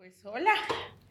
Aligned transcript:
Pues 0.00 0.14
hola. 0.24 0.54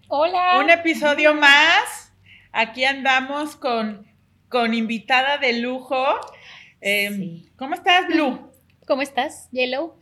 Hola. 0.08 0.62
Un 0.64 0.72
episodio 0.72 1.36
más. 1.36 2.12
Aquí 2.52 2.86
andamos 2.86 3.56
con, 3.56 4.08
con 4.50 4.74
invitada 4.74 5.38
de 5.38 5.54
lujo. 5.54 6.04
Eh, 6.82 7.12
Sí. 7.16 7.52
¿Cómo 7.56 7.76
estás, 7.76 8.08
Blue? 8.08 8.52
¿Cómo 8.88 9.04
estás, 9.04 9.48
Yellow? 9.52 10.00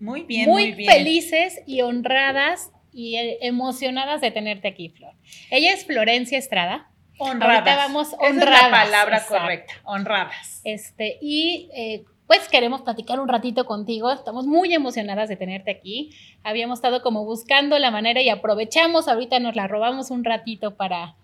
Muy 0.00 0.22
bien, 0.22 0.48
muy, 0.48 0.68
muy, 0.68 0.72
bien. 0.72 0.90
felices 0.90 1.60
y 1.66 1.82
honradas 1.82 2.70
y 2.94 3.16
eh, 3.16 3.36
emocionadas 3.42 4.22
de 4.22 4.30
tenerte 4.30 4.68
aquí, 4.68 4.88
Flor. 4.88 5.12
Ella 5.50 5.74
es 5.74 5.84
Florencia 5.84 6.38
Estrada. 6.38 6.90
Honradas. 7.18 7.58
Ahorita 7.58 7.76
vamos 7.76 8.08
Esa 8.08 8.16
es 8.16 8.30
honradas, 8.30 8.62
la 8.62 8.70
palabra 8.70 9.16
exacto. 9.18 9.38
correcta. 9.38 9.74
Honradas. 9.84 10.62
Este, 10.64 11.18
y 11.20 11.68
eh, 11.74 12.04
pues 12.26 12.48
queremos 12.48 12.82
platicar 12.82 13.20
un 13.20 13.28
ratito 13.28 13.66
contigo. 13.66 14.10
Estamos 14.10 14.46
muy 14.46 14.72
emocionadas 14.72 15.28
de 15.28 15.36
tenerte 15.36 15.70
aquí. 15.70 16.10
Habíamos 16.42 16.78
estado 16.78 17.02
como 17.02 17.24
buscando 17.24 17.78
la 17.78 17.90
manera 17.90 18.22
y 18.22 18.28
aprovechamos, 18.28 19.08
ahorita 19.08 19.40
nos 19.40 19.56
la 19.56 19.66
robamos 19.66 20.10
un 20.10 20.24
ratito 20.24 20.76
para, 20.76 21.16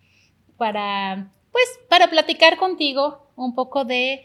para, 0.57 1.33
pues, 1.53 1.65
para 1.89 2.11
platicar 2.11 2.59
contigo 2.59 3.31
un 3.37 3.55
poco 3.55 3.85
de, 3.85 4.23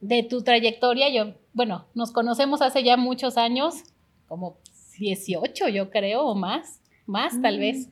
de 0.00 0.22
tu 0.22 0.42
trayectoria. 0.42 1.08
Yo, 1.08 1.34
bueno, 1.52 1.86
nos 1.94 2.12
conocemos 2.12 2.62
hace 2.62 2.84
ya 2.84 2.96
muchos 2.96 3.36
años, 3.36 3.82
como 4.28 4.58
18 4.98 5.68
yo 5.68 5.90
creo, 5.90 6.22
o 6.22 6.34
más, 6.36 6.80
más 7.06 7.40
tal 7.42 7.58
vez. 7.58 7.88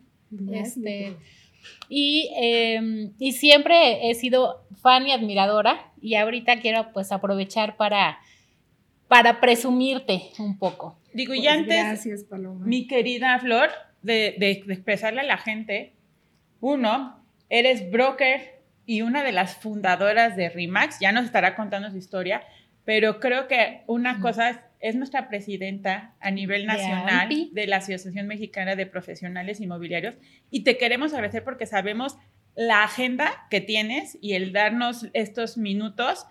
Este, 0.53 1.17
y, 1.89 2.31
eh, 2.41 3.11
y 3.19 3.33
siempre 3.33 4.09
he 4.09 4.15
sido 4.15 4.63
fan 4.81 5.09
y 5.09 5.13
admiradora 5.13 5.90
y 6.03 6.15
ahorita 6.17 6.61
quiero 6.61 6.93
pues 6.93 7.13
aprovechar 7.13 7.77
para, 7.77 8.19
para 9.09 9.41
presumirte 9.41 10.23
un 10.39 10.59
poco. 10.59 10.99
Digo, 11.13 11.35
y 11.35 11.39
Pues 11.39 11.49
antes, 11.51 11.77
Gracias, 11.85 12.25
Paloma. 12.25 12.65
mi 12.65 12.87
querida 12.87 13.39
Flor, 13.41 13.71
de, 14.03 14.37
de- 14.39 14.63
de 14.67 14.73
expresarle 14.73 15.21
a 15.21 15.25
la 15.25 15.37
gente, 15.39 15.95
uno, 16.61 17.23
eres 17.49 17.91
broker 17.91 18.61
y 18.87 19.03
una 19.03 19.23
de 19.23 19.33
las 19.33 19.57
fundadoras 19.57 20.37
de 20.37 20.49
RIMAX, 20.49 20.99
ya 21.01 21.13
nos 21.13 21.25
estará 21.25 21.55
contando 21.57 21.91
su 21.91 21.97
historia, 21.97 22.43
pero 22.85 23.21
creo 23.21 23.47
que 23.47 23.83
una 23.87 24.21
cosa 24.21 24.51
es, 24.51 24.59
es 24.81 24.97
nuestra 24.97 25.29
presidenta 25.29 26.15
a 26.21 26.31
nivel 26.31 26.67
nacional 26.67 27.29
de 27.53 27.67
la 27.67 27.77
Asociación 27.77 28.27
Mexicana 28.27 28.75
de 28.77 28.87
Profesionales 28.87 29.61
Inmobiliarios 29.61 30.17
y 30.51 30.65
te 30.65 30.79
queremos 30.79 31.13
agradecer 31.13 31.45
porque 31.45 31.67
sabemos 31.67 32.17
la 32.57 32.85
agenda 32.85 33.31
que 33.51 33.61
tienes 33.61 34.19
y 34.21 34.33
el 34.35 34.53
darnos 34.53 35.09
estos 35.13 35.57
minutos, 35.59 36.27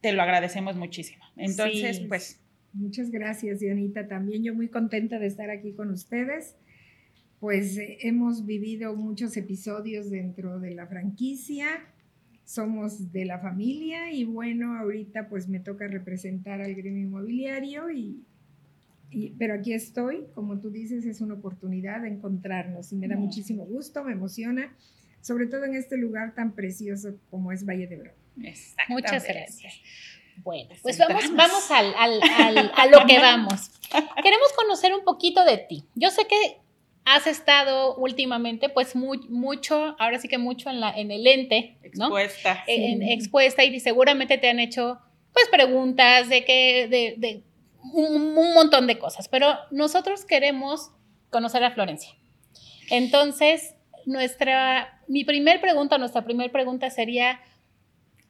te 0.00 0.12
lo 0.12 0.22
agradecemos 0.22 0.76
muchísimo. 0.76 1.24
Entonces, 1.36 1.98
Sí. 1.98 2.06
pues, 2.08 2.40
Muchas 2.74 3.10
gracias, 3.10 3.60
Dianita. 3.60 4.06
También 4.08 4.44
yo 4.44 4.54
muy 4.54 4.68
contenta 4.68 5.18
de 5.18 5.26
estar 5.26 5.48
aquí 5.50 5.72
con 5.72 5.90
ustedes. 5.90 6.54
Pues 7.40 7.78
eh, 7.78 7.96
hemos 8.02 8.44
vivido 8.44 8.94
muchos 8.94 9.36
episodios 9.38 10.10
dentro 10.10 10.60
de 10.60 10.74
la 10.74 10.86
franquicia, 10.86 11.66
somos 12.44 13.10
de 13.10 13.24
la 13.24 13.38
familia 13.38 14.12
y 14.12 14.24
bueno, 14.24 14.76
ahorita 14.76 15.28
pues 15.28 15.48
me 15.48 15.60
toca 15.60 15.86
representar 15.88 16.60
al 16.60 16.74
gremio 16.74 17.02
inmobiliario 17.02 17.90
y, 17.90 18.22
y- 19.10 19.30
pero 19.38 19.54
aquí 19.54 19.72
estoy, 19.72 20.26
como 20.34 20.60
tú 20.60 20.70
dices, 20.70 21.06
es 21.06 21.20
una 21.22 21.34
oportunidad 21.34 22.02
de 22.02 22.08
encontrarnos 22.08 22.92
y 22.92 22.96
me 22.96 23.08
da 23.08 23.16
muchísimo 23.16 23.64
gusto, 23.64 24.04
me 24.04 24.12
emociona, 24.12 24.76
sobre 25.20 25.46
todo 25.46 25.64
en 25.64 25.74
este 25.74 25.96
lugar 25.96 26.34
tan 26.34 26.54
precioso 26.54 27.14
como 27.30 27.52
es 27.52 27.64
Valle 27.66 27.86
de 27.86 27.96
Bravo. 27.96 28.16
Muchas 28.88 29.24
gracias. 29.24 29.74
Bueno, 30.44 30.70
pues 30.82 30.96
vamos, 30.98 31.34
vamos 31.34 31.70
al, 31.70 31.92
al- 31.96 32.20
al- 32.38 32.72
a 32.76 32.86
lo 32.86 33.04
que 33.06 33.18
vamos. 33.18 33.70
Queremos 34.22 34.52
conocer 34.56 34.94
un 34.94 35.04
poquito 35.04 35.44
de 35.44 35.58
ti. 35.58 35.84
Yo 35.96 36.10
sé 36.10 36.26
que 36.28 36.58
has 37.04 37.26
estado 37.26 37.96
últimamente, 37.96 38.68
pues 38.68 38.94
muy, 38.94 39.18
mucho, 39.28 39.96
ahora 39.98 40.18
sí 40.18 40.28
que 40.28 40.38
mucho 40.38 40.70
en, 40.70 40.78
la, 40.80 40.90
en 40.96 41.10
el 41.10 41.26
ente, 41.26 41.78
¿no? 41.94 42.04
expuesta. 42.18 42.62
en- 42.66 43.00
Sí. 43.00 43.12
expuesta 43.12 43.64
y 43.64 43.80
seguramente 43.80 44.38
te 44.38 44.48
han 44.50 44.60
hecho 44.60 45.00
pues 45.32 45.48
preguntas 45.50 46.28
de 46.28 46.44
que 46.44 46.86
de, 46.88 47.14
de 47.18 47.42
un, 47.94 48.36
un 48.36 48.54
montón 48.54 48.86
de 48.86 48.98
cosas, 48.98 49.28
pero 49.28 49.56
nosotros 49.70 50.24
queremos 50.24 50.90
conocer 51.30 51.64
a 51.64 51.70
Florencia. 51.72 52.10
Entonces, 52.90 53.74
nuestra 54.06 54.97
mi 55.08 55.24
primer 55.24 55.60
pregunta, 55.60 55.98
nuestra 55.98 56.24
primera 56.24 56.52
pregunta 56.52 56.90
sería 56.90 57.40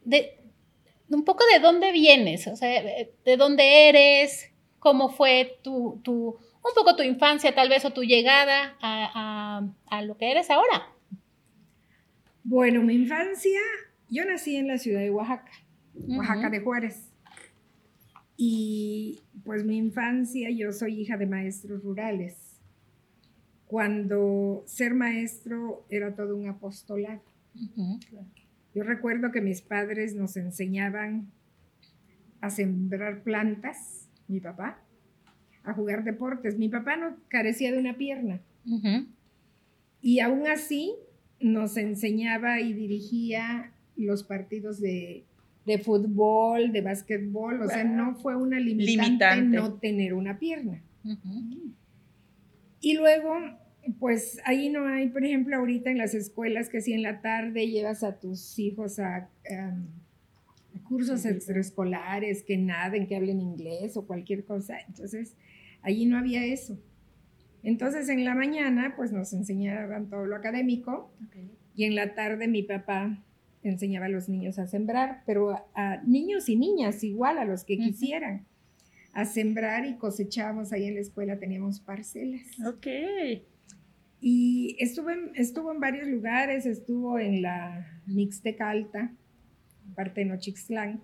de 0.04 0.38
un 1.10 1.24
poco 1.24 1.42
de 1.52 1.60
dónde 1.60 1.92
vienes, 1.92 2.46
o 2.46 2.56
sea, 2.56 2.82
de 2.82 3.36
dónde 3.36 3.88
eres, 3.88 4.50
cómo 4.78 5.08
fue 5.08 5.58
tu, 5.62 6.00
tu 6.04 6.36
un 6.68 6.74
poco 6.74 6.96
tu 6.96 7.02
infancia 7.02 7.54
tal 7.54 7.68
vez 7.68 7.84
o 7.84 7.92
tu 7.92 8.02
llegada 8.02 8.76
a, 8.80 9.60
a- 9.90 9.96
a 9.98 10.02
lo 10.02 10.16
que 10.18 10.30
eres 10.30 10.50
ahora. 10.50 10.88
Bueno, 12.44 12.82
mi 12.82 12.94
infancia, 12.94 13.60
yo 14.10 14.24
nací 14.24 14.56
en 14.56 14.68
la 14.68 14.78
ciudad 14.78 15.00
de 15.00 15.10
Oaxaca, 15.10 15.52
Oaxaca 16.08 16.50
de 16.50 16.60
Juárez. 16.60 17.10
Y 18.36 19.20
pues 19.44 19.64
mi 19.64 19.76
infancia, 19.76 20.48
yo 20.50 20.72
soy 20.72 21.00
hija 21.00 21.16
de 21.16 21.26
maestros 21.26 21.82
rurales. 21.82 22.47
Cuando 23.68 24.64
ser 24.66 24.94
maestro 24.94 25.84
era 25.90 26.14
todo 26.14 26.34
un 26.36 26.48
apostolado. 26.48 27.22
Yo 28.74 28.82
recuerdo 28.82 29.30
que 29.30 29.40
mis 29.40 29.60
padres 29.60 30.14
nos 30.14 30.36
enseñaban 30.36 31.30
a 32.40 32.50
sembrar 32.50 33.22
plantas, 33.22 34.08
mi 34.26 34.40
papá, 34.40 34.80
a 35.64 35.74
jugar 35.74 36.02
deportes. 36.04 36.58
Mi 36.58 36.68
papá 36.68 36.96
no 36.96 37.16
carecía 37.28 37.70
de 37.70 37.78
una 37.78 37.96
pierna. 37.96 38.40
Y 40.00 40.20
aún 40.20 40.46
así 40.46 40.94
nos 41.40 41.76
enseñaba 41.76 42.60
y 42.60 42.72
dirigía 42.72 43.72
los 43.96 44.22
partidos 44.22 44.80
de, 44.80 45.24
de 45.66 45.78
fútbol, 45.78 46.72
de 46.72 46.80
básquetbol. 46.80 47.60
O 47.62 47.68
sea, 47.68 47.84
no 47.84 48.14
fue 48.14 48.34
una 48.36 48.58
limitante, 48.58 49.02
Limitante. 49.02 49.56
no 49.56 49.74
tener 49.74 50.14
una 50.14 50.38
pierna. 50.38 50.80
Ujú. 51.04 51.74
Y 52.80 52.94
luego, 52.94 53.34
pues 53.98 54.40
ahí 54.44 54.68
no 54.68 54.86
hay, 54.86 55.08
por 55.08 55.24
ejemplo, 55.24 55.56
ahorita 55.56 55.90
en 55.90 55.98
las 55.98 56.14
escuelas 56.14 56.68
que 56.68 56.80
si 56.80 56.92
en 56.92 57.02
la 57.02 57.20
tarde 57.20 57.68
llevas 57.68 58.02
a 58.02 58.18
tus 58.18 58.58
hijos 58.58 58.98
a, 58.98 59.28
um, 59.50 59.86
a 60.76 60.88
cursos 60.88 61.24
extraescolares, 61.24 62.42
que 62.42 62.56
naden, 62.56 63.06
que 63.06 63.16
hablen 63.16 63.40
inglés 63.40 63.96
o 63.96 64.06
cualquier 64.06 64.44
cosa. 64.44 64.78
Entonces, 64.86 65.36
allí 65.82 66.06
no 66.06 66.18
había 66.18 66.44
eso. 66.44 66.78
Entonces, 67.62 68.08
en 68.08 68.24
la 68.24 68.34
mañana, 68.34 68.94
pues 68.96 69.12
nos 69.12 69.32
enseñaban 69.32 70.08
todo 70.08 70.26
lo 70.26 70.36
académico 70.36 71.12
y 71.74 71.84
en 71.84 71.96
la 71.96 72.14
tarde 72.14 72.46
mi 72.46 72.62
papá 72.62 73.24
enseñaba 73.64 74.06
a 74.06 74.08
los 74.08 74.28
niños 74.28 74.58
a 74.60 74.68
sembrar, 74.68 75.22
pero 75.26 75.50
a, 75.50 75.66
a 75.74 76.02
niños 76.04 76.48
y 76.48 76.56
niñas 76.56 77.02
igual, 77.02 77.38
a 77.38 77.44
los 77.44 77.64
que 77.64 77.76
quisieran, 77.76 78.46
a 79.18 79.24
sembrar 79.24 79.84
y 79.84 79.96
cosechábamos 79.96 80.72
ahí 80.72 80.84
en 80.84 80.94
la 80.94 81.00
escuela, 81.00 81.40
teníamos 81.40 81.80
parcelas. 81.80 82.42
Ok. 82.64 82.86
Y 84.20 84.76
estuvo 84.78 85.10
en, 85.10 85.32
estuvo 85.34 85.72
en 85.72 85.80
varios 85.80 86.06
lugares, 86.06 86.66
estuvo 86.66 87.18
en 87.18 87.42
la 87.42 88.00
Mixteca 88.06 88.70
Alta, 88.70 89.12
parte 89.96 90.20
de 90.20 90.26
Nochixtlán, 90.26 91.00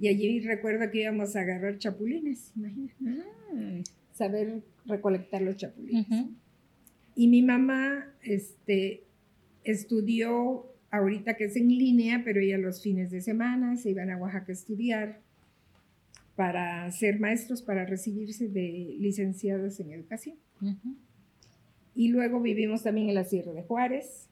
y 0.00 0.08
allí 0.08 0.40
recuerdo 0.40 0.90
que 0.90 1.02
íbamos 1.02 1.36
a 1.36 1.42
agarrar 1.42 1.78
chapulines, 1.78 2.52
imagínate, 2.56 2.94
Mm. 3.52 3.82
saber 4.12 4.62
recolectar 4.84 5.40
los 5.40 5.56
chapulines. 5.56 6.06
Ujú. 6.10 6.32
Y 7.14 7.28
mi 7.28 7.42
mamá 7.42 8.12
este, 8.22 9.04
estudió, 9.62 10.66
ahorita 10.90 11.36
que 11.36 11.44
es 11.44 11.54
en 11.56 11.68
línea, 11.68 12.22
pero 12.24 12.40
ella 12.40 12.58
los 12.58 12.82
fines 12.82 13.12
de 13.12 13.20
semana 13.20 13.76
se 13.76 13.90
iban 13.90 14.10
a 14.10 14.16
Oaxaca 14.16 14.46
a 14.48 14.52
estudiar 14.52 15.20
para 16.38 16.88
ser 16.92 17.18
maestros, 17.18 17.62
para 17.62 17.84
recibirse 17.84 18.46
de 18.46 18.94
licenciados 19.00 19.80
en 19.80 19.90
educación. 19.90 20.36
Y 21.96 22.10
luego 22.10 22.40
vivimos 22.40 22.84
también 22.84 23.08
en 23.08 23.16
la 23.16 23.24
Sierra 23.24 23.50
de 23.50 23.64
Juárez, 23.64 24.30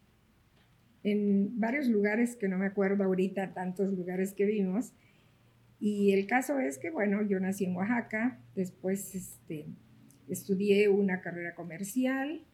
en 1.03 1.59
varios 1.59 1.89
lugares 1.89 2.37
que 2.37 2.47
no 2.47 2.59
me 2.59 2.67
acuerdo 2.67 3.03
ahorita, 3.03 3.55
tantos 3.55 3.93
lugares 3.93 4.35
que 4.35 4.45
vimos. 4.45 4.93
Y 5.81 6.13
el 6.13 6.29
caso 6.29 6.61
es 6.61 6.79
que, 6.79 6.91
bueno, 6.91 7.23
yo 7.23 7.41
nací 7.41 7.65
en 7.65 7.75
Oaxaca, 7.75 8.39
después 8.55 9.13
este, 9.17 9.67
estudié 10.29 10.89
una 10.89 11.21
carrera 11.21 11.57
comercial 11.57 12.45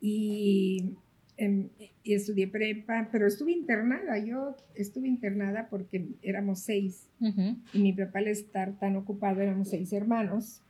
y, 0.00 0.94
em, 1.42 1.68
y 2.04 2.12
estudié 2.14 2.46
prepa, 2.48 3.08
pero 3.10 3.26
estuve 3.26 3.52
internada, 3.52 4.18
yo 4.18 4.54
estuve 4.74 5.08
internada 5.08 5.68
porque 5.70 6.06
éramos 6.22 6.60
seis 6.60 7.08
Ujú. 7.20 7.56
y 7.72 7.78
mi 7.80 7.92
papá 7.92 8.18
al 8.18 8.28
estar 8.28 8.78
tan 8.78 8.96
ocupado, 8.96 9.40
éramos 9.40 9.68
seis 9.70 9.92
hermanos, 9.92 10.62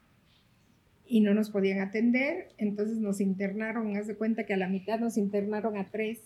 y 1.06 1.20
no 1.22 1.34
nos 1.34 1.50
podían 1.50 1.80
atender, 1.80 2.50
entonces 2.56 2.98
nos 2.98 3.20
internaron, 3.20 3.96
haz 3.96 4.06
de 4.06 4.14
cuenta 4.14 4.46
que 4.46 4.54
a 4.54 4.56
la 4.56 4.68
mitad 4.68 5.00
nos 5.00 5.16
internaron 5.16 5.76
a 5.76 5.90
tres, 5.90 6.20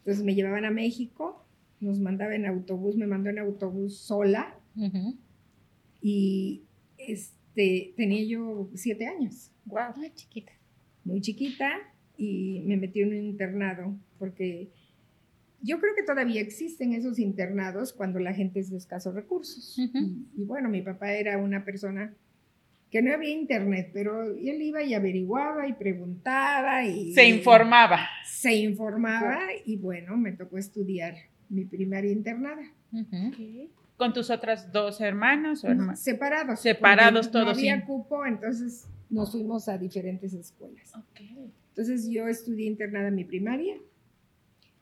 entonces 0.00 0.22
me 0.22 0.34
llevaban 0.34 0.66
a 0.66 0.70
México, 0.70 1.42
nos 1.80 1.98
mandaba 1.98 2.34
en 2.34 2.44
autobús, 2.44 2.96
me 2.96 3.06
mandó 3.06 3.30
en 3.30 3.38
autobús 3.38 3.96
sola, 3.96 4.54
Ujú. 4.76 5.16
y 6.02 6.62
este, 6.98 7.94
tenía 7.96 8.22
yo 8.24 8.68
siete 8.74 9.06
años. 9.06 9.50
Wow. 9.64 9.94
Ay, 9.96 10.12
chiquita. 10.14 10.52
muy 11.04 11.20
chiquita 11.22 11.70
y 12.16 12.62
me 12.66 12.76
metí 12.76 13.00
en 13.00 13.08
un 13.08 13.22
internado 13.22 13.96
porque 14.18 14.68
yo 15.62 15.78
creo 15.78 15.94
que 15.94 16.02
todavía 16.02 16.40
existen 16.40 16.92
esos 16.92 17.18
internados 17.18 17.92
cuando 17.92 18.18
la 18.18 18.34
gente 18.34 18.60
es 18.60 18.70
de 18.70 18.76
escasos 18.78 19.14
recursos. 19.14 19.78
Y, 19.78 20.26
y 20.42 20.44
bueno, 20.44 20.68
mi 20.68 20.82
papá 20.82 21.12
era 21.12 21.38
una 21.38 21.64
persona 21.64 22.14
que 22.90 23.00
no 23.00 23.14
había 23.14 23.30
internet, 23.30 23.90
pero 23.94 24.24
él 24.24 24.60
iba 24.60 24.82
y 24.82 24.92
averiguaba 24.94 25.66
y 25.66 25.72
preguntaba 25.72 26.84
y 26.84 27.14
Se 27.14 27.24
informaba. 27.26 28.06
se 28.26 28.54
informaba 28.56 29.38
y 29.64 29.76
bueno, 29.76 30.16
me 30.16 30.32
tocó 30.32 30.58
estudiar 30.58 31.14
mi 31.48 31.64
primaria 31.64 32.12
internada. 32.12 32.62
Ujú. 32.92 33.70
¿Con 34.02 34.12
tus 34.12 34.30
otras 34.30 34.72
dos 34.72 35.00
hermanos 35.00 35.62
o 35.62 35.68
hermanas? 35.68 36.00
separados. 36.00 36.58
Separados 36.60 37.30
todos, 37.30 37.44
No 37.44 37.50
había 37.52 37.76
sí. 37.80 37.86
cupo, 37.86 38.26
entonces 38.26 38.88
nos 39.10 39.30
fuimos 39.30 39.68
a 39.68 39.78
diferentes 39.78 40.32
escuelas. 40.34 40.92
Entonces 41.68 42.08
yo 42.10 42.26
estudié 42.26 42.66
internada 42.66 43.12
mi 43.12 43.24
primaria, 43.24 43.76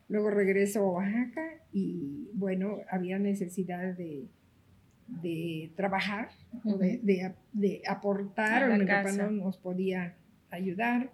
luego 0.08 0.30
regreso 0.30 0.80
a 0.80 0.90
Oaxaca 0.92 1.42
y 1.70 2.30
bueno, 2.32 2.78
había 2.90 3.18
necesidad 3.18 3.94
de, 3.94 4.26
de 5.22 5.70
trabajar 5.76 6.30
o 6.64 6.78
de, 6.78 6.96
Ujú. 6.96 7.06
de- 7.06 7.34
de 7.52 7.82
aportar, 7.86 8.70
o 8.70 8.72
mi 8.72 8.86
papá 8.86 9.02
casa. 9.02 9.26
no 9.26 9.30
nos 9.32 9.58
podía 9.58 10.16
ayudar. 10.50 11.10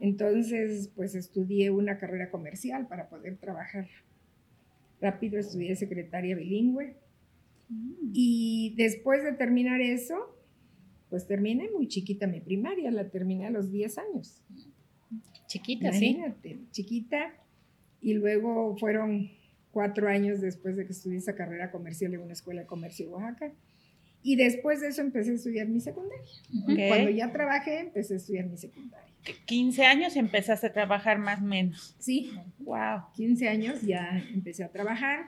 Entonces, 0.00 0.90
pues 0.96 1.14
estudié 1.14 1.70
una 1.70 1.98
carrera 1.98 2.30
comercial 2.30 2.86
para 2.88 3.10
poder 3.10 3.36
trabajar 3.36 3.86
rápido, 5.00 5.38
estudié 5.38 5.76
secretaria 5.76 6.34
bilingüe. 6.36 6.96
Y 8.12 8.74
después 8.76 9.22
de 9.24 9.32
terminar 9.32 9.80
eso, 9.80 10.14
pues 11.10 11.26
terminé 11.26 11.68
muy 11.70 11.88
chiquita 11.88 12.26
mi 12.26 12.40
primaria, 12.40 12.90
la 12.90 13.08
terminé 13.08 13.46
a 13.46 13.50
los 13.50 13.70
10 13.70 13.98
años. 13.98 14.42
Chiquita, 15.46 15.92
sí. 15.92 16.06
Imagínate, 16.06 16.58
chiquita. 16.70 17.34
Y 18.00 18.14
luego 18.14 18.76
fueron 18.76 19.30
cuatro 19.70 20.08
años 20.08 20.40
después 20.40 20.76
de 20.76 20.86
que 20.86 20.92
estudié 20.92 21.18
esa 21.18 21.34
carrera 21.34 21.70
comercial 21.70 22.14
en 22.14 22.20
una 22.20 22.32
escuela 22.32 22.62
de 22.62 22.66
comercio 22.66 23.06
de 23.06 23.12
Oaxaca. 23.12 23.52
Y 24.22 24.36
después 24.36 24.80
de 24.80 24.88
eso 24.88 25.02
empecé 25.02 25.32
a 25.32 25.34
estudiar 25.34 25.68
mi 25.68 25.80
secundaria. 25.80 26.24
Cuando 26.88 27.10
ya 27.10 27.30
trabajé, 27.30 27.80
empecé 27.80 28.14
a 28.14 28.16
estudiar 28.16 28.46
mi 28.46 28.56
secundaria. 28.56 29.12
15 29.46 29.84
años 29.84 30.16
empezaste 30.16 30.66
a 30.66 30.72
trabajar 30.72 31.18
más 31.18 31.40
o 31.40 31.44
menos. 31.44 31.94
Sí, 31.98 32.32
Wow. 32.58 33.02
15 33.16 33.48
años 33.48 33.82
ya 33.82 34.22
empecé 34.32 34.64
a 34.64 34.70
trabajar 34.70 35.26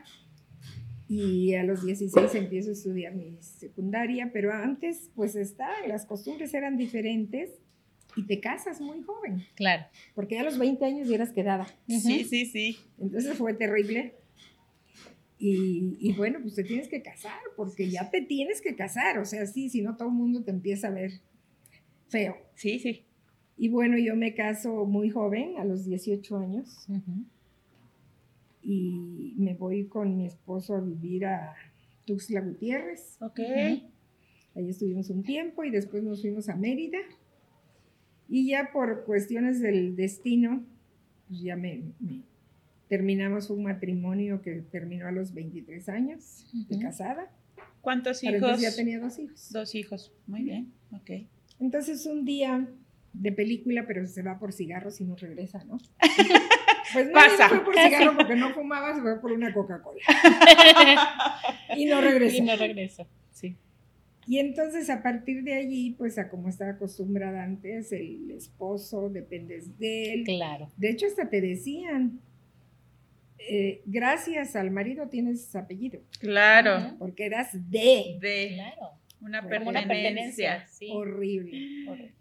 y 1.09 1.55
a 1.55 1.63
los 1.63 1.85
16 1.85 2.35
empiezo 2.35 2.71
a 2.71 2.73
estudiar 2.73 3.15
mi 3.15 3.37
secundaria, 3.41 4.31
pero 4.33 4.53
antes 4.53 5.11
pues 5.15 5.37
está, 5.37 5.69
las 5.87 6.05
costumbres 6.07 6.53
eran 6.55 6.77
diferentes 6.77 7.51
y 8.17 8.25
te 8.25 8.41
casas 8.41 8.81
muy 8.81 9.03
joven, 9.03 9.45
Claro. 9.55 9.85
porque 10.15 10.35
ya 10.37 10.41
a 10.41 10.45
los 10.45 10.59
20 10.59 10.85
años 10.85 11.07
ya 11.09 11.15
eras 11.17 11.33
quedada. 11.33 11.67
Sí, 11.87 12.25
sí, 12.25 12.47
sí. 12.47 12.79
Entonces 12.99 13.37
fue 13.37 13.53
terrible. 13.55 14.15
Y, 15.39 15.97
y 16.01 16.13
bueno, 16.15 16.39
pues 16.41 16.55
te 16.55 16.65
tienes 16.65 16.89
que 16.89 17.03
casar, 17.03 17.39
porque 17.57 17.91
ya 17.91 18.11
te 18.11 18.23
tienes 18.23 18.63
que 18.63 18.75
casar, 18.75 19.19
o 19.19 19.27
sea, 19.27 19.45
sí, 19.47 19.69
si 19.69 19.83
no 19.83 19.95
todo 19.97 20.09
el 20.09 20.15
mundo 20.15 20.43
te 20.43 20.51
empieza 20.51 20.89
a 20.89 20.93
ver 20.93 21.11
feo. 22.09 22.37
Sí, 22.55 22.79
sí. 22.79 23.03
Y 23.59 23.69
bueno, 23.69 23.99
yo 23.99 24.17
me 24.17 24.35
caso 24.35 24.87
muy 24.87 25.11
joven, 25.11 25.59
a 25.59 25.65
los 25.65 25.85
18 25.85 26.39
años, 26.39 26.87
Ujú. 26.89 27.25
Y 28.69 29.35
me 29.39 29.55
voy 29.55 29.87
con 29.87 30.17
mi 30.17 30.27
esposo 30.27 30.75
a 30.75 30.81
vivir 30.81 31.27
a 31.27 31.55
Tuxtla 32.05 32.41
Gutiérrez. 32.41 33.17
Ok. 33.21 33.39
Ahí 33.39 34.69
estuvimos 34.69 35.09
un 35.11 35.23
tiempo 35.23 35.63
y 35.65 35.71
después 35.71 36.03
nos 36.03 36.21
fuimos 36.23 36.49
a 36.49 36.57
Mérida. 36.57 36.99
Y 38.29 38.49
ya 38.49 38.71
por 38.73 39.05
cuestiones 39.05 39.61
del 39.61 39.95
destino, 39.95 40.65
pues 41.29 41.41
ya 41.43 41.55
me, 41.57 41.93
me- 42.01 42.23
terminamos 42.89 43.51
un 43.51 43.63
matrimonio 43.63 44.43
que 44.43 44.63
terminó 44.63 45.07
a 45.07 45.13
los 45.13 45.33
23 45.33 45.89
años 45.89 46.47
de 46.69 46.75
Ujú. 46.77 46.83
casada. 46.83 47.31
¿Cuántos 47.81 48.23
hijos? 48.25 48.35
entonces 48.35 48.63
ya 48.63 48.75
tenía 48.75 48.99
dos 48.99 49.19
hijos. 49.21 49.53
Dos 49.53 49.75
hijos. 49.77 50.13
Muy 50.27 50.43
bien. 50.43 50.73
Ok. 50.91 51.11
Entonces 51.61 52.05
un 52.07 52.25
día 52.25 52.69
de 53.13 53.33
película, 53.33 53.87
pero 53.87 54.05
se 54.07 54.23
va 54.23 54.39
por 54.41 54.53
cigarros 54.53 55.01
y 55.01 55.05
no 55.05 55.15
regresa, 55.17 55.63
¿no? 55.65 55.79
Pues 56.97 57.07
no, 57.07 57.13
Pasa. 57.13 57.49
no 57.49 57.55
fue 57.57 57.65
por 57.65 57.75
cigarro 57.75 58.17
porque 58.17 58.35
no 58.37 58.51
fumaba, 58.55 58.95
se 58.95 59.01
fue 59.03 59.21
por 59.21 59.33
una 59.33 59.53
Coca-Cola. 59.53 60.01
Y 61.77 61.85
no 61.87 62.01
regresó. 62.01 62.37
Y 62.37 62.41
no 62.41 62.57
regreso. 62.57 63.07
Sí. 63.33 63.57
Y 64.27 64.39
entonces 64.39 64.89
a 64.91 65.03
partir 65.03 65.43
de 65.45 65.55
allí, 65.55 65.91
pues 65.97 66.19
a 66.19 66.29
como 66.29 66.49
estaba 66.49 66.73
acostumbrada 66.73 67.45
antes, 67.45 67.93
el 67.93 68.31
esposo, 68.31 69.09
dependes 69.09 69.79
de 69.79 70.15
él. 70.15 70.25
Claro. 70.25 70.69
De 70.77 70.91
hecho, 70.91 71.07
hasta 71.07 71.29
te 71.29 71.41
decían, 71.41 72.19
eh, 73.39 73.83
gracias 73.87 74.57
al 74.57 74.71
marido 74.71 75.09
tienes 75.09 75.55
apellido, 75.55 76.01
Claro. 76.19 76.97
Porque 76.99 77.27
eras 77.27 77.53
de 77.71 78.17
De 78.21 78.53
Claro. 78.55 78.93
una 79.21 79.43
pertenencia. 79.47 79.87
pertenencia. 79.89 80.67
Sí. 80.69 80.89
horrible. 80.93 81.89
Horrible. 81.89 82.13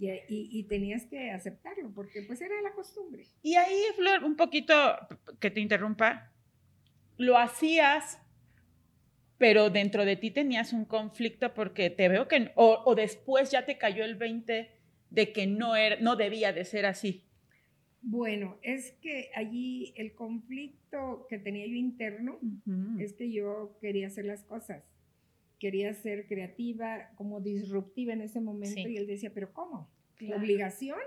Y, 0.00 0.08
y- 0.08 0.48
y 0.58 0.62
tenías 0.64 1.04
que 1.04 1.30
aceptarlo, 1.30 1.92
porque 1.94 2.22
pues 2.22 2.40
era 2.40 2.60
la 2.62 2.72
costumbre. 2.72 3.24
Y 3.42 3.54
ahí, 3.56 3.78
Flor, 3.96 4.24
un 4.24 4.34
poquito 4.34 4.74
que 5.38 5.50
te 5.50 5.60
interrumpa, 5.60 6.32
lo 7.18 7.36
hacías, 7.36 8.18
pero 9.38 9.70
dentro 9.70 10.04
de 10.04 10.16
ti 10.16 10.30
tenías 10.30 10.72
un 10.72 10.84
conflicto 10.86 11.52
porque 11.54 11.90
te 11.90 12.08
veo 12.08 12.28
que, 12.28 12.50
o, 12.56 12.82
o 12.86 12.94
después 12.94 13.50
ya 13.50 13.66
te 13.66 13.78
cayó 13.78 14.04
el 14.04 14.14
20 14.16 14.70
de 15.10 15.32
que 15.32 15.46
no, 15.46 15.76
era, 15.76 15.96
no 16.00 16.16
debía 16.16 16.52
de 16.52 16.64
ser 16.64 16.86
así. 16.86 17.24
Bueno, 18.02 18.58
es 18.62 18.92
que 19.02 19.30
allí 19.34 19.92
el 19.96 20.14
conflicto 20.14 21.26
que 21.28 21.38
tenía 21.38 21.66
yo 21.66 21.74
interno 21.74 22.38
es 22.98 23.12
que 23.12 23.30
yo 23.30 23.76
quería 23.82 24.06
hacer 24.06 24.24
las 24.24 24.44
cosas. 24.44 24.82
Quería 25.60 25.94
ser 25.94 26.26
creativa, 26.26 27.10
como 27.14 27.40
disruptiva 27.40 28.12
en 28.12 28.22
ese 28.22 28.40
momento. 28.40 28.74
Sí. 28.74 28.88
Y 28.88 28.96
él 28.96 29.06
decía, 29.06 29.32
pero 29.32 29.52
¿cómo? 29.52 29.88
La 30.18 30.26
Claro. 30.26 30.42
obligación 30.42 30.98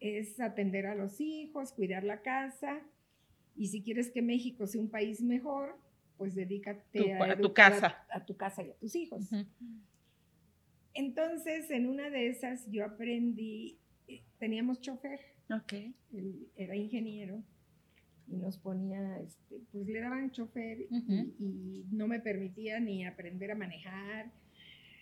es 0.00 0.38
atender 0.40 0.86
a 0.86 0.94
los 0.94 1.18
hijos, 1.20 1.72
cuidar 1.72 2.04
la 2.04 2.20
casa. 2.20 2.82
Y 3.56 3.68
si 3.68 3.82
quieres 3.82 4.10
que 4.10 4.20
México 4.20 4.66
sea 4.66 4.80
un 4.82 4.90
país 4.90 5.22
mejor, 5.22 5.78
pues 6.18 6.34
dedícate 6.34 6.98
Tu- 7.00 7.12
a 7.14 7.18
tu 7.36 7.40
educar 7.40 7.72
casa. 7.72 8.06
A, 8.10 8.18
a 8.18 8.26
tu 8.26 8.36
casa 8.36 8.62
y 8.62 8.70
a 8.70 8.74
tus 8.74 8.94
hijos. 8.94 9.32
Ujú. 9.32 9.46
Entonces, 10.94 11.70
en 11.70 11.86
una 11.88 12.10
de 12.10 12.28
esas 12.28 12.70
yo 12.70 12.84
aprendí, 12.84 13.78
eh, 14.06 14.22
teníamos 14.38 14.80
chofer, 14.80 15.20
Ok. 15.50 15.72
él 16.12 16.48
era 16.56 16.76
ingeniero 16.76 17.42
y 18.28 18.36
nos 18.36 18.56
ponía, 18.58 19.18
este, 19.20 19.60
pues 19.72 19.86
le 19.86 20.00
daban 20.00 20.30
chofer 20.30 20.80
y- 20.80 21.84
no 21.90 22.06
me 22.08 22.20
permitía 22.20 22.80
ni 22.80 23.04
aprender 23.06 23.50
a 23.50 23.54
manejar. 23.54 24.30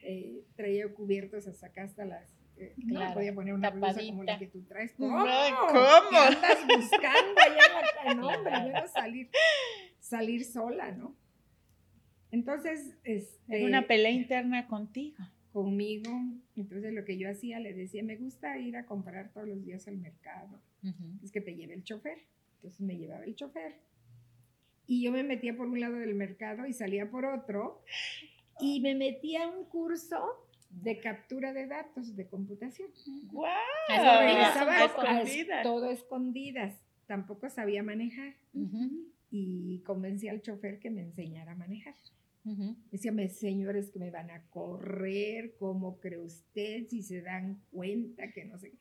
eh, 0.05 0.43
traía 0.57 0.93
cubiertos 0.93 1.47
hasta 1.47 1.69
acá, 1.69 1.85
hasta 1.85 2.05
las... 2.05 2.29
eh, 2.57 2.75
no 2.79 2.97
Claro, 2.97 3.15
podía 3.15 3.33
poner 3.35 3.55
una 3.55 3.71
blusa 3.71 4.01
como 4.05 4.25
la 4.25 4.37
que 4.39 4.49
tú 4.49 4.63
traes. 4.63 4.99
No, 4.99 5.07
¿Cómo? 5.09 5.23
¿cómo? 5.69 6.11
¿Qué 6.11 6.17
andas 6.17 6.59
buscando 6.67 7.41
allá 7.41 7.59
en 7.69 8.17
la 8.19 8.33
ca- 8.33 8.83
No, 8.83 8.89
salir, 8.89 9.31
salir 10.01 10.45
sola, 10.45 10.91
¿no? 10.91 11.15
Entonces, 12.33 12.97
este, 13.05 13.59
Era 13.59 13.67
una 13.67 13.87
pelea 13.87 14.11
interna 14.11 14.67
contigo. 14.67 15.17
conmigo, 15.53 16.11
entonces 16.57 16.93
lo 16.95 17.05
que 17.05 17.19
yo 17.19 17.29
hacía, 17.31 17.61
le 17.61 17.75
decía, 17.75 18.03
me 18.03 18.17
gusta 18.17 18.59
ir 18.59 18.77
a 18.77 18.87
comprar 18.87 19.33
todos 19.33 19.47
los 19.47 19.63
días 19.65 19.87
al 19.87 19.99
mercado 19.99 20.61
es 21.23 21.31
que 21.31 21.41
te 21.43 21.55
lleve 21.55 21.75
el 21.75 21.85
chofer. 21.85 22.19
Entonces 22.63 22.81
me 22.81 22.97
llevaba 22.97 23.25
el 23.25 23.35
chofer. 23.35 23.75
Y 24.87 25.03
yo 25.03 25.11
me 25.13 25.25
metía 25.25 25.57
por 25.57 25.67
un 25.67 25.81
lado 25.81 25.97
del 25.97 26.15
mercado 26.15 26.67
y 26.67 26.73
salía 26.73 27.11
por 27.11 27.25
otro. 27.25 27.83
Y 28.61 28.81
me 28.81 28.95
metía 28.95 29.45
a 29.45 29.49
un 29.49 29.65
curso 29.65 30.19
de 30.71 31.01
captura 31.01 31.53
de 31.53 31.67
datos 31.67 32.15
de 32.15 32.27
computación. 32.29 32.89
Ah, 33.89 34.21
regresaba 34.27 34.85
escondidas. 34.85 35.61
a- 35.61 35.63
todo 35.63 35.91
escondidas. 35.91 36.81
Tampoco 37.07 37.49
sabía 37.51 37.83
manejar. 37.83 38.35
Y 39.31 39.81
convencí 39.85 40.29
al 40.29 40.41
chofer 40.43 40.79
que 40.79 40.91
me 40.91 41.03
enseñara 41.03 41.53
a 41.53 41.57
manejar. 41.57 41.95
Ujú. 42.45 42.77
Decía, 42.91 43.13
señores 43.29 43.91
que 43.91 43.99
me 43.99 44.11
van 44.11 44.31
a 44.31 44.43
correr, 44.51 45.55
¿cómo 45.59 45.99
cree 46.01 46.19
usted? 46.19 46.87
Si 46.89 47.03
se 47.03 47.23
dan 47.23 47.63
cuenta 47.73 48.31
que 48.33 48.45
no 48.45 48.59
sé. 48.59 48.71
qué". 48.71 48.79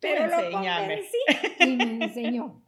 Pero 0.00 0.26
lo 0.26 0.50
convencí 0.50 1.18
y 1.66 1.76
me 1.76 2.04
enseñó. 2.04 2.62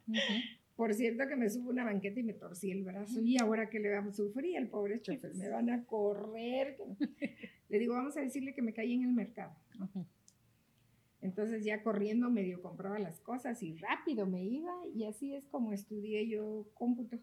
Por 0.75 0.93
cierto 0.93 1.27
que 1.27 1.35
me 1.35 1.49
subo 1.49 1.69
una 1.69 1.83
banqueta 1.83 2.19
y 2.19 2.23
me 2.23 2.33
torcí 2.33 2.71
el 2.71 2.83
brazo. 2.83 3.21
Y 3.21 3.37
ahora 3.39 3.69
que 3.69 3.79
le 3.79 3.89
vamos 3.89 4.13
a 4.13 4.17
sufrir 4.17 4.57
el 4.57 4.69
pobre 4.69 5.01
chofer, 5.01 5.35
me 5.35 5.49
van 5.49 5.69
a 5.69 5.85
correr. 5.85 6.77
Le 7.69 7.79
digo, 7.79 7.93
vamos 7.93 8.17
a 8.17 8.21
decirle 8.21 8.53
que 8.53 8.61
me 8.61 8.73
caí 8.73 8.93
en 8.93 9.03
el 9.03 9.13
mercado. 9.13 9.55
Entonces 11.21 11.63
ya 11.63 11.81
corriendo 11.83 12.29
medio 12.29 12.61
compraba 12.61 12.99
las 12.99 13.21
cosas 13.21 13.63
y 13.63 13.77
rápido 13.77 14.25
me 14.25 14.43
iba 14.43 14.73
y 14.93 15.05
así 15.05 15.33
es 15.33 15.47
como 15.47 15.71
estudié 15.71 16.27
yo 16.27 16.67
cómputo 16.73 17.17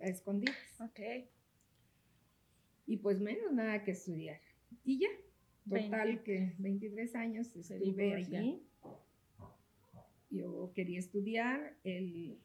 a 0.00 0.04
escondidas. 0.06 0.56
Ok. 0.80 1.00
Y 2.86 2.98
pues 2.98 3.20
menos 3.20 3.52
nada 3.52 3.82
que 3.82 3.90
estudiar. 3.92 4.40
Y 4.84 5.00
ya. 5.00 5.08
Total 5.68 6.22
que 6.22 6.54
23 6.58 7.14
años 7.16 7.54
estuve 7.56 8.14
allí. 8.14 8.62
Yo 10.30 10.72
quería 10.74 10.98
estudiar, 10.98 11.76
él, 11.84 12.38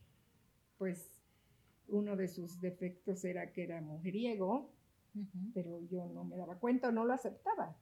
pues 0.78 1.22
uno 1.88 2.16
de 2.16 2.28
sus 2.28 2.62
defectos 2.62 3.24
era 3.26 3.52
que 3.52 3.64
era 3.64 3.82
mujeriego, 3.82 4.72
pero 5.54 5.80
yo 5.90 6.08
no 6.08 6.24
me 6.24 6.38
daba 6.38 6.58
cuenta, 6.58 6.92
no 6.92 7.06
lo 7.06 7.14
aceptaba, 7.14 7.78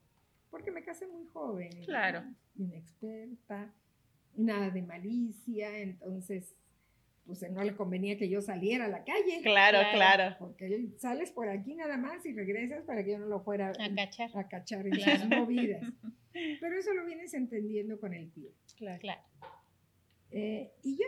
porque 0.50 0.72
me 0.72 0.84
casé 0.84 1.08
muy 1.08 1.26
joven. 1.28 1.70
Claro. 1.86 2.24
Inexperta, 2.56 3.74
nada 4.36 4.70
de 4.72 4.82
malicia, 4.82 5.78
entonces 5.80 6.56
pues 7.30 7.48
no 7.52 7.64
le 7.64 7.76
convenía 7.76 8.18
que 8.18 8.28
yo 8.28 8.42
saliera 8.42 8.86
a 8.86 8.88
la 8.88 9.04
calle. 9.04 9.42
Claro, 9.44 9.78
claro. 9.94 10.36
Porque 10.40 10.90
sales 10.98 11.32
por 11.32 11.48
aquí 11.48 11.76
nada 11.76 11.96
más 11.96 12.26
y 12.26 12.34
regresas 12.34 12.84
para 12.86 13.04
que 13.04 13.12
yo 13.12 13.20
no 13.20 13.28
lo 13.28 13.42
fuera 13.42 13.70
a 13.70 13.96
cachar, 13.96 14.32
a 14.36 14.48
cachar 14.48 14.88
en 14.88 14.96
sus 14.96 15.30
movidas. 15.30 15.84
Pero 16.34 16.80
eso 16.80 16.92
lo 16.96 17.06
vienes 17.06 17.36
entendiendo 17.36 18.00
con 18.00 18.16
el 18.16 18.32
tiempo. 18.32 18.58
Claro. 18.78 19.00
claro. 19.00 19.22
Eh, 20.32 20.72
y 20.82 20.98
ya, 20.98 21.06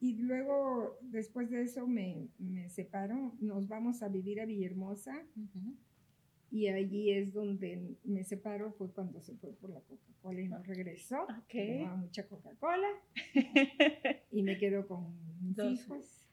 y 0.00 0.16
luego 0.16 0.98
después 1.00 1.50
de 1.50 1.62
eso 1.62 1.86
me, 1.86 2.28
me 2.38 2.68
separo, 2.68 3.32
nos 3.40 3.66
vamos 3.66 4.02
a 4.02 4.08
vivir 4.08 4.42
a 4.42 4.44
Villahermosa. 4.44 5.24
Y 6.52 6.68
allí 6.68 7.10
es 7.10 7.32
donde 7.32 7.96
me 8.04 8.24
separo, 8.24 8.72
fue 8.72 8.92
cuando 8.92 9.22
se 9.22 9.34
fue 9.36 9.54
por 9.54 9.70
la 9.70 9.80
Coca-Cola 9.80 10.38
y 10.42 10.48
no 10.48 10.62
regresó. 10.62 11.26
Tomaba 11.50 11.96
mucha 11.96 12.28
Coca-Cola. 12.28 12.88
y 14.30 14.42
me 14.42 14.58
quedo 14.58 14.86
con 14.86 15.16
mis 15.40 15.58
hijos. 15.58 16.28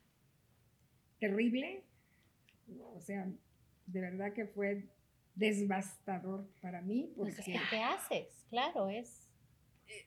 Terrible. 1.20 1.86
O 2.94 3.00
sea, 3.00 3.32
de 3.86 4.02
verdad 4.02 4.34
que 4.34 4.46
fue 4.46 4.90
devastador 5.36 6.50
para 6.62 6.82
mí. 6.82 7.14
Pues 7.16 7.36
porque 7.36 7.58
¿Qué 7.70 7.82
haces? 7.82 8.46
Claro, 8.50 8.90
es. 8.90 9.26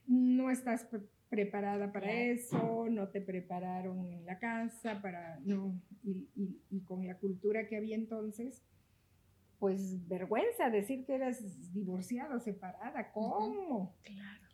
No 0.06 0.50
estás 0.50 0.86
preparada 1.30 1.90
para 1.90 2.12
eso, 2.12 2.86
no 2.90 3.08
te 3.08 3.22
prepararon 3.22 4.12
en 4.12 4.26
la 4.26 4.38
casa, 4.38 5.00
para, 5.00 5.40
no, 5.40 5.80
y, 6.04 6.28
y 6.68 6.80
con 6.82 7.06
la 7.06 7.16
cultura 7.16 7.66
que 7.66 7.78
había 7.78 7.96
entonces 7.96 8.62
pues 9.62 10.08
vergüenza 10.08 10.70
decir 10.70 11.04
que 11.04 11.14
eras 11.14 11.72
divorciada 11.72 12.40
separada, 12.40 13.12
¿cómo? 13.12 13.94
Claro. 14.02 14.48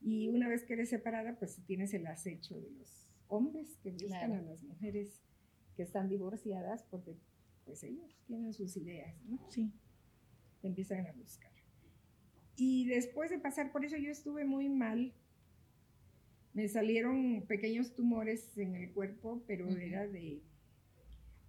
Y 0.00 0.30
una 0.30 0.48
vez 0.48 0.64
que 0.64 0.72
eres 0.72 0.88
separada, 0.88 1.36
pues 1.38 1.60
tienes 1.66 1.92
el 1.92 2.06
acecho 2.06 2.58
de 2.58 2.70
los 2.70 3.10
hombres 3.28 3.76
que 3.82 3.90
buscan 3.90 4.32
a 4.32 4.40
las 4.40 4.62
mujeres 4.62 5.20
que 5.76 5.82
están 5.82 6.08
divorciadas 6.08 6.82
porque 6.84 7.14
pues 7.66 7.82
ellos 7.84 8.18
tienen 8.26 8.54
sus 8.54 8.74
ideas, 8.78 9.14
¿no? 9.26 9.38
Sí. 9.50 9.70
Te 10.62 10.68
empiezan 10.68 11.06
a 11.08 11.12
buscar. 11.12 11.52
Y 12.56 12.86
después 12.86 13.28
de 13.28 13.38
pasar 13.38 13.70
por 13.70 13.84
eso 13.84 13.98
yo 13.98 14.10
estuve 14.10 14.46
muy 14.46 14.70
mal. 14.70 15.12
Me 16.54 16.68
salieron 16.68 17.44
pequeños 17.46 17.94
tumores 17.94 18.56
en 18.56 18.76
el 18.76 18.94
cuerpo, 18.94 19.44
pero 19.46 19.68
era 19.68 20.06
de 20.06 20.40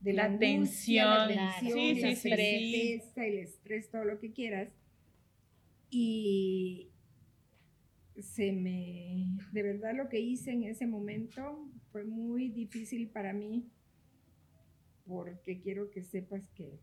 de 0.06 0.14
la, 0.14 0.38
tensión, 0.38 1.36
la, 1.36 1.60
sí, 1.60 1.96
la 1.96 2.16
tristeza, 2.22 3.26
el 3.26 3.40
estrés, 3.40 3.90
todo 3.90 4.06
lo 4.06 4.20
que 4.20 4.32
quieras. 4.32 4.70
Y 5.90 6.92
se 8.20 8.52
me, 8.52 9.36
de 9.52 9.64
verdad 9.64 9.96
lo 9.96 10.08
que 10.08 10.20
hice 10.20 10.52
en 10.52 10.64
ese 10.66 10.86
momento 10.86 11.68
fue 11.92 12.04
muy 12.04 12.50
difícil 12.50 13.10
para 13.10 13.34
mí 13.34 13.68
porque 15.08 15.60
quiero 15.60 15.90
que 15.90 16.04
sepas 16.04 16.44
que 16.54 16.80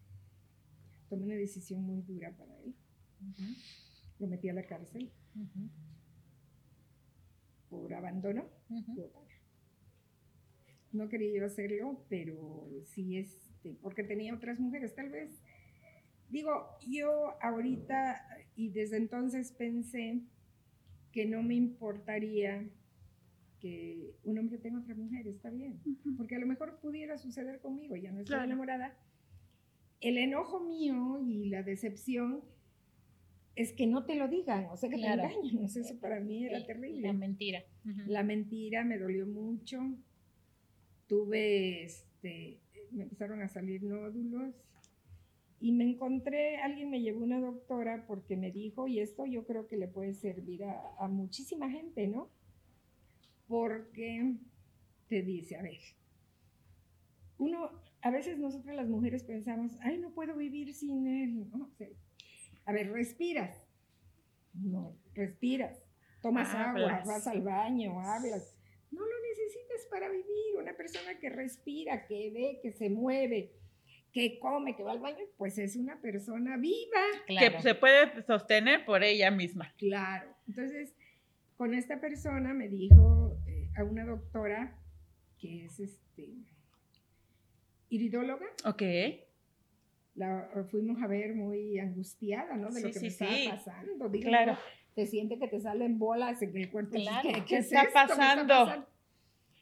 tomé 1.08 1.26
una 1.26 1.36
decisión 1.36 1.84
muy 1.84 2.02
dura 2.02 2.36
para 2.36 2.58
él. 2.58 2.74
Lo 4.18 4.26
metí 4.26 4.48
a 4.48 4.54
la 4.54 4.64
cárcel. 4.64 5.12
Por 7.70 7.94
abandono 7.94 8.48
no 10.92 11.08
quería 11.08 11.38
yo 11.38 11.46
hacerlo, 11.46 12.04
pero 12.08 12.68
sí, 12.84 13.18
este, 13.18 13.74
porque 13.80 14.04
tenía 14.04 14.34
otras 14.34 14.60
mujeres, 14.60 14.94
tal 14.94 15.10
vez. 15.10 15.42
Digo, 16.28 16.50
yo 16.88 17.34
ahorita 17.42 18.26
y 18.56 18.70
desde 18.70 18.96
entonces 18.96 19.52
pensé 19.52 20.22
que 21.12 21.26
no 21.26 21.42
me 21.42 21.54
importaría 21.54 22.68
que 23.60 24.16
un 24.24 24.38
hombre 24.38 24.58
tenga 24.58 24.80
otra 24.80 24.94
mujer, 24.94 25.26
está 25.28 25.50
bien, 25.50 25.80
porque 26.16 26.34
a 26.34 26.38
lo 26.38 26.46
mejor 26.46 26.80
pudiera 26.80 27.16
suceder 27.16 27.60
conmigo, 27.60 27.94
ya 27.96 28.10
no 28.10 28.20
estoy 28.20 28.42
enamorada. 28.42 28.96
El 30.00 30.18
enojo 30.18 30.60
mío 30.60 31.20
y 31.24 31.48
la 31.48 31.62
decepción 31.62 32.42
es 33.54 33.72
que 33.72 33.86
no 33.86 34.04
te 34.04 34.16
lo 34.16 34.26
digan, 34.26 34.66
o 34.70 34.76
sea, 34.76 34.88
que 34.88 34.96
te 34.96 35.06
engañen, 35.06 35.62
eso 35.64 36.00
para 36.00 36.18
mí 36.18 36.44
era 36.44 36.64
terrible. 36.66 37.06
La 37.06 37.12
mentira. 37.12 37.62
La 38.06 38.22
mentira 38.24 38.84
me 38.84 38.98
dolió 38.98 39.26
mucho, 39.26 39.78
tuve, 41.12 41.84
este, 41.84 42.58
me 42.90 43.02
empezaron 43.02 43.42
a 43.42 43.48
salir 43.50 43.82
nódulos 43.82 44.54
y 45.60 45.72
me 45.72 45.84
encontré, 45.84 46.56
alguien 46.56 46.88
me 46.88 47.02
llevó 47.02 47.22
una 47.22 47.38
doctora 47.38 48.06
porque 48.06 48.34
me 48.34 48.50
dijo, 48.50 48.88
y 48.88 48.98
esto 48.98 49.26
yo 49.26 49.44
creo 49.44 49.66
que 49.66 49.76
le 49.76 49.88
puede 49.88 50.14
servir 50.14 50.64
a, 50.64 51.08
muchísima 51.08 51.68
gente, 51.68 52.08
¿no? 52.08 52.30
Porque 53.46 54.36
te 55.10 55.20
dice, 55.20 55.56
a 55.56 55.62
ver, 55.62 55.80
uno, 57.36 57.68
a 58.00 58.10
veces 58.10 58.38
nosotras 58.38 58.74
las 58.74 58.88
mujeres 58.88 59.22
pensamos, 59.22 59.76
ay, 59.82 59.98
no 59.98 60.14
puedo 60.14 60.34
vivir 60.34 60.72
sin 60.72 61.06
él, 61.06 61.50
¿no? 61.50 61.70
a 62.64 62.72
ver, 62.72 62.90
respiras, 62.90 63.68
no, 64.54 64.96
respiras, 65.12 65.84
tomas 66.22 66.54
agua, 66.54 67.02
vas 67.04 67.26
al 67.26 67.42
baño, 67.42 68.00
hablas, 68.00 68.56
no 68.92 69.00
lo 69.00 69.20
necesitas 69.28 69.86
para 69.90 70.08
vivir. 70.08 70.56
Una 70.58 70.74
persona 70.74 71.18
que 71.18 71.30
respira, 71.30 72.06
que 72.06 72.30
ve, 72.30 72.60
que 72.62 72.72
se 72.72 72.90
mueve, 72.90 73.52
que 74.12 74.38
come, 74.38 74.76
que 74.76 74.82
va 74.82 74.92
al 74.92 75.00
baño, 75.00 75.24
pues 75.36 75.58
es 75.58 75.76
una 75.76 76.00
persona 76.00 76.56
viva. 76.56 77.00
Que 77.26 77.60
se 77.60 77.74
puede 77.74 78.22
sostener 78.24 78.84
por 78.84 79.02
ella 79.02 79.30
misma. 79.30 79.72
Claro. 79.78 80.30
Entonces, 80.46 80.94
con 81.56 81.74
esta 81.74 82.00
persona 82.00 82.52
me 82.52 82.68
dijo 82.68 83.38
eh, 83.46 83.70
a 83.76 83.84
una 83.84 84.04
doctora 84.04 84.78
que 85.38 85.64
es 85.64 85.80
este 85.80 86.34
iridóloga. 87.88 88.46
Ok. 88.64 88.82
La 90.14 90.66
fuimos 90.70 91.02
a 91.02 91.06
ver 91.06 91.34
muy 91.34 91.78
angustiada, 91.78 92.54
¿no? 92.56 92.70
De 92.70 92.82
lo 92.82 92.90
que 92.90 93.00
me 93.00 93.06
estaba 93.06 93.32
pasando. 93.48 94.10
claro 94.20 94.58
te 94.94 95.06
siente 95.06 95.38
que 95.38 95.48
te 95.48 95.60
salen 95.60 95.98
bolas 95.98 96.42
en 96.42 96.56
el 96.56 96.70
cuerpo. 96.70 96.96
Claro. 96.96 97.28
¿Qué, 97.46 97.58
está, 97.58 97.88
pasando? 97.92 98.86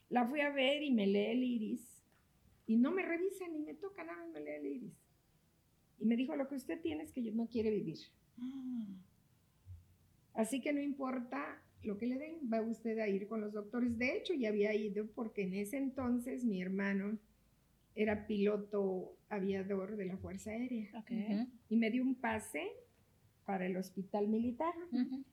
La 0.09 0.27
fui 0.27 0.41
a 0.41 0.51
ver 0.51 0.83
y 0.83 0.91
me 0.91 1.07
lee 1.07 1.27
el 1.27 1.45
iris. 1.45 2.05
Y 2.67 2.77
no 2.77 2.91
me 2.91 3.03
revisa 3.03 3.49
ni 3.49 3.61
me 3.61 3.75
toca 3.75 4.05
nada, 4.05 4.27
me 4.33 4.41
lee 4.41 4.53
el 4.53 4.67
iris. 4.67 4.95
Y 5.99 6.07
me 6.07 6.17
dijo, 6.17 6.35
lo 6.37 6.49
que 6.49 6.57
usted 6.57 6.81
tiene 6.81 7.05
es 7.05 7.13
que 7.13 7.23
yo 7.23 7.33
no 7.33 7.47
quiere 7.47 7.71
vivir. 7.71 7.99
Así 10.35 10.61
que 10.61 10.73
no 10.73 10.81
importa 10.81 11.63
lo 11.83 11.99
que 11.99 12.07
le 12.07 12.19
den, 12.19 12.39
va 12.53 12.61
usted 12.63 12.99
a 12.99 13.09
ir 13.09 13.27
con 13.27 13.41
los 13.41 13.53
doctores. 13.53 13.97
De 13.99 14.17
hecho, 14.17 14.35
ya 14.35 14.49
había 14.49 14.75
ido 14.75 15.07
porque 15.15 15.43
en 15.43 15.55
ese 15.55 15.77
entonces 15.77 16.45
mi 16.45 16.63
hermano 16.63 17.19
era 17.95 18.27
piloto 18.27 19.17
aviador 19.29 19.97
de 19.97 20.07
la 20.07 20.17
Fuerza 20.17 20.51
Aérea. 20.51 21.05
Y 21.69 21.77
me 21.77 21.91
dio 21.91 22.03
un 22.03 22.15
pase 22.15 22.71
para 23.51 23.67
el 23.67 23.77
hospital 23.77 24.29
militar. 24.29 24.73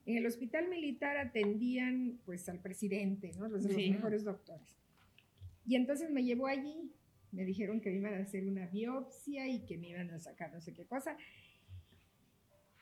En 0.04 0.16
el 0.16 0.26
hospital 0.26 0.68
militar 0.68 1.16
atendían 1.18 2.18
pues 2.26 2.48
al 2.48 2.58
presidente, 2.58 3.30
¿no? 3.38 3.46
los, 3.46 3.64
mejores 3.64 4.24
doctores. 4.24 4.76
Y 5.64 5.76
entonces 5.76 6.10
me 6.10 6.24
llevó 6.24 6.48
allí, 6.48 6.90
me 7.30 7.44
dijeron 7.44 7.80
que 7.80 7.90
me 7.90 7.98
iban 7.98 8.14
a 8.14 8.22
hacer 8.24 8.44
una 8.44 8.66
biopsia 8.66 9.46
y 9.46 9.60
que 9.66 9.78
me 9.78 9.90
iban 9.90 10.10
a 10.10 10.18
sacar 10.18 10.52
no 10.52 10.60
sé 10.60 10.74
qué 10.74 10.84
cosa. 10.84 11.16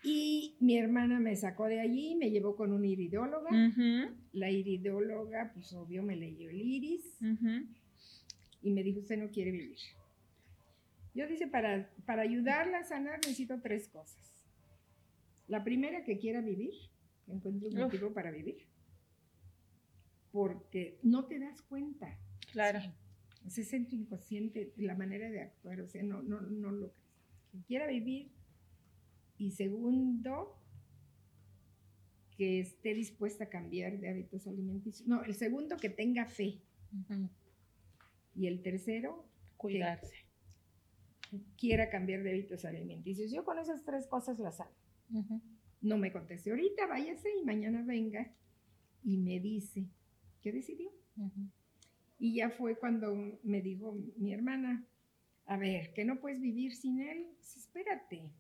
Y 0.02 0.56
mi 0.58 0.78
hermana 0.78 1.20
me 1.20 1.36
sacó 1.36 1.66
de 1.66 1.80
allí, 1.80 2.14
me 2.14 2.30
llevó 2.30 2.56
con 2.56 2.72
una 2.72 2.86
iridóloga. 2.86 3.50
La 4.32 4.50
iridóloga, 4.50 5.50
pues 5.52 5.70
obvio, 5.74 6.02
me 6.02 6.16
leyó 6.16 6.48
el 6.48 6.62
iris 6.62 7.18
y 8.62 8.70
me 8.70 8.82
dijo, 8.82 9.00
usted 9.00 9.18
no 9.18 9.28
quiere 9.28 9.50
vivir. 9.50 9.76
Yo 11.14 11.26
dice, 11.26 11.46
para, 11.46 11.90
para 12.06 12.22
ayudarla 12.22 12.78
a 12.78 12.84
sanar 12.84 13.18
necesito 13.18 13.60
tres 13.60 13.86
cosas 13.88 14.35
la 15.48 15.64
primera 15.64 16.04
que 16.04 16.18
quiera 16.18 16.40
vivir, 16.40 16.74
que 17.24 17.32
encuentre 17.32 17.68
un 17.68 17.78
motivo 17.78 18.12
para 18.12 18.30
vivir. 18.30 18.66
Porque 20.32 20.98
no 21.02 21.26
te 21.26 21.38
das 21.38 21.62
cuenta. 21.62 22.18
Claro. 22.52 22.80
Ese 23.46 23.64
centro 23.64 23.96
inconsciente, 23.96 24.72
la 24.76 24.96
manera 24.96 25.30
de 25.30 25.40
actuar, 25.40 25.80
o 25.80 25.88
sea, 25.88 26.02
no, 26.02 26.22
no, 26.22 26.40
no 26.40 26.72
lo 26.72 26.92
crees. 26.92 27.06
Que 27.52 27.62
quiera 27.62 27.86
vivir. 27.86 28.32
Y 29.38 29.52
segundo, 29.52 30.58
que 32.36 32.60
esté 32.60 32.94
dispuesta 32.94 33.44
a 33.44 33.48
cambiar 33.48 33.98
de 33.98 34.08
hábitos 34.08 34.46
alimenticios. 34.46 35.08
No, 35.08 35.22
el 35.24 35.34
segundo, 35.34 35.76
que 35.76 35.88
tenga 35.88 36.26
fe. 36.26 36.60
Y 38.34 38.46
el 38.46 38.62
tercero, 38.62 39.26
cuidarse. 39.56 40.14
quiera 41.56 41.88
cambiar 41.88 42.22
de 42.22 42.30
hábitos 42.30 42.64
alimenticios. 42.64 43.30
Yo 43.30 43.44
con 43.44 43.58
esas 43.58 43.84
tres 43.84 44.06
cosas 44.06 44.38
las 44.38 44.60
hago. 44.60 44.85
No 45.82 45.98
me 45.98 46.10
conteste 46.12 46.50
ahorita, 46.50 46.86
váyase 46.86 47.28
y 47.40 47.44
mañana 47.44 47.82
venga. 47.82 48.32
Y 49.04 49.18
me 49.18 49.38
dice, 49.40 49.84
¿qué 50.42 50.52
decidió? 50.52 50.90
Y 52.18 52.34
ya 52.36 52.50
fue 52.50 52.76
cuando 52.78 53.14
me 53.42 53.60
dijo 53.62 53.96
mi 54.16 54.32
hermana, 54.32 54.84
a 55.46 55.56
ver, 55.56 55.92
que 55.92 56.04
no 56.04 56.18
puedes 56.20 56.40
vivir 56.40 56.74
sin 56.74 57.00
él, 57.00 57.26
Pues, 57.36 57.56
espérate. 57.58 58.30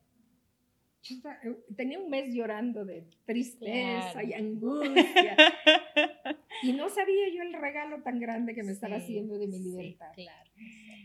Yo 1.02 1.14
eh, 1.44 1.56
tenía 1.76 2.00
un 2.00 2.10
mes 2.10 2.34
llorando 2.34 2.84
de 2.84 3.06
tristeza 3.26 4.10
Claro. 4.12 4.28
y 4.28 4.32
angustia. 4.32 5.36
y 6.64 6.72
no 6.72 6.88
sabía 6.88 7.28
yo 7.32 7.42
el 7.42 7.52
regalo 7.52 8.02
tan 8.02 8.18
grande 8.18 8.54
que 8.56 8.64
me 8.64 8.72
estaba 8.72 8.96
Sí, 8.96 9.02
haciendo 9.04 9.38
de 9.38 9.46
mi 9.46 9.58
sí, 9.58 9.64
libertad. 9.70 10.10
claro. 10.14 10.50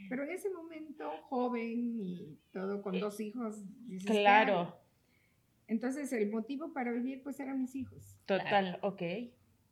Pero 0.10 0.24
en 0.24 0.32
ese 0.32 0.50
momento, 0.50 1.08
joven 1.30 2.00
y 2.02 2.40
todo, 2.52 2.82
con 2.82 3.00
dos 3.00 3.20
hijos, 3.20 3.62
dices, 3.88 4.08
¿qué 4.08 4.22
Claro? 4.22 4.76
Entonces, 5.68 6.12
el 6.14 6.30
motivo 6.30 6.74
para 6.74 6.92
vivir, 6.92 7.24
pues, 7.24 7.40
eran 7.40 7.60
mis 7.62 7.76
hijos. 7.76 8.18
total, 8.26 8.78
ok. 8.82 9.02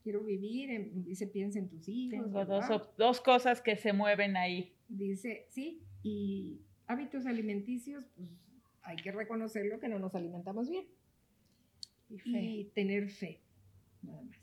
Quiero 0.03 0.23
vivir, 0.23 0.71
en- 0.71 1.03
dice, 1.03 1.27
piensa 1.27 1.59
en 1.59 1.67
tus 1.67 1.87
hijos. 1.89 2.23
Tengo 2.25 2.45
dos, 2.45 2.89
dos 2.97 3.19
cosas 3.21 3.61
que 3.61 3.75
se 3.75 3.91
mueven 3.91 4.37
ahí. 4.37 4.73
Dice, 4.87 5.45
sí, 5.49 5.83
y 6.03 6.61
hábitos 6.87 7.25
alimenticios, 7.25 8.05
pues 8.15 8.29
hay 8.81 8.95
que 8.95 9.11
reconocerlo 9.11 9.79
que 9.79 9.89
no 9.89 9.99
nos 9.99 10.15
alimentamos 10.15 10.69
bien. 10.69 10.85
Y 12.09 12.65
tener 12.73 13.09
fe, 13.09 13.41
nada 14.01 14.21
más. 14.23 14.37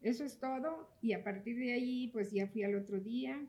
Eso 0.00 0.24
es 0.24 0.38
todo. 0.38 0.88
Y 1.02 1.12
a 1.12 1.24
partir 1.24 1.56
de 1.58 1.72
ahí, 1.74 2.08
pues 2.12 2.30
ya 2.32 2.46
fui 2.46 2.62
al 2.62 2.76
otro 2.76 3.00
día. 3.00 3.44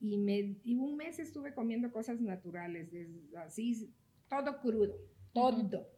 Y, 0.00 0.18
me, 0.18 0.56
y 0.64 0.76
un 0.76 0.96
mes 0.96 1.18
estuve 1.18 1.54
comiendo 1.54 1.90
cosas 1.90 2.20
naturales, 2.20 2.90
desde 2.92 3.36
así, 3.38 3.90
todo 4.28 4.60
crudo, 4.60 4.94
todo. 5.40 5.88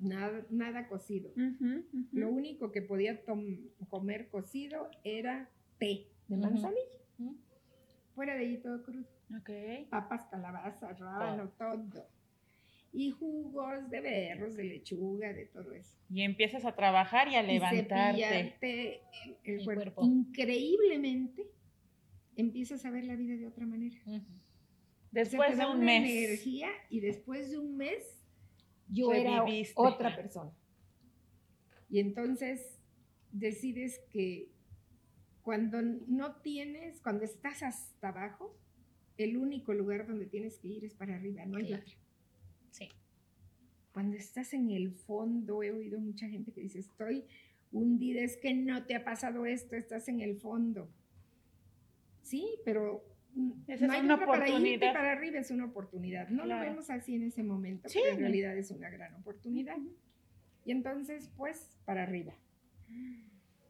Nada, 0.00 0.46
nada 0.50 0.86
cocido. 0.88 1.30
Lo 2.12 2.28
único 2.30 2.70
que 2.70 2.82
podía 2.82 3.20
comer 3.88 4.28
cocido 4.28 4.88
era 5.04 5.50
té 5.78 6.06
de 6.28 6.36
manzanilla. 6.36 7.34
Fuera 8.14 8.34
de 8.34 8.40
ahí 8.46 8.56
todo 8.58 8.82
crudo. 8.82 9.06
Papas, 9.90 10.24
calabaza, 10.30 10.92
rábano, 10.94 11.50
todo. 11.58 12.06
Y 12.92 13.10
jugos 13.10 13.90
de 13.90 14.00
berros, 14.00 14.56
de 14.56 14.64
lechuga, 14.64 15.32
de 15.34 15.44
todo 15.46 15.72
eso. 15.72 15.94
Y 16.08 16.22
empiezas 16.22 16.64
a 16.64 16.74
trabajar 16.74 17.28
y 17.28 17.34
a 17.34 17.42
Y 17.42 17.46
levantarte. 17.58 18.22
cepillarte 18.22 18.94
el, 18.94 19.36
el 19.44 19.58
El 19.58 19.64
cuerpo. 19.64 19.82
cuerpo. 19.94 20.06
Increíblemente 20.06 21.46
empiezas 22.36 22.84
a 22.86 22.90
ver 22.90 23.04
la 23.04 23.14
vida 23.16 23.36
de 23.36 23.46
otra 23.46 23.66
manera. 23.66 23.96
Ujú. 25.12 25.20
O 25.20 25.24
sea, 25.24 25.40
Después 25.40 25.58
de 25.58 25.66
un 25.66 25.80
mes. 25.84 26.10
energía 26.10 26.68
y 26.90 27.00
después 27.00 27.50
de 27.50 27.58
un 27.58 27.76
mes 27.76 28.04
yo 28.90 29.10
Reviviste. 29.10 29.72
era 29.72 29.88
otra 29.88 30.16
persona. 30.16 30.52
Y 31.90 32.00
entonces 32.00 32.78
decides 33.32 34.00
que 34.10 34.50
cuando 35.42 35.80
no 35.82 36.36
tienes, 36.42 37.00
cuando 37.00 37.24
estás 37.24 37.62
hasta 37.62 38.08
abajo, 38.08 38.54
el 39.16 39.36
único 39.36 39.72
lugar 39.72 40.06
donde 40.06 40.26
tienes 40.26 40.58
que 40.58 40.68
ir 40.68 40.84
es 40.84 40.94
para 40.94 41.16
arriba, 41.16 41.44
no 41.46 41.56
hay 41.56 41.66
Claro. 41.68 41.82
otra. 41.82 41.94
Sí. 42.70 42.88
Cuando 43.92 44.16
estás 44.16 44.52
en 44.52 44.70
el 44.70 44.92
fondo, 44.92 45.62
he 45.62 45.70
oído 45.72 45.98
mucha 45.98 46.28
gente 46.28 46.52
que 46.52 46.60
dice, 46.60 46.78
estoy 46.80 47.24
hundida, 47.72 48.20
es 48.22 48.36
que 48.36 48.54
no 48.54 48.84
te 48.86 48.94
ha 48.94 49.04
pasado 49.04 49.44
esto, 49.46 49.74
estás 49.76 50.08
en 50.08 50.20
el 50.20 50.36
fondo. 50.36 50.88
Sí, 52.22 52.46
pero 52.64 53.02
mm, 53.34 53.52
es 53.68 53.82
una 53.82 54.18
para 54.18 54.24
oportunidad. 54.32 54.92
para 54.92 55.12
arriba, 55.12 55.38
es 55.38 55.50
una 55.50 55.66
oportunidad. 55.66 56.28
No 56.28 56.44
Claro. 56.44 56.64
lo 56.64 56.70
vemos 56.70 56.90
así 56.90 57.14
en 57.14 57.22
ese 57.24 57.42
momento, 57.42 57.88
Sí. 57.88 57.98
pero 58.02 58.14
en 58.16 58.20
realidad 58.20 58.56
es 58.56 58.70
una 58.70 58.90
gran 58.90 59.14
oportunidad. 59.14 59.76
Y 60.64 60.70
entonces, 60.72 61.30
pues, 61.36 61.78
para 61.84 62.02
arriba. 62.02 62.34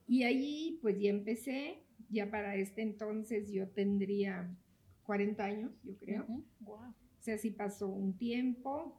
Y 0.06 0.24
allí, 0.24 0.78
pues 0.82 0.98
ya 0.98 1.10
empecé, 1.10 1.82
ya 2.08 2.30
para 2.30 2.56
este 2.56 2.82
entonces 2.82 3.50
yo 3.52 3.68
tendría 3.68 4.48
40 5.04 5.44
años, 5.44 5.72
yo 5.84 5.96
creo. 5.98 6.24
Ujú. 6.24 6.44
Guau. 6.60 6.90
O 6.90 7.20
sea, 7.20 7.36
sí 7.36 7.50
pasó 7.50 7.88
un 7.88 8.16
tiempo, 8.16 8.96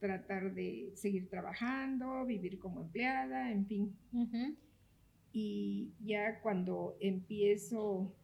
tratar 0.00 0.52
de 0.54 0.92
seguir 0.96 1.30
trabajando, 1.30 2.26
vivir 2.26 2.58
como 2.58 2.82
empleada, 2.82 3.50
en 3.50 3.66
fin. 3.66 3.96
Y 5.32 5.92
ya 6.04 6.40
cuando 6.42 6.96
empiezo, 7.00 8.14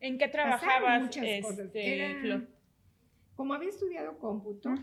¿En 0.00 0.18
qué 0.18 0.28
trabajabas, 0.28 1.02
muchas 1.02 1.24
cosas. 1.42 1.66
este, 1.66 1.94
Era- 2.10 2.20
Flo? 2.20 2.46
como 3.34 3.54
había 3.54 3.68
estudiado 3.68 4.18
cómputo, 4.18 4.74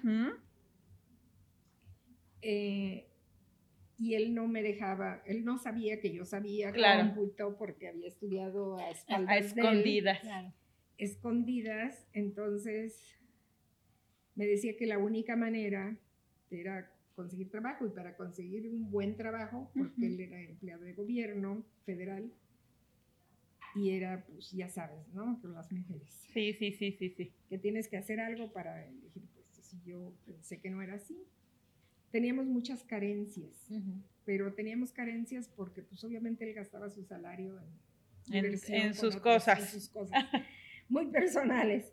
eh, 2.41 3.08
y 3.97 4.13
él 4.15 4.34
no 4.36 4.47
me 4.47 4.62
dejaba, 4.62 5.21
él 5.25 5.45
no 5.45 5.58
sabía 5.58 5.99
que 5.99 6.12
yo 6.13 6.25
sabía 6.25 6.71
Claro. 6.71 7.13
cómputo 7.13 7.58
porque 7.58 7.88
había 7.88 8.08
estudiado 8.08 8.78
a 8.78 8.84
A 8.88 8.89
espaldas 8.91 9.56
de 9.56 9.62
él. 9.62 9.67
escondidas. 9.67 10.19
Claro. 10.21 10.54
escondidas, 10.97 12.08
entonces 12.13 13.19
me 14.36 14.45
decía 14.45 14.78
que 14.78 14.86
la 14.86 14.97
única 14.97 15.36
manera 15.36 15.97
era 16.49 16.89
conseguir 17.17 17.49
trabajo 17.51 17.86
y 17.86 17.89
para 17.89 18.15
conseguir 18.15 18.65
un 18.69 18.89
buen 18.89 19.17
trabajo, 19.17 19.69
porque 19.78 20.06
él 20.08 20.19
era 20.21 20.41
empleado 20.41 20.84
de 20.84 20.93
gobierno 20.93 21.65
federal 21.86 22.32
y 23.75 23.89
era, 23.91 24.25
pues 24.25 24.51
ya 24.51 24.69
sabes, 24.69 25.07
¿no? 25.13 25.39
Con 25.41 25.53
las 25.53 25.71
mujeres, 25.71 26.09
Sí, 26.33 26.53
sí, 26.53 26.71
sí, 26.71 26.91
sí, 26.93 27.09
sí. 27.09 27.33
que 27.49 27.57
tienes 27.57 27.88
que 27.88 27.97
hacer 27.97 28.19
algo 28.19 28.51
para 28.51 28.85
elegir 28.85 29.23
puestos. 29.33 29.73
Y 29.73 29.81
yo 29.89 30.13
pensé 30.25 30.59
que 30.59 30.69
no 30.69 30.81
era 30.81 30.95
así. 30.95 31.17
Teníamos 32.11 32.45
muchas 32.45 32.83
carencias, 32.83 33.69
pero 34.23 34.53
teníamos 34.53 34.91
carencias 34.93 35.49
porque 35.49 35.81
pues 35.81 36.03
obviamente 36.03 36.47
él 36.47 36.53
gastaba 36.55 36.89
su 36.89 37.03
salario 37.03 37.59
en, 38.31 38.45
En- 38.45 38.93
sus 38.95 39.17
cosas. 39.17 39.59
en 39.59 39.67
sus 39.67 39.89
cosas 39.89 40.23
muy 40.88 41.07
personales. 41.07 41.91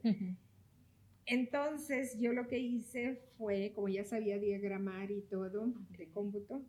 Entonces 1.27 2.19
yo 2.21 2.33
lo 2.33 2.49
que 2.49 2.59
hice 2.59 3.21
fue, 3.39 3.73
como 3.75 3.89
ya 3.89 4.05
sabía 4.05 4.39
diagramar 4.39 5.11
y 5.11 5.23
todo 5.23 5.73
de 5.97 6.09
cómputo, 6.11 6.65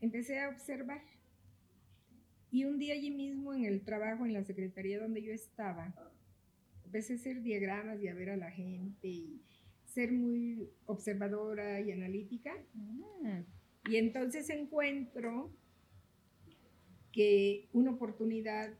empecé 0.00 0.40
a 0.40 0.48
observar. 0.48 1.02
Y 2.54 2.66
un 2.66 2.78
día 2.78 2.94
allí 2.94 3.10
mismo 3.10 3.52
en 3.52 3.64
el 3.64 3.82
trabajo, 3.82 4.24
en 4.24 4.32
la 4.32 4.44
secretaría 4.44 5.00
donde 5.00 5.20
yo 5.20 5.32
estaba, 5.32 5.92
empecé 6.84 7.14
a 7.14 7.16
hacer 7.16 7.42
diagramas 7.42 8.00
y 8.00 8.06
a 8.06 8.14
ver 8.14 8.30
a 8.30 8.36
la 8.36 8.52
gente 8.52 9.08
y 9.08 9.42
ser 9.86 10.12
muy 10.12 10.70
observadora 10.86 11.80
y 11.80 11.90
analítica. 11.90 12.54
Mm. 12.74 13.40
Y 13.90 13.96
entonces 13.96 14.48
encuentro 14.50 15.50
que 17.10 17.68
una 17.72 17.90
oportunidad 17.90 18.72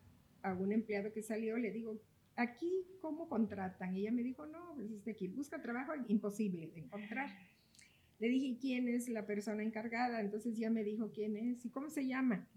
a 0.42 0.54
un 0.54 0.70
empleado 0.70 1.12
que 1.12 1.24
salió, 1.24 1.58
le 1.58 1.72
digo, 1.72 2.00
aquí, 2.36 2.86
¿cómo 3.00 3.28
contratan? 3.28 3.96
Y 3.96 4.02
ella 4.02 4.12
me 4.12 4.22
dijo, 4.22 4.46
no, 4.46 4.74
pues 4.76 4.88
este 4.92 5.10
aquí, 5.10 5.26
busca 5.26 5.60
trabajo, 5.60 5.94
imposible 6.06 6.68
de 6.68 6.78
encontrar. 6.78 7.28
Le 8.20 8.28
dije, 8.28 8.46
¿y 8.46 8.56
quién 8.56 8.86
es 8.86 9.08
la 9.08 9.26
persona 9.26 9.64
encargada? 9.64 10.20
Entonces 10.20 10.56
ya 10.56 10.70
me 10.70 10.84
dijo 10.84 11.10
quién 11.10 11.36
es 11.36 11.64
y 11.64 11.70
cómo 11.70 11.90
se 11.90 12.06
llama. 12.06 12.48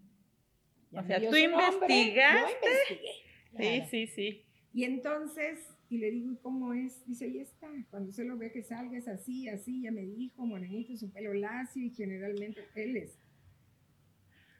Ya 0.91 1.01
O 1.01 1.03
sea, 1.05 1.17
tú 1.19 1.25
nombre, 1.25 1.37
investigaste. 1.41 2.49
Yo 2.65 2.67
investigué. 2.67 3.11
Sí, 3.51 3.57
Claro. 3.57 3.85
sí, 3.89 4.07
sí. 4.07 4.43
Y 4.73 4.83
entonces, 4.83 5.67
y 5.89 5.97
le 5.97 6.11
digo, 6.11 6.31
¿y 6.31 6.37
cómo 6.37 6.73
es? 6.73 7.05
Dice, 7.07 7.25
ahí 7.25 7.39
está. 7.39 7.67
Cuando 7.89 8.11
se 8.11 8.23
lo 8.23 8.37
ve 8.37 8.51
que 8.51 8.61
salga 8.63 8.97
es 8.97 9.07
así, 9.07 9.47
así, 9.49 9.81
ya 9.81 9.91
me 9.91 10.05
dijo, 10.05 10.45
morenito, 10.45 10.95
su 10.95 11.11
pelo 11.11 11.33
lacio 11.33 11.83
y 11.83 11.89
generalmente 11.89 12.61
él 12.75 12.97
es. 12.97 13.17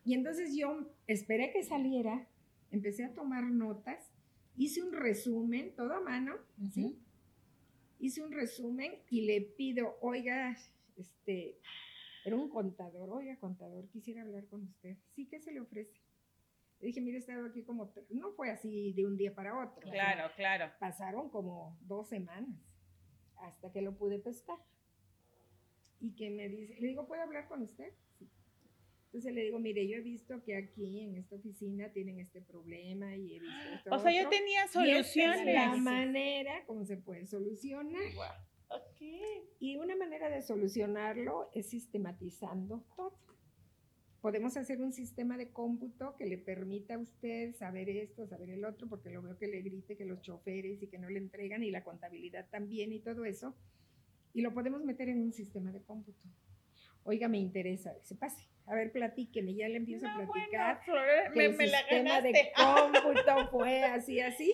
Y 0.04 0.14
entonces 0.14 0.56
yo 0.56 0.90
esperé 1.06 1.52
que 1.52 1.64
saliera, 1.64 2.28
empecé 2.72 3.04
a 3.04 3.14
tomar 3.14 3.44
notas, 3.44 4.12
hice 4.56 4.82
un 4.82 4.94
resumen, 4.94 5.76
todo 5.76 5.94
a 5.94 6.00
mano, 6.02 6.36
¿sí? 6.74 6.86
Ujú. 6.86 6.98
Hice 8.00 8.22
un 8.24 8.32
resumen 8.32 8.94
y 9.10 9.22
le 9.22 9.42
pido, 9.42 9.98
oiga, 10.02 10.58
este, 10.96 11.60
era 12.24 12.36
un 12.36 12.50
contador, 12.50 13.10
oiga, 13.10 13.36
contador, 13.38 13.88
quisiera 13.90 14.22
hablar 14.22 14.46
con 14.48 14.64
usted. 14.64 14.98
Sí, 15.16 15.28
¿qué 15.28 15.40
se 15.40 15.52
le 15.52 15.60
ofrece? 15.60 16.00
Le 16.80 16.88
dije, 16.88 17.02
mire, 17.02 17.18
he 17.18 17.20
estado 17.20 17.46
aquí 17.48 17.64
como, 17.64 17.92
no 18.10 18.32
fue 18.34 18.52
así 18.52 18.94
de 18.94 19.06
un 19.06 19.18
día 19.18 19.34
para 19.34 19.58
otro. 19.58 19.80
o 19.88 19.92
sea, 19.92 20.14
Claro, 20.14 20.34
claro. 20.36 20.72
pasaron 20.80 21.30
como 21.30 21.78
dos 21.82 22.08
semanas 22.08 22.50
hasta 23.38 23.72
que 23.72 23.82
lo 23.82 23.98
pude 23.98 24.20
pescar. 24.20 24.58
Y 26.00 26.14
que 26.16 26.30
me 26.30 26.48
dice, 26.48 26.76
le 26.80 26.88
digo, 26.90 27.08
¿puedo 27.08 27.24
hablar 27.24 27.48
con 27.48 27.64
usted? 27.64 27.92
Sí. 28.20 28.30
Entonces 29.06 29.34
le 29.34 29.42
digo, 29.42 29.58
mire, 29.58 29.88
yo 29.88 29.98
he 29.98 30.02
visto 30.02 30.44
que 30.44 30.56
aquí 30.56 31.00
en 31.02 31.16
esta 31.16 31.36
oficina 31.38 31.92
tienen 31.92 32.20
este 32.20 32.42
problema 32.42 33.16
y 33.16 33.36
he 33.36 33.40
visto 33.40 33.70
esto. 33.74 33.96
O 33.96 34.00
sea, 34.00 34.12
otro, 34.12 34.30
tenía 34.30 34.62
y 34.62 34.66
esta 34.66 34.84
es 34.84 35.46
la 35.46 35.64
soluciones. 35.66 35.82
manera 35.82 36.64
como 36.68 36.86
se 36.86 36.98
puede 36.98 37.26
solucionar. 37.26 38.04
Ok. 38.70 39.02
Y 39.60 39.78
una 39.78 39.96
manera 39.96 40.30
de 40.30 40.42
solucionarlo 40.44 41.50
es 41.54 41.70
sistematizando 41.70 42.84
todo. 42.96 43.18
Podemos 44.28 44.58
hacer 44.58 44.82
un 44.82 44.92
sistema 44.92 45.38
de 45.38 45.52
cómputo 45.52 46.18
que 46.18 46.26
le 46.26 46.38
permita 46.38 46.96
a 46.96 46.98
usted 46.98 47.56
saber 47.56 47.88
esto, 47.88 48.28
saber 48.28 48.50
el 48.50 48.66
otro, 48.66 48.90
porque 48.90 49.10
lo 49.10 49.22
veo 49.22 49.38
que 49.38 49.48
le 49.48 49.62
grite 49.62 49.96
que 49.96 50.04
los 50.04 50.20
choferes 50.22 50.84
y 50.84 50.88
que 50.88 50.98
no 51.00 51.10
le 51.10 51.18
entregan 51.18 51.64
y 51.64 51.72
la 51.72 51.82
contabilidad 51.86 52.46
también 52.50 52.92
y 52.92 53.00
todo 53.00 53.24
eso. 53.24 53.56
Y 54.34 54.42
lo 54.42 54.54
podemos 54.54 54.84
meter 54.84 55.08
en 55.08 55.22
un 55.22 55.32
sistema 55.32 55.72
de 55.72 55.82
cómputo. 55.82 56.28
oiga, 57.06 57.30
me 57.30 57.38
interesa, 57.38 57.94
se 58.04 58.16
pase. 58.16 58.50
A 58.66 58.76
ver, 58.76 58.92
platíqueme, 58.92 59.56
ya 59.56 59.70
le 59.70 59.78
empiezo 59.78 60.06
a 60.08 60.18
No, 60.18 60.30
platicar. 60.30 60.82
bueno, 60.86 61.00
Flor, 61.00 61.32
que 61.32 61.38
me, 61.40 61.46
el 61.46 61.56
me 61.56 61.68
la 61.68 61.78
sistema 61.80 62.22
de 62.22 62.32
ganaste. 62.34 62.52
cómputo 63.06 63.48
fue 63.50 63.84
así, 63.86 64.20
así. 64.20 64.54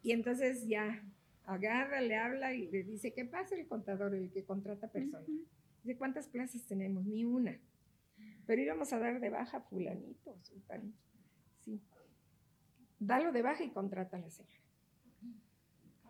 Y 0.00 0.12
entonces 0.12 0.66
ya 0.66 1.04
agarra, 1.44 2.00
le 2.00 2.16
habla 2.16 2.54
y 2.54 2.66
le 2.68 2.82
dice, 2.82 3.12
¿qué 3.12 3.26
pasa 3.26 3.54
el 3.56 3.66
contador, 3.68 4.14
el 4.14 4.30
que 4.30 4.46
contrata 4.46 4.90
personas? 4.90 5.28
Dice, 5.84 5.98
¿cuántas 5.98 6.28
plazas 6.28 6.64
tenemos? 6.66 7.04
Ni 7.04 7.26
una. 7.26 7.60
Pero 8.48 8.62
íbamos 8.62 8.90
a 8.94 8.98
dar 8.98 9.20
de 9.20 9.28
baja 9.28 9.58
a 9.58 9.60
fulanito, 9.60 10.34
sultanito. 10.42 10.96
Sí. 11.60 11.82
Dalo 12.98 13.30
de 13.30 13.42
baja 13.42 13.62
y 13.62 13.70
contrata 13.70 14.16
a 14.16 14.20
la 14.20 14.30
señora. 14.30 14.62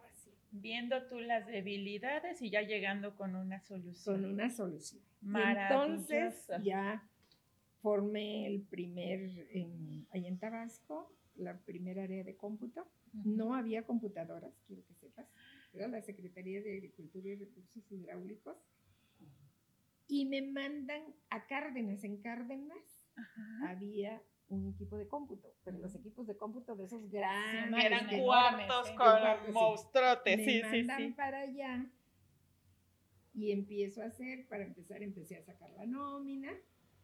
Así, 0.08 0.30
Viendo 0.52 1.04
tú 1.08 1.18
las 1.18 1.48
debilidades 1.48 2.40
y 2.40 2.50
ya 2.50 2.62
llegando 2.62 3.16
con 3.16 3.34
una 3.34 3.60
solución. 3.62 4.22
Con 4.22 4.24
una 4.24 4.50
solución. 4.50 5.02
Entonces 5.20 6.46
ya 6.62 7.02
formé 7.82 8.46
el 8.46 8.62
primer, 8.62 9.48
en, 9.50 10.06
ahí 10.12 10.28
en 10.28 10.38
Tabasco, 10.38 11.12
la 11.34 11.58
primera 11.58 12.04
área 12.04 12.22
de 12.22 12.36
cómputo. 12.36 12.86
No 13.12 13.56
había 13.56 13.82
computadoras, 13.82 14.54
quiero 14.68 14.86
que 14.86 14.94
sepas. 14.94 15.26
Era 15.72 15.88
la 15.88 16.02
Secretaría 16.02 16.62
de 16.62 16.72
Agricultura 16.76 17.30
y 17.30 17.34
Recursos 17.34 17.90
Hidráulicos. 17.90 18.56
Y 20.08 20.26
me 20.26 20.42
mandan 20.42 21.02
a 21.30 21.46
Cárdenas. 21.46 22.02
En 22.02 22.16
Cárdenas 22.20 23.02
Ajá. 23.14 23.70
había 23.70 24.22
un 24.48 24.66
equipo 24.66 24.96
de 24.96 25.06
cómputo, 25.06 25.54
pero 25.62 25.78
los 25.78 25.94
equipos 25.94 26.26
de 26.26 26.36
cómputo 26.36 26.74
de 26.74 26.84
esos 26.84 27.02
Sí, 27.02 27.08
grandes. 27.10 27.84
eran 27.84 28.06
cuartos 28.18 28.88
¿eh? 28.88 28.94
con 28.96 29.20
Cuartos, 29.20 29.46
sí. 29.46 29.52
monstruotes, 29.52 30.36
me 30.38 30.44
sí, 30.44 30.52
sí, 30.52 30.62
mandan 30.62 31.08
sí. 31.08 31.12
para 31.12 31.40
allá 31.40 31.90
y 33.34 33.52
empiezo 33.52 34.02
a 34.02 34.06
hacer, 34.06 34.46
para 34.48 34.64
empezar 34.64 35.02
empecé 35.02 35.36
a 35.36 35.44
sacar 35.44 35.70
la 35.72 35.86
nómina, 35.86 36.50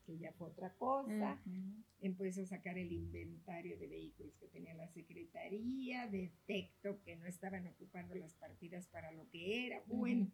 que 0.04 0.18
ya 0.18 0.32
fue 0.32 0.48
otra 0.48 0.74
cosa, 0.74 1.38
Ujú. 1.46 1.84
empecé 2.00 2.42
a 2.42 2.46
sacar 2.46 2.76
el 2.76 2.90
inventario 2.92 3.78
de 3.78 3.86
vehículos 3.86 4.34
que 4.36 4.48
tenía 4.48 4.74
la 4.74 4.88
secretaría, 4.88 6.08
detecto 6.08 7.00
que 7.04 7.16
no 7.16 7.26
estaban 7.26 7.66
ocupando 7.68 8.14
las 8.14 8.34
partidas 8.34 8.88
para 8.88 9.12
lo 9.12 9.28
que 9.30 9.66
era, 9.66 9.82
bueno, 9.86 10.28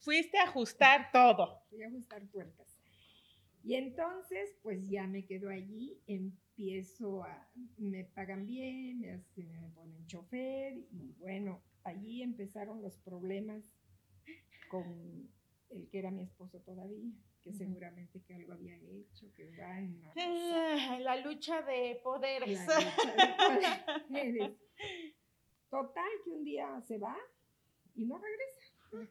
Fuiste 0.00 0.38
a 0.38 0.44
ajustar 0.44 1.10
todo. 1.12 1.62
voy 1.70 1.82
a 1.82 1.88
ajustar 1.88 2.26
tuercas. 2.28 2.78
Y 3.62 3.74
entonces, 3.74 4.56
pues 4.62 4.88
ya 4.88 5.06
me 5.08 5.24
quedo 5.26 5.48
allí, 5.50 6.00
empiezo 6.06 7.24
a, 7.24 7.50
me 7.78 8.04
pagan 8.04 8.46
bien, 8.46 9.00
me, 9.00 9.10
hacen- 9.12 9.50
me 9.60 9.68
ponen 9.70 10.06
chofer 10.06 10.74
y 10.92 11.12
bueno, 11.18 11.62
allí 11.82 12.22
empezaron 12.22 12.80
los 12.82 12.96
problemas 12.98 13.64
con 14.68 15.28
el 15.70 15.88
que 15.90 15.98
era 15.98 16.10
mi 16.12 16.22
esposo 16.22 16.60
todavía, 16.60 17.10
que 17.42 17.52
seguramente 17.52 18.20
que 18.22 18.34
algo 18.34 18.52
había 18.52 18.76
hecho, 18.76 19.32
que 19.34 19.50
bueno, 19.50 20.12
Ah, 20.16 20.98
La 21.00 21.16
lucha 21.16 21.62
de 21.62 21.94
la 21.94 22.02
poderes. 22.02 22.60
lucha 22.60 23.16
de 23.16 23.34
poderes. 24.08 24.52
Total, 25.70 26.08
que 26.24 26.30
un 26.30 26.44
día 26.44 26.80
se 26.86 26.98
va 26.98 27.16
y 27.96 28.04
no 28.04 28.16
regresa. 28.18 29.10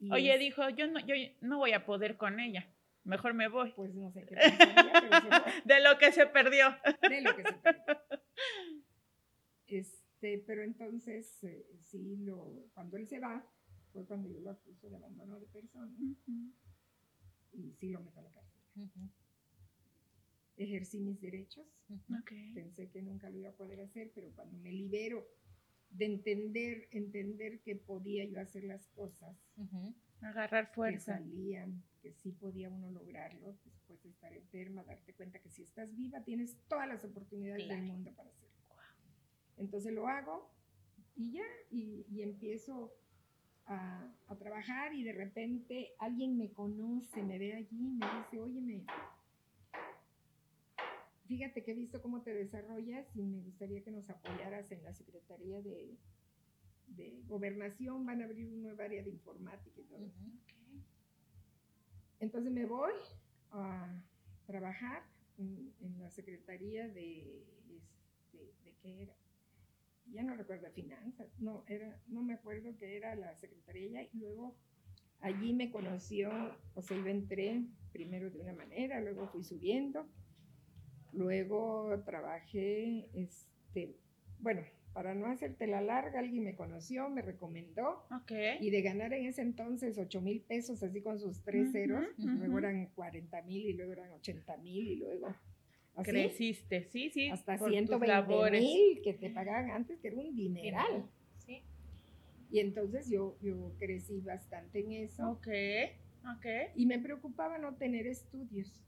Y 0.00 0.10
Oye, 0.12 0.34
es- 0.34 0.40
dijo, 0.40 0.68
yo 0.70 0.86
no, 0.88 0.98
yo 1.00 1.14
no 1.42 1.58
voy 1.58 1.72
a 1.72 1.84
poder 1.86 2.16
con 2.16 2.40
ella. 2.40 2.66
Mejor 3.04 3.34
me 3.34 3.48
voy. 3.48 3.72
pues 3.76 3.94
no 3.94 4.10
sé 4.12 4.26
qué 4.26 4.34
pasaría, 4.34 4.92
pero 4.92 5.20
se. 5.20 5.28
De 5.68 5.80
lo 5.80 5.98
que 5.98 6.12
se 6.12 6.26
perdió. 6.26 6.76
de 7.08 7.20
lo 7.22 7.36
que 7.36 7.42
se 7.44 7.52
perdió. 7.54 7.84
Este, 9.66 10.42
pero 10.46 10.62
entonces, 10.64 11.42
eh, 11.44 11.64
sí, 11.84 12.16
lo, 12.24 12.64
cuando 12.74 12.96
él 12.96 13.06
se 13.06 13.20
va, 13.20 13.46
fue 13.92 14.04
cuando 14.04 14.28
yo 14.28 14.40
lo 14.40 14.50
acuso 14.50 14.88
de 14.90 14.96
abandono 14.96 15.38
de 15.38 15.46
personas 15.46 15.92
y 17.52 17.72
sí 17.78 17.90
lo 17.90 18.00
meto 18.00 18.18
a 18.18 18.24
la 18.24 18.30
cárcel. 18.32 18.62
Ejercí 20.56 20.98
mis 21.00 21.20
derechos, 21.20 21.64
pensé 22.54 22.90
que 22.90 23.00
nunca 23.00 23.30
lo 23.30 23.38
iba 23.38 23.50
a 23.50 23.54
poder 23.56 23.80
hacer, 23.80 24.10
pero 24.14 24.30
cuando 24.34 24.58
me 24.58 24.72
libero 24.72 25.24
de 25.90 26.04
entender, 26.06 26.88
entender 26.92 27.60
que 27.60 27.76
podía 27.76 28.24
yo 28.24 28.40
hacer 28.40 28.64
las 28.64 28.86
cosas, 28.88 29.36
Agarrar 30.22 30.68
que 30.68 30.74
fuerza. 30.74 31.16
salían, 31.18 31.82
que 32.02 32.12
sí 32.12 32.32
podía 32.32 32.68
uno 32.70 32.90
lograrlo 32.90 33.56
después 33.64 34.02
de 34.02 34.10
estar 34.10 34.32
enferma, 34.34 34.84
darte 34.84 35.14
cuenta 35.14 35.38
que 35.40 35.48
si 35.50 35.62
estás 35.62 35.94
viva 35.96 36.22
tienes 36.22 36.56
todas 36.68 36.86
las 36.88 37.04
oportunidades 37.04 37.64
Claro. 37.64 37.80
del 37.80 37.90
mundo 37.90 38.12
para 38.14 38.28
hacerlo. 38.30 38.50
Entonces 39.56 39.92
lo 39.92 40.06
hago 40.08 40.50
y 41.16 41.32
ya, 41.32 41.44
y, 41.70 42.06
y 42.10 42.22
empiezo 42.22 42.94
a, 43.66 44.10
a 44.28 44.36
trabajar 44.36 44.94
y 44.94 45.02
de 45.04 45.12
repente 45.12 45.92
alguien 45.98 46.36
me 46.36 46.52
conoce, 46.52 47.22
me 47.22 47.38
ve 47.38 47.54
allí, 47.54 47.76
me 47.98 48.06
dice, 48.18 48.40
óyeme, 48.40 48.84
fíjate 51.30 51.62
que 51.62 51.70
he 51.70 51.74
visto 51.74 52.02
cómo 52.02 52.22
te 52.22 52.34
desarrollas 52.34 53.06
y 53.14 53.22
me 53.22 53.38
gustaría 53.38 53.84
que 53.84 53.92
nos 53.92 54.10
apoyaras 54.10 54.72
en 54.72 54.82
la 54.82 54.92
Secretaría 54.92 55.62
de, 55.62 55.96
de 56.88 57.22
Gobernación, 57.28 58.04
van 58.04 58.20
a 58.20 58.24
abrir 58.24 58.48
una 58.48 58.56
nueva 58.56 58.84
área 58.86 59.04
de 59.04 59.10
informática 59.10 59.80
y 59.80 59.84
todo. 59.84 60.10
Entonces 62.18 62.52
me 62.52 62.66
voy 62.66 62.94
a 63.52 64.02
trabajar 64.44 65.04
en, 65.38 65.72
en 65.80 66.00
la 66.00 66.10
Secretaría 66.10 66.88
de, 66.88 67.46
este, 67.76 68.52
¿de 68.64 68.74
qué 68.82 69.02
era? 69.02 69.14
Ya 70.12 70.24
no 70.24 70.34
recuerdo, 70.34 70.68
finanzas, 70.72 71.28
no, 71.38 71.62
era, 71.68 71.96
no 72.08 72.24
me 72.24 72.34
acuerdo 72.34 72.76
que 72.76 72.96
era 72.96 73.14
la 73.14 73.36
Secretaría 73.36 74.02
y 74.02 74.18
luego 74.18 74.56
allí 75.20 75.52
me 75.52 75.70
conoció, 75.70 76.32
o 76.74 76.82
sea, 76.82 76.96
yo 76.96 77.06
entré 77.06 77.62
primero 77.92 78.30
de 78.30 78.40
una 78.40 78.52
manera, 78.52 79.00
luego 79.00 79.28
fui 79.28 79.44
subiendo, 79.44 80.08
luego 81.12 82.02
trabajé, 82.04 83.08
este, 83.14 83.96
bueno, 84.40 84.62
para 84.92 85.14
no 85.14 85.26
hacerte 85.26 85.66
la 85.66 85.80
larga, 85.80 86.18
alguien 86.18 86.42
me 86.44 86.56
conoció, 86.56 87.08
me 87.08 87.22
recomendó, 87.22 88.04
Ok. 88.10 88.32
y 88.60 88.70
de 88.70 88.82
ganar 88.82 89.12
en 89.12 89.26
ese 89.26 89.42
entonces 89.42 89.98
8 89.98 90.20
mil 90.20 90.40
pesos, 90.40 90.82
así 90.82 91.00
con 91.00 91.18
sus 91.20 91.40
tres 91.42 91.70
ceros, 91.72 92.04
ujú. 92.18 92.28
luego 92.28 92.58
eran 92.58 92.86
40 92.94 93.42
mil 93.42 93.66
y 93.66 93.72
luego 93.74 93.92
eran 93.92 94.10
80 94.12 94.56
mil 94.58 94.88
y 94.88 94.96
luego 94.96 95.28
así, 95.94 96.10
Creciste, 96.10 96.88
sí, 96.90 97.10
sí. 97.10 97.28
hasta 97.30 97.56
por 97.56 97.68
tus 97.68 97.76
120 97.76 98.06
labores. 98.06 98.60
mil 98.62 99.00
que 99.02 99.14
te 99.14 99.30
pagaban 99.30 99.70
antes, 99.70 99.98
que 100.00 100.08
era 100.08 100.16
un 100.16 100.34
dineral. 100.34 101.04
Sí. 101.46 101.62
Y 102.50 102.58
entonces 102.58 103.08
yo, 103.08 103.36
yo 103.42 103.72
crecí 103.78 104.20
bastante 104.20 104.80
en 104.80 104.92
eso 104.92 105.30
Ok, 105.30 105.48
ok. 106.36 106.46
y 106.74 106.86
me 106.86 106.98
preocupaba 106.98 107.58
no 107.58 107.76
tener 107.76 108.08
estudios, 108.08 108.80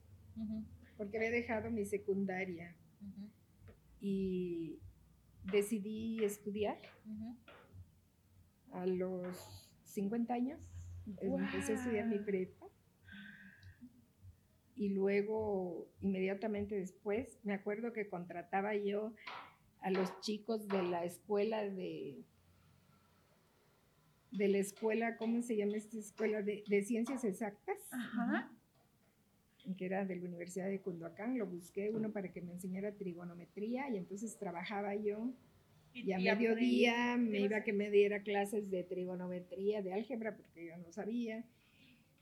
porque 0.96 1.16
había 1.18 1.30
dejado 1.30 1.70
mi 1.70 1.84
secundaria 1.84 2.76
y 4.00 4.78
decidí 5.44 6.24
estudiar 6.24 6.78
a 8.72 8.86
los 8.86 9.70
50 9.84 10.34
años. 10.34 10.60
Empecé 11.20 11.72
a 11.72 11.76
estudiar 11.76 12.06
mi 12.06 12.18
prepa. 12.18 12.66
Y 14.74 14.88
luego, 14.88 15.88
inmediatamente 16.00 16.74
después, 16.74 17.38
me 17.44 17.54
acuerdo 17.54 17.92
que 17.92 18.08
contrataba 18.08 18.74
yo 18.74 19.12
a 19.80 19.90
los 19.90 20.20
chicos 20.20 20.66
de 20.68 20.82
la 20.82 21.04
escuela 21.04 21.62
de 21.62 22.24
de 24.32 24.48
la 24.48 24.58
escuela, 24.58 25.16
¿cómo 25.16 25.42
se 25.42 25.56
llama 25.56 25.76
esta 25.76 25.98
escuela? 25.98 26.42
De, 26.42 26.64
de 26.66 26.82
ciencias 26.82 27.22
exactas, 27.22 27.76
Ajá. 27.90 28.50
Que 29.76 29.86
era 29.86 30.04
de 30.04 30.16
la 30.16 30.24
Universidad 30.24 30.68
de 30.68 30.80
Cunduacán. 30.80 31.38
Lo 31.38 31.46
busqué 31.46 31.90
uno 31.90 32.12
para 32.12 32.32
que 32.32 32.42
me 32.42 32.52
enseñara 32.52 32.92
trigonometría 32.92 33.88
y 33.90 33.96
entonces 33.96 34.36
trabajaba 34.38 34.94
yo 34.94 35.32
y 35.94 36.12
a 36.12 36.18
mediodía 36.18 37.16
me 37.16 37.40
iba 37.40 37.58
a 37.58 37.64
que 37.64 37.72
me 37.72 37.90
diera 37.90 38.22
clases 38.22 38.70
de 38.70 38.82
trigonometría, 38.82 39.82
de 39.82 39.92
álgebra, 39.92 40.36
porque 40.36 40.66
yo 40.66 40.76
no 40.78 40.90
sabía, 40.90 41.44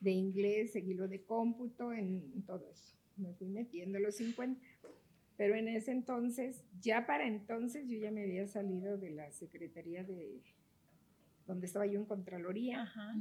de 0.01 0.11
inglés, 0.11 0.73
seguí 0.73 0.95
lo 0.95 1.09
de 1.09 1.23
cómputo, 1.23 1.93
en 1.93 2.43
todo 2.47 2.69
eso. 2.71 2.97
Me 3.17 3.33
fui 3.35 3.49
metiendo 3.49 3.99
los 3.99 4.17
50. 4.17 4.61
Pero 5.37 5.55
en 5.55 5.69
ese 5.69 5.93
entonces, 5.93 6.65
ya 6.81 7.07
para 7.07 7.27
entonces, 7.27 7.89
yo 7.89 7.97
ya 7.99 8.11
me 8.11 8.25
había 8.25 8.47
salido 8.47 8.99
de 8.99 9.11
la 9.11 9.31
Secretaría 9.31 10.05
de, 10.05 10.43
donde 11.47 11.67
estaba 11.67 11.87
yo 11.87 11.99
en 11.99 12.07
Contraloría, 12.07 12.83
Ajá. 12.83 13.15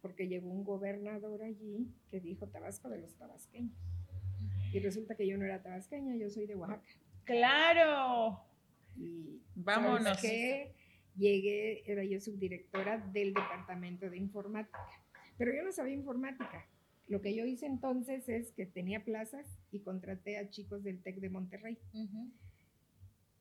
Porque 0.00 0.28
llegó 0.28 0.48
un 0.48 0.64
gobernador 0.64 1.42
allí 1.42 1.88
que 2.10 2.20
dijo 2.20 2.48
Tabasco 2.48 2.88
de 2.88 2.98
los 2.98 3.14
tabasqueños. 3.16 3.76
Y 4.72 4.78
resulta 4.78 5.16
que 5.16 5.26
yo 5.26 5.36
no 5.36 5.44
era 5.44 5.62
tabasqueña, 5.62 6.16
yo 6.16 6.30
soy 6.30 6.46
de 6.46 6.54
Oaxaca. 6.54 6.82
Claro. 7.24 8.40
Y 8.96 9.40
Vámonos. 9.54 10.02
¿sabes 10.02 10.20
qué? 10.20 10.74
Llegué, 11.16 11.82
era 11.90 12.04
yo 12.04 12.20
subdirectora 12.20 12.98
del 12.98 13.34
departamento 13.34 14.08
de 14.08 14.16
informática. 14.16 14.78
Pero 15.36 15.52
yo 15.54 15.62
no 15.64 15.72
sabía 15.72 15.94
informática. 15.94 16.66
Lo 17.08 17.20
que 17.20 17.34
yo 17.34 17.44
hice 17.44 17.66
entonces 17.66 18.28
es 18.28 18.52
que 18.52 18.66
tenía 18.66 19.04
plazas 19.04 19.58
y 19.72 19.80
contraté 19.80 20.38
a 20.38 20.48
chicos 20.48 20.84
del 20.84 21.02
TEC 21.02 21.16
de 21.16 21.30
Monterrey. 21.30 21.78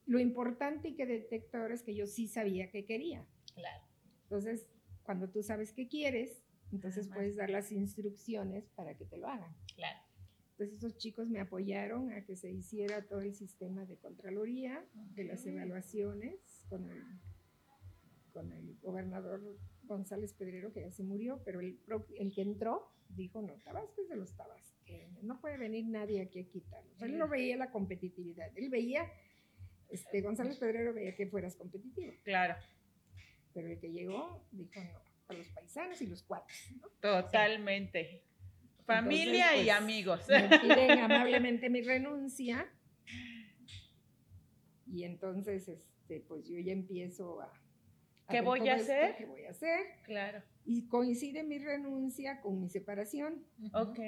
Lo 0.07 0.19
importante 0.19 0.89
y 0.89 0.95
que 0.95 1.05
detecto 1.05 1.59
ahora 1.59 1.75
es 1.75 1.83
que 1.83 1.93
yo 1.93 2.07
sí 2.07 2.27
sabía 2.27 2.71
qué 2.71 2.85
quería. 2.85 3.23
Claro. 3.53 3.83
Entonces, 4.23 4.65
cuando 5.03 5.29
tú 5.29 5.43
sabes 5.43 5.71
qué 5.71 5.87
quieres, 5.87 6.41
Entonces 6.71 7.05
Además. 7.05 7.17
puedes 7.17 7.35
dar 7.35 7.49
las 7.49 7.71
instrucciones 7.71 8.69
para 8.75 8.95
que 8.95 9.05
te 9.05 9.17
lo 9.17 9.27
hagan. 9.27 9.55
Claro. 9.75 9.99
Entonces 10.51 10.77
esos 10.77 10.97
chicos 10.97 11.29
me 11.29 11.39
apoyaron 11.39 12.11
a 12.11 12.25
que 12.25 12.35
se 12.35 12.51
hiciera 12.51 13.07
todo 13.07 13.21
el 13.21 13.33
sistema 13.33 13.85
de 13.85 13.97
Contraloría, 13.97 14.85
de 15.15 15.23
las 15.23 15.45
evaluaciones 15.45 16.65
con 16.67 16.89
el, 16.89 17.01
con 18.33 18.51
el 18.51 18.77
gobernador 18.81 19.41
González 19.83 20.33
Pedrero, 20.33 20.73
que 20.73 20.81
ya 20.81 20.91
se 20.91 21.03
murió, 21.03 21.41
pero 21.45 21.61
el, 21.61 21.79
el 22.17 22.33
que 22.33 22.41
entró 22.41 22.91
dijo, 23.07 23.41
no, 23.41 23.53
Tabasco 23.63 24.01
es 24.01 24.09
de 24.09 24.17
los 24.17 24.35
tabasqueños, 24.35 25.23
no 25.23 25.39
puede 25.39 25.57
venir 25.57 25.85
nadie 25.87 26.21
aquí 26.21 26.39
a 26.39 26.47
quitarlo. 26.47 26.91
O 26.93 26.97
sea, 26.97 27.07
él 27.07 27.17
no 27.17 27.27
veía 27.29 27.55
la 27.57 27.71
competitividad, 27.71 28.51
él 28.55 28.69
veía, 28.69 29.09
este, 29.89 30.21
González 30.21 30.57
Pedrero 30.57 30.93
veía 30.93 31.15
que 31.15 31.25
fueras 31.27 31.55
competitivo, 31.55 32.13
Claro, 32.23 32.55
pero 33.53 33.67
el 33.69 33.79
que 33.79 33.91
llegó 33.91 34.45
dijo, 34.51 34.79
no, 34.79 34.99
para 35.29 35.37
los 35.39 35.47
paisanos 35.49 36.01
y 36.01 36.07
los 36.07 36.23
cuates, 36.23 36.73
¿no? 36.81 36.89
totalmente. 36.99 38.23
Familia 38.83 39.53
Entonces, 39.53 39.61
y 39.61 39.65
pues, 39.67 39.77
amigos. 39.77 40.27
Me 40.27 40.59
piden 40.59 40.99
amablemente 40.99 41.69
mi 41.69 41.81
renuncia. 41.81 42.67
Y 44.87 45.03
entonces, 45.03 45.69
este, 45.69 46.21
pues 46.21 46.47
yo 46.47 46.57
ya 46.57 46.73
empiezo 46.73 47.41
a... 47.41 47.53
¿Qué 48.27 48.37
ver 48.37 48.43
voy 48.43 48.67
a 48.69 48.75
hacer? 48.75 49.15
¿Qué 49.17 49.25
voy 49.27 49.45
a 49.45 49.51
hacer? 49.51 49.79
Claro. 50.03 50.41
Y 50.65 50.87
coincide 50.87 51.43
mi 51.43 51.59
renuncia 51.59 52.41
con 52.41 52.59
mi 52.59 52.67
separación. 52.69 53.45
Ok. 53.73 53.99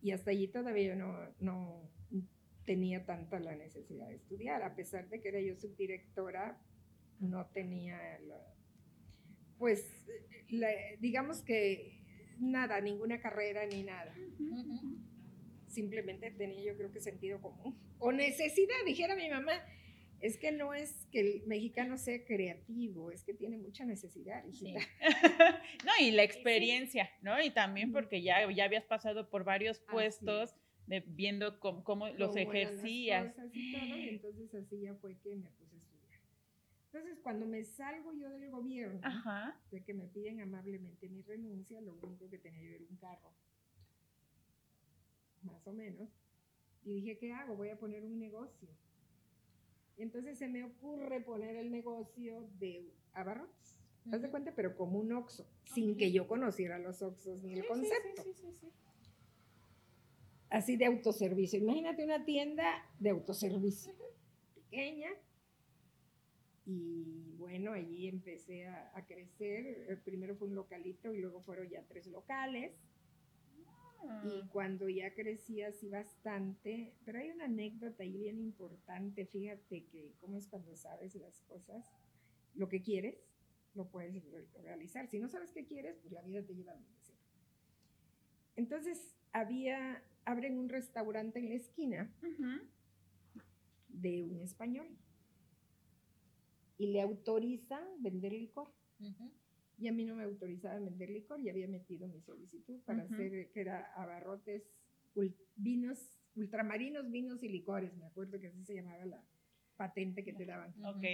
Y 0.00 0.10
hasta 0.10 0.32
allí 0.32 0.48
todavía 0.48 0.88
yo 0.88 0.96
no, 0.96 1.16
no 1.38 1.88
tenía 2.64 3.06
tanta 3.06 3.38
la 3.38 3.54
necesidad 3.54 4.08
de 4.08 4.16
estudiar. 4.16 4.64
A 4.64 4.74
pesar 4.74 5.08
de 5.08 5.20
que 5.20 5.28
era 5.28 5.40
yo 5.40 5.54
subdirectora, 5.54 6.60
no 7.20 7.46
tenía 7.46 8.18
la- 8.26 8.51
pues, 9.62 9.88
la- 10.48 10.74
digamos 10.98 11.40
que 11.42 12.02
nada, 12.40 12.80
ninguna 12.80 13.20
carrera 13.20 13.64
ni 13.64 13.84
nada. 13.84 14.12
Simplemente 15.68 16.32
tenía 16.32 16.60
yo 16.64 16.76
creo 16.76 16.90
que 16.90 16.98
sentido 17.00 17.40
común 17.40 17.78
o 18.00 18.10
necesidad, 18.10 18.74
dijera 18.84 19.14
mi 19.14 19.30
mamá, 19.30 19.52
es 20.20 20.36
que 20.36 20.50
no 20.50 20.74
es 20.74 21.06
que 21.12 21.20
el 21.20 21.42
mexicano 21.46 21.96
sea 21.96 22.24
creativo, 22.24 23.12
es 23.12 23.22
que 23.22 23.34
tiene 23.34 23.56
mucha 23.56 23.84
necesidad. 23.84 24.42
Sí. 24.50 24.74
No, 25.86 25.92
y 26.00 26.10
la 26.10 26.24
experiencia, 26.24 27.08
¿no? 27.22 27.40
Y 27.40 27.50
también 27.50 27.92
porque 27.92 28.20
ya, 28.20 28.50
ya 28.50 28.64
habías 28.64 28.84
pasado 28.84 29.30
por 29.30 29.44
varios 29.44 29.78
puestos 29.78 30.56
de, 30.88 31.04
viendo 31.06 31.60
cómo, 31.60 31.84
cómo 31.84 32.08
los 32.08 32.34
las 32.34 32.36
ejercías. 32.36 33.32
cosas 33.32 33.50
y 33.54 33.72
todo, 33.72 33.96
y 33.96 34.08
entonces 34.08 34.54
así 34.56 34.80
ya 34.80 34.94
fue 34.96 35.16
que 35.20 35.36
me. 35.36 35.61
Entonces, 36.92 37.18
cuando 37.22 37.46
me 37.46 37.64
salgo 37.64 38.12
yo 38.12 38.28
del 38.28 38.50
gobierno, 38.50 39.00
Ajá. 39.02 39.58
de 39.70 39.82
que 39.82 39.94
me 39.94 40.08
piden 40.08 40.42
amablemente 40.42 41.08
mi 41.08 41.22
renuncia, 41.22 41.80
lo 41.80 41.94
único 41.94 42.28
que 42.28 42.36
tenía 42.36 42.62
yo 42.68 42.76
era 42.76 42.84
un 42.90 42.96
carro, 42.96 43.32
más 45.42 45.66
o 45.66 45.72
menos. 45.72 46.10
Y 46.84 46.92
dije, 46.96 47.16
¿qué 47.16 47.32
hago? 47.32 47.56
Voy 47.56 47.70
a 47.70 47.78
poner 47.78 48.04
un 48.04 48.18
negocio. 48.18 48.68
Y 49.96 50.02
entonces 50.02 50.38
se 50.38 50.48
me 50.48 50.64
ocurre 50.64 51.22
poner 51.22 51.56
el 51.56 51.70
negocio 51.70 52.50
de 52.58 52.92
abarrotes. 53.14 53.74
¿Haz 54.06 54.20
de 54.20 54.26
Ujú. 54.26 54.30
cuenta? 54.32 54.52
Pero 54.54 54.76
como 54.76 54.98
un 54.98 55.12
Oxxo, 55.12 55.46
sin 55.64 55.96
que 55.96 56.12
yo 56.12 56.28
conociera 56.28 56.78
los 56.78 57.00
Oxxos 57.00 57.42
ni 57.42 57.54
el 57.54 57.66
concepto. 57.66 58.22
Sí, 58.22 58.34
sí, 58.34 58.48
sí, 58.50 58.56
sí. 58.60 58.72
Así 60.50 60.76
de 60.76 60.84
autoservicio. 60.84 61.58
Imagínate 61.58 62.04
una 62.04 62.22
tienda 62.26 62.84
de 62.98 63.10
autoservicio, 63.10 63.94
pequeña. 64.54 65.08
Y 66.64 67.34
bueno, 67.38 67.72
allí 67.72 68.06
empecé 68.08 68.66
a, 68.66 68.92
a 68.96 69.04
crecer. 69.06 69.86
Eh, 69.88 69.96
Primero 70.04 70.36
fue 70.36 70.48
un 70.48 70.54
localito 70.54 71.12
y 71.12 71.20
luego 71.20 71.40
fueron 71.42 71.68
ya 71.68 71.82
tres 71.88 72.06
locales. 72.06 72.72
Ah. 74.04 74.22
Y 74.24 74.46
cuando 74.48 74.88
ya 74.88 75.12
crecí 75.14 75.62
así 75.62 75.88
bastante, 75.88 76.94
pero 77.04 77.18
hay 77.18 77.30
una 77.30 77.44
anécdota 77.44 78.02
ahí 78.02 78.16
bien 78.16 78.38
importante, 78.40 79.26
fíjate 79.26 79.84
que 79.86 80.12
cómo 80.20 80.38
es 80.38 80.48
cuando 80.48 80.74
sabes 80.76 81.14
las 81.14 81.40
cosas, 81.42 81.84
lo 82.54 82.68
que 82.68 82.82
quieres, 82.82 83.16
lo 83.74 83.88
puedes 83.88 84.14
re- 84.30 84.46
realizar. 84.62 85.08
Si 85.08 85.18
no 85.18 85.28
sabes 85.28 85.52
qué 85.52 85.64
quieres, 85.66 85.96
pues 86.00 86.12
la 86.12 86.22
vida 86.22 86.42
te 86.42 86.54
lleva 86.54 86.72
a 86.72 86.74
donde 86.74 86.98
sea. 87.00 87.16
Entonces, 88.56 89.14
había, 89.32 90.02
abren 90.24 90.58
un 90.58 90.68
restaurante 90.68 91.38
en 91.38 91.48
la 91.48 91.54
esquina 91.54 92.12
de 93.88 94.24
un 94.24 94.40
español 94.42 94.88
y 96.82 96.86
le 96.88 97.00
autorizan 97.00 97.84
vender 98.02 98.32
licor. 98.32 98.68
Y 99.78 99.86
a 99.86 99.92
mí 99.92 100.04
no 100.04 100.16
me 100.16 100.24
autorizaban 100.24 100.84
vender 100.84 101.10
licor 101.10 101.40
y 101.40 101.48
había 101.48 101.68
metido 101.68 102.08
mi 102.08 102.20
solicitud 102.20 102.80
para 102.82 103.04
Ujú. 103.04 103.14
hacer, 103.14 103.52
que 103.52 103.60
era 103.60 103.92
abarrotes, 103.94 104.64
ul- 105.14 105.36
vinos, 105.54 106.18
ultramarinos, 106.34 107.08
vinos 107.08 107.40
y 107.44 107.48
licores. 107.48 107.94
Me 107.96 108.06
acuerdo 108.06 108.40
que 108.40 108.48
así 108.48 108.64
se 108.64 108.74
llamaba 108.74 109.04
la 109.06 109.24
patente 109.76 110.24
que 110.24 110.32
te 110.32 110.44
daban. 110.44 110.74
Ok. 110.84 111.04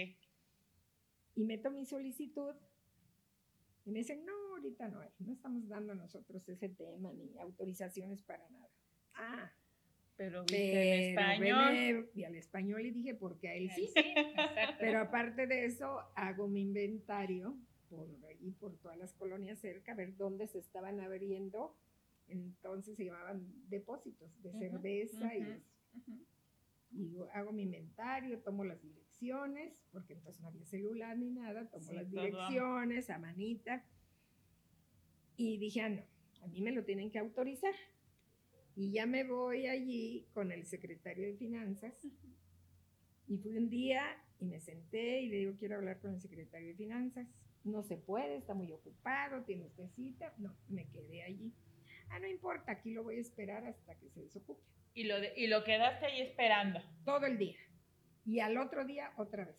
Y 1.35 1.43
meto 1.43 1.69
mi 1.69 1.85
solicitud 1.85 2.55
y 3.85 3.91
me 3.91 3.99
dicen, 3.99 4.25
no, 4.25 4.33
ahorita 4.55 4.89
no 4.89 5.01
hay, 5.01 5.09
no 5.19 5.31
estamos 5.31 5.67
dando 5.67 5.93
nosotros 5.93 6.49
ese 6.49 6.69
tema 6.69 7.13
ni 7.13 7.37
autorizaciones 7.37 8.23
para 8.23 8.49
nada. 8.49 8.69
Ah, 9.13 9.51
Pero 10.19 10.43
viste 10.43 11.05
en 11.09 11.15
pero 11.15 11.31
español. 11.31 11.73
veme- 11.73 12.09
y 12.13 12.23
al 12.25 12.35
español 12.35 12.85
y 12.85 12.91
dije, 12.91 13.15
porque 13.15 13.47
a 13.47 13.55
él 13.55 13.71
sí. 13.71 13.85
exacto. 13.85 14.75
Pero 14.77 14.99
aparte 14.99 15.47
de 15.47 15.63
eso, 15.63 16.01
hago 16.13 16.49
mi 16.49 16.61
inventario 16.61 17.57
por 17.89 18.09
ahí, 18.27 18.51
por 18.59 18.77
todas 18.79 18.97
las 18.97 19.13
colonias 19.13 19.59
cerca, 19.59 19.93
a 19.93 19.95
ver 19.95 20.17
dónde 20.17 20.45
se 20.47 20.59
estaban 20.59 20.99
abriendo. 20.99 21.73
Entonces 22.27 22.97
se 22.97 23.05
llamaban 23.05 23.47
depósitos 23.69 24.29
de 24.43 24.49
Ujú, 24.49 24.59
cerveza 24.59 25.35
y 25.37 25.41
ujú. 25.41 25.51
eso. 25.51 25.69
Ujú. 25.95 26.25
Y 26.91 27.11
yo 27.11 27.29
hago 27.31 27.53
mi 27.53 27.63
inventario, 27.63 28.39
tomo 28.41 28.65
las 28.65 28.81
direcciones, 28.81 29.81
porque 29.91 30.13
entonces 30.13 30.41
no 30.41 30.49
había 30.49 30.65
celular 30.65 31.17
ni 31.17 31.29
nada, 31.29 31.69
tomo 31.69 31.87
Sí, 31.89 31.95
las 31.95 32.11
todo. 32.11 32.21
direcciones 32.25 33.09
a 33.09 33.19
manita. 33.19 33.85
Y 35.37 35.57
dije, 35.59 35.79
ah, 35.81 35.89
no, 35.89 36.03
a 36.43 36.47
mí 36.47 36.61
me 36.61 36.73
lo 36.73 36.83
tienen 36.83 37.09
que 37.09 37.19
autorizar. 37.19 37.73
Y 38.79 38.91
ya 38.93 39.05
me 39.05 39.25
voy 39.25 39.67
allí 39.67 40.25
con 40.33 40.53
el 40.53 40.65
secretario 40.65 41.27
de 41.27 41.33
Finanzas. 41.35 41.93
Y 43.27 43.37
fui 43.39 43.57
un 43.57 43.69
día 43.69 44.01
y 44.39 44.45
me 44.45 44.61
senté 44.61 45.19
y 45.19 45.27
le 45.27 45.35
digo, 45.39 45.57
quiero 45.59 45.75
hablar 45.75 45.99
con 45.99 46.13
el 46.13 46.21
secretario 46.21 46.69
de 46.69 46.75
Finanzas. 46.75 47.27
No 47.65 47.83
se 47.83 47.97
puede, 47.97 48.37
está 48.37 48.53
muy 48.53 48.71
ocupado, 48.71 49.43
tiene 49.43 49.65
usted 49.65 49.89
cita. 49.97 50.33
No, 50.37 50.55
me 50.69 50.87
quedé 50.87 51.23
allí. 51.23 51.51
Ah, 52.07 52.19
no 52.19 52.27
importa, 52.27 52.71
aquí 52.71 52.91
lo 52.91 53.03
voy 53.03 53.17
a 53.17 53.19
esperar 53.19 53.65
hasta 53.65 53.95
que 53.95 54.09
se 54.11 54.21
desocupe 54.21 54.63
Y 54.93 55.03
lo, 55.03 55.19
de- 55.19 55.33
y 55.35 55.47
lo 55.47 55.65
quedaste 55.65 56.05
ahí 56.05 56.21
esperando. 56.21 56.79
todo 57.03 57.25
el 57.25 57.37
día. 57.37 57.57
Y 58.25 58.39
al 58.39 58.57
otro 58.57 58.85
día 58.85 59.11
otra 59.17 59.43
vez. 59.43 59.57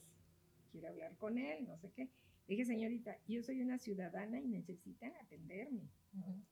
Quiero 0.72 0.88
hablar 0.88 1.14
con 1.18 1.36
él, 1.36 1.66
no 1.66 1.76
sé 1.76 1.90
qué. 1.94 2.04
Le 2.04 2.56
dije, 2.56 2.64
señorita, 2.64 3.18
yo 3.28 3.42
soy 3.42 3.60
una 3.60 3.76
ciudadana 3.78 4.40
y 4.40 4.46
necesitan 4.48 5.12
atenderme, 5.20 5.82
Ujú. 6.18 6.42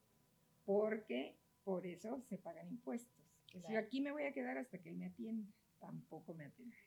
porque 0.66 1.34
por 1.68 1.86
eso 1.86 2.22
se 2.30 2.38
pagan 2.38 2.66
impuestos. 2.66 3.22
Claro. 3.52 3.78
aquí 3.78 4.00
me 4.00 4.10
voy 4.10 4.22
a 4.22 4.32
quedar 4.32 4.56
hasta 4.56 4.78
que 4.78 4.88
él 4.88 4.96
me 4.96 5.04
atienda, 5.04 5.46
tampoco 5.78 6.32
me 6.32 6.46
atendió. 6.46 6.80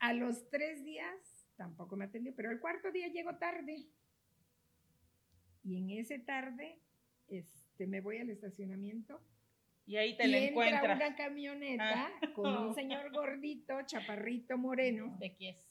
A 0.00 0.12
los 0.12 0.50
tres 0.50 0.84
días 0.84 1.48
tampoco 1.56 1.96
me 1.96 2.04
atendió, 2.04 2.34
pero 2.36 2.50
el 2.50 2.60
cuarto 2.60 2.92
día 2.92 3.08
llego 3.08 3.38
tarde. 3.38 3.88
Y 5.62 5.78
en 5.78 5.98
ese 5.98 6.18
tarde 6.18 6.78
este, 7.28 7.86
me 7.86 8.02
voy 8.02 8.18
al 8.18 8.28
estacionamiento 8.28 9.18
Y 9.86 9.96
ahí 9.96 10.14
te 10.14 10.28
y 10.28 10.30
lo 10.30 10.36
entra 10.36 10.50
encuentras. 10.50 10.96
una 10.96 11.16
camioneta 11.16 12.10
con 12.34 12.54
un 12.54 12.74
señor 12.74 13.10
gordito, 13.12 13.80
chaparrito, 13.86 14.58
moreno. 14.58 15.16
¿De 15.18 15.34
qué 15.36 15.50
es? 15.50 15.70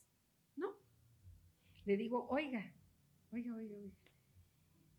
No. 0.56 0.70
Le 1.86 1.96
digo, 1.96 2.28
oiga, 2.30 2.74
oiga, 3.32 3.54
oiga, 3.56 3.78
oiga. 3.78 4.05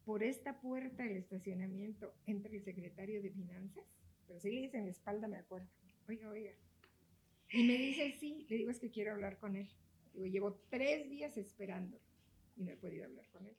Por 0.07 0.23
esta 0.23 0.61
puerta 0.61 1.03
del 1.03 1.17
estacionamiento 1.17 2.15
entra 2.27 2.53
el 2.53 2.63
secretario 2.63 3.21
de 3.21 3.31
Finanzas. 3.33 3.85
Pero 4.29 4.39
sí 4.39 4.53
le 4.53 4.61
dice 4.61 4.79
en 4.79 4.85
la 4.85 4.93
espalda, 4.93 5.27
me 5.27 5.37
acuerdo. 5.37 5.67
Oiga, 6.09 6.29
oiga. 6.29 6.53
Y 7.51 7.65
me 7.65 7.75
dice, 7.75 8.13
sí. 8.13 8.47
Le 8.49 8.57
digo, 8.57 8.71
es 8.71 8.79
que 8.79 8.93
quiero 8.93 9.11
hablar 9.11 9.37
con 9.39 9.57
él. 9.57 9.69
Digo, 10.15 10.27
llevo 10.27 10.55
tres 10.71 11.11
días 11.11 11.37
esperando 11.37 12.01
y 12.57 12.63
no 12.63 12.71
he 12.71 12.77
podido 12.77 13.05
hablar 13.05 13.29
con 13.31 13.47
él. 13.47 13.57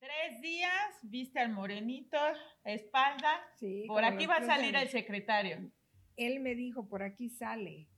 Tres 0.00 0.42
días, 0.42 0.98
viste 1.02 1.38
al 1.38 1.52
morenito, 1.52 2.18
espalda. 2.64 3.40
Sí, 3.56 3.84
Por 3.86 4.02
aquí 4.02 4.26
va 4.26 4.38
a 4.38 4.46
salir 4.46 4.74
el 4.74 4.88
secretario. 4.88 5.70
Él 6.16 6.40
me 6.40 6.56
dijo, 6.56 6.88
por 6.88 7.04
aquí 7.04 7.30
sale. 7.30 7.88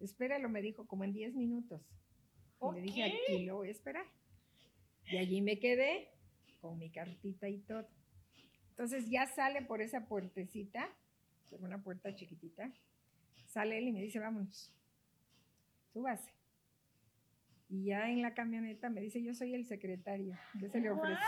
Espéralo, 0.00 0.48
me 0.48 0.60
dijo, 0.60 0.88
como 0.88 1.04
en 1.04 1.12
10 1.12 1.36
minutos. 1.36 1.80
Y 2.60 2.74
le 2.74 2.80
dije, 2.80 3.04
aquí 3.04 3.44
lo 3.44 3.58
voy 3.58 3.68
a 3.68 3.70
esperar. 3.70 4.06
Y 5.10 5.16
allí 5.16 5.40
me 5.40 5.58
quedé 5.58 6.08
con 6.60 6.78
mi 6.78 6.90
cartita 6.90 7.48
y 7.48 7.58
todo. 7.58 7.88
Entonces 8.70 9.08
ya 9.08 9.26
sale 9.26 9.62
por 9.62 9.80
esa 9.82 10.06
puertecita, 10.06 10.88
por 11.50 11.62
una 11.62 11.82
puerta 11.82 12.14
chiquitita, 12.14 12.72
sale 13.46 13.78
él 13.78 13.88
y 13.88 13.92
me 13.92 14.02
dice, 14.02 14.18
vámonos, 14.18 14.72
súbase. 15.92 16.32
Y 17.68 17.84
ya 17.84 18.08
en 18.08 18.22
la 18.22 18.34
camioneta 18.34 18.88
me 18.88 19.00
dice, 19.00 19.22
yo 19.22 19.34
soy 19.34 19.54
el 19.54 19.66
secretario, 19.66 20.36
¿qué 20.60 20.68
se 20.68 20.80
le 20.80 20.90
ofrece? 20.90 21.20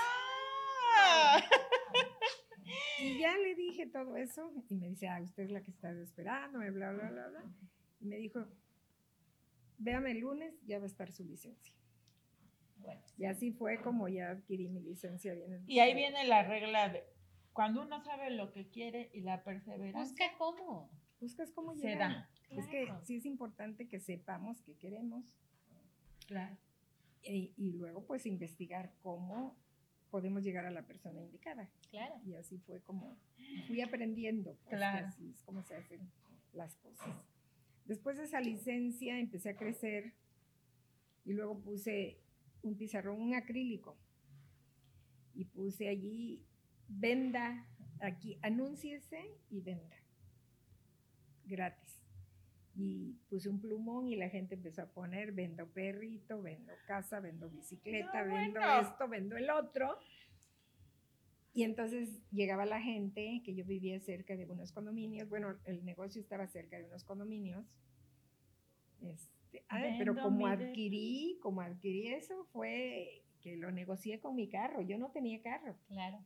Y 3.01 3.19
ya 3.19 3.37
le 3.37 3.55
dije 3.55 3.87
todo 3.87 4.17
eso 4.17 4.53
y 4.69 4.75
me 4.75 4.89
dice, 4.89 5.09
ah, 5.09 5.21
usted 5.23 5.45
es 5.45 5.51
la 5.51 5.63
que 5.63 5.71
está 5.71 5.91
esperando, 5.91 6.59
bla, 6.59 6.71
bla, 6.71 6.93
bla, 6.93 7.29
bla. 7.29 7.45
Y 8.01 8.07
me 8.07 8.17
dijo, 8.17 8.47
véame 9.79 10.13
el 10.13 10.21
lunes, 10.21 10.55
ya 10.67 10.79
va 10.79 10.85
a 10.85 10.87
estar 10.87 11.11
su 11.11 11.25
licencia. 11.25 11.75
Bueno, 12.83 13.01
Y 13.19 13.25
así 13.27 13.53
fue 13.53 13.81
como 13.83 14.09
ya 14.09 14.31
adquirí 14.31 14.69
mi 14.69 14.81
licencia 14.81 15.35
bien. 15.35 15.53
en- 15.53 15.65
Y 15.71 15.81
ahí 15.81 15.95
viene 15.95 16.25
la 16.27 16.43
regla 16.43 16.89
de 16.89 17.05
cuando 17.53 17.83
uno 17.83 18.03
sabe 18.05 18.31
lo 18.31 18.53
que 18.53 18.69
quiere 18.69 19.11
y 19.13 19.21
la 19.21 19.43
perseverancia 19.43 20.27
busca 20.29 20.39
cómo. 20.39 20.91
Buscas 21.21 21.51
cómo 21.53 21.75
se 21.75 21.89
llegar. 21.89 22.11
da. 22.11 22.31
Es 22.51 22.67
que 22.67 22.91
sí 23.05 23.17
es 23.17 23.27
importante 23.27 23.87
que 23.89 24.01
sepamos 24.01 24.61
qué 24.63 24.75
queremos 24.77 25.25
Claro. 26.27 26.57
y, 27.23 27.53
y 27.57 27.73
luego 27.73 28.05
pues 28.07 28.25
investigar 28.27 28.93
cómo 29.03 29.57
podemos 30.11 30.43
llegar 30.43 30.65
a 30.67 30.71
la 30.71 30.83
persona 30.83 31.21
indicada. 31.21 31.69
Claro. 31.91 32.15
Y 32.25 32.35
así 32.35 32.59
fue 32.59 32.81
como 32.83 33.17
fui 33.67 33.81
aprendiendo, 33.83 34.57
pues, 34.65 34.77
Claro. 34.77 35.07
así 35.07 35.31
es 35.31 35.43
como 35.43 35.63
se 35.63 35.77
hacen 35.77 36.01
las 36.53 36.75
cosas. 36.77 37.09
Después 37.85 38.17
de 38.17 38.25
esa 38.25 38.41
licencia 38.41 39.19
empecé 39.19 39.51
a 39.51 39.57
crecer 39.57 40.15
y 41.25 41.33
luego 41.33 41.61
puse 41.61 42.19
un 42.63 42.77
pizarrón, 42.77 43.21
un 43.21 43.35
acrílico. 43.35 43.97
Y 45.35 45.45
puse 45.45 45.89
allí, 45.89 46.45
venda, 46.89 47.67
aquí, 48.01 48.39
anúnciese 48.43 49.39
y 49.51 49.61
venda. 49.61 49.97
Gratis. 51.45 52.03
Y 52.75 53.15
puse 53.29 53.49
un 53.49 53.61
plumón 53.61 54.09
y 54.09 54.17
la 54.17 54.29
gente 54.29 54.55
empezó 54.55 54.83
a 54.83 54.87
poner, 54.87 55.33
vendo 55.33 55.69
perrito, 55.69 56.41
vendo 56.41 56.73
casa, 56.87 57.21
vendo 57.21 57.49
bicicleta, 57.51 58.25
No, 58.25 58.35
vendo 58.35 58.61
bueno. 58.61 58.81
esto, 58.81 59.09
vendo 59.09 59.37
el 59.37 59.51
otro. 59.51 59.99
Y 61.53 61.65
entonces 61.65 62.09
llegaba 62.31 62.65
la 62.65 62.81
gente, 62.81 63.43
que 63.45 63.55
yo 63.55 63.65
vivía 63.65 63.99
cerca 64.01 64.37
de 64.37 64.47
unos 64.47 64.73
condominios, 64.73 65.29
bueno, 65.29 65.59
el 65.65 65.85
negocio 65.85 66.21
estaba 66.21 66.47
cerca 66.47 66.79
de 66.79 66.85
unos 66.85 67.05
condominios. 67.05 67.67
Ay, 69.69 69.97
pero 69.99 70.15
como 70.17 70.47
adquirí, 70.47 71.39
como 71.43 71.61
adquirí 71.61 72.09
eso, 72.09 72.45
fue 72.53 73.23
que 73.41 73.57
lo 73.57 73.71
negocié 73.71 74.21
con 74.21 74.35
mi 74.37 74.49
carro. 74.49 74.83
Yo 74.83 74.99
no 74.99 75.11
tenía 75.11 75.41
carro. 75.43 75.77
Claro. 75.89 76.19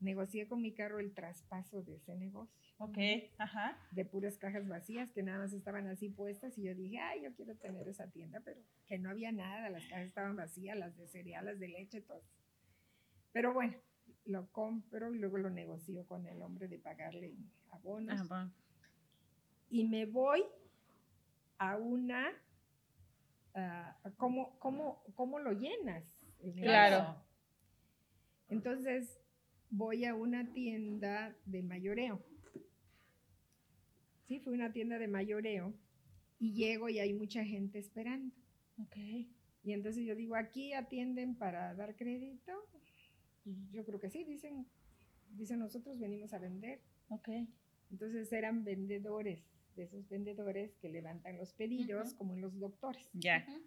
Negocié 0.00 0.46
con 0.46 0.60
mi 0.60 0.72
carro 0.72 1.00
el 1.00 1.14
traspaso 1.14 1.82
de 1.82 1.96
ese 1.96 2.14
negocio, 2.16 2.54
Ok, 2.78 2.98
ajá. 3.38 3.78
de 3.92 4.04
puras 4.04 4.36
cajas 4.36 4.68
vacías 4.68 5.10
que 5.10 5.22
nada 5.22 5.38
más 5.38 5.54
estaban 5.54 5.86
así 5.86 6.10
puestas. 6.10 6.58
Y 6.58 6.64
yo 6.64 6.74
dije, 6.74 6.98
ay, 6.98 7.22
yo 7.22 7.34
quiero 7.34 7.56
tener 7.56 7.88
esa 7.88 8.10
tienda, 8.10 8.40
pero 8.44 8.60
que 8.86 8.98
no 8.98 9.08
había 9.08 9.32
nada, 9.32 9.70
las 9.70 9.86
cajas 9.86 10.06
estaban 10.06 10.36
vacías, 10.36 10.76
las 10.76 10.96
de 10.98 11.08
cereal, 11.08 11.46
las 11.46 11.58
de 11.58 11.68
leche, 11.68 12.02
todas. 12.02 12.22
Pero 13.32 13.54
bueno, 13.54 13.74
lo 14.26 14.50
compro 14.52 15.14
y 15.14 15.18
luego 15.18 15.38
lo 15.38 15.48
negocio 15.48 16.04
con 16.06 16.26
el 16.26 16.42
hombre 16.42 16.68
de 16.68 16.78
pagarle 16.78 17.34
abonos. 17.70 18.28
Bueno. 18.28 18.52
y 19.70 19.84
me 19.84 20.04
voy 20.04 20.44
a 21.58 21.76
una, 21.78 22.28
ah, 23.56 23.98
¿cómo, 24.16 24.58
cómo, 24.58 25.02
cómo 25.14 25.38
lo 25.38 25.52
llenas? 25.52 26.04
Claro. 26.62 27.16
Entonces 28.48 29.20
voy 29.70 30.04
a 30.04 30.14
una 30.14 30.52
tienda 30.52 31.36
de 31.44 31.62
mayoreo. 31.62 32.24
Sí, 34.24 34.40
fue 34.40 34.52
una 34.52 34.72
tienda 34.72 34.98
de 34.98 35.08
mayoreo 35.08 35.74
y 36.38 36.52
llego 36.54 36.88
y 36.88 36.98
hay 36.98 37.12
mucha 37.12 37.44
gente 37.44 37.78
esperando. 37.78 38.34
Ok. 38.78 38.96
Y 39.62 39.72
entonces 39.72 40.04
yo 40.04 40.14
digo, 40.14 40.36
¿aquí 40.36 40.72
atienden 40.72 41.36
para 41.36 41.74
dar 41.74 41.96
crédito? 41.96 42.52
Yo 43.72 43.84
creo 43.84 44.00
que 44.00 44.10
sí, 44.10 44.24
dicen, 44.24 44.66
dicen 45.30 45.58
nosotros 45.58 45.98
venimos 45.98 46.32
a 46.32 46.38
vender. 46.38 46.80
Ok. 47.08 47.28
Entonces 47.90 48.32
eran 48.32 48.64
vendedores, 48.64 49.44
de 49.76 49.84
esos 49.84 50.08
vendedores 50.08 50.74
que 50.78 50.88
levantan 50.88 51.36
los 51.38 51.52
pedidos, 51.52 52.08
Ujú. 52.08 52.16
como 52.18 52.34
en 52.34 52.40
los 52.40 52.58
doctores. 52.58 53.08
Ya. 53.12 53.44
Ujú. 53.48 53.62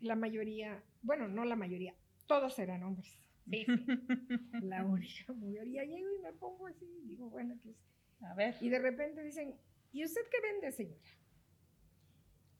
La 0.00 0.16
mayoría, 0.16 0.82
bueno, 1.02 1.28
no 1.28 1.44
la 1.44 1.56
mayoría, 1.56 1.94
todos 2.26 2.58
eran 2.58 2.82
hombres. 2.82 3.18
Sí, 3.50 3.64
sí. 3.66 3.66
La 4.62 4.84
única. 4.84 5.32
Y 5.42 5.70
llego 5.72 6.10
y 6.14 6.18
me 6.22 6.32
pongo 6.32 6.66
así, 6.66 6.86
digo, 7.04 7.28
bueno, 7.30 7.58
que 7.62 7.70
es- 7.70 7.76
A 8.22 8.34
ver. 8.34 8.54
Y 8.60 8.68
de 8.68 8.78
repente 8.78 9.22
dicen, 9.22 9.54
¿y 9.92 10.04
usted 10.04 10.22
qué 10.30 10.40
vende, 10.40 10.72
señora? 10.72 11.00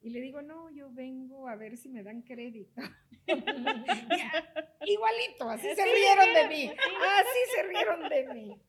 Y 0.03 0.11
le 0.11 0.21
digo, 0.21 0.43
no, 0.43 0.71
yo 0.71 0.91
vengo 0.93 1.49
a 1.49 1.57
ver 1.57 1.77
si 1.79 1.89
me 1.89 2.03
dan 2.03 2.23
crédito. 2.23 2.81
Ya, 3.27 4.75
Igualito, 4.85 5.49
así 5.49 5.67
se 5.75 5.85
rieron 5.85 6.35
de 6.35 6.49
mí. 6.49 6.69
Así 6.69 7.39
se 7.55 7.63
rieron 7.63 8.09
de 8.11 8.35
mí. 8.35 8.61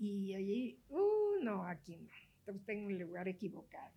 Y 0.00 0.34
allí, 0.34 0.82
uh, 0.88 1.44
no, 1.44 1.66
aquí 1.66 1.96
no. 1.96 2.08
Está 2.38 2.52
usted 2.52 2.72
en 2.72 2.86
un 2.86 2.98
lugar 2.98 3.28
equivocado. 3.28 3.92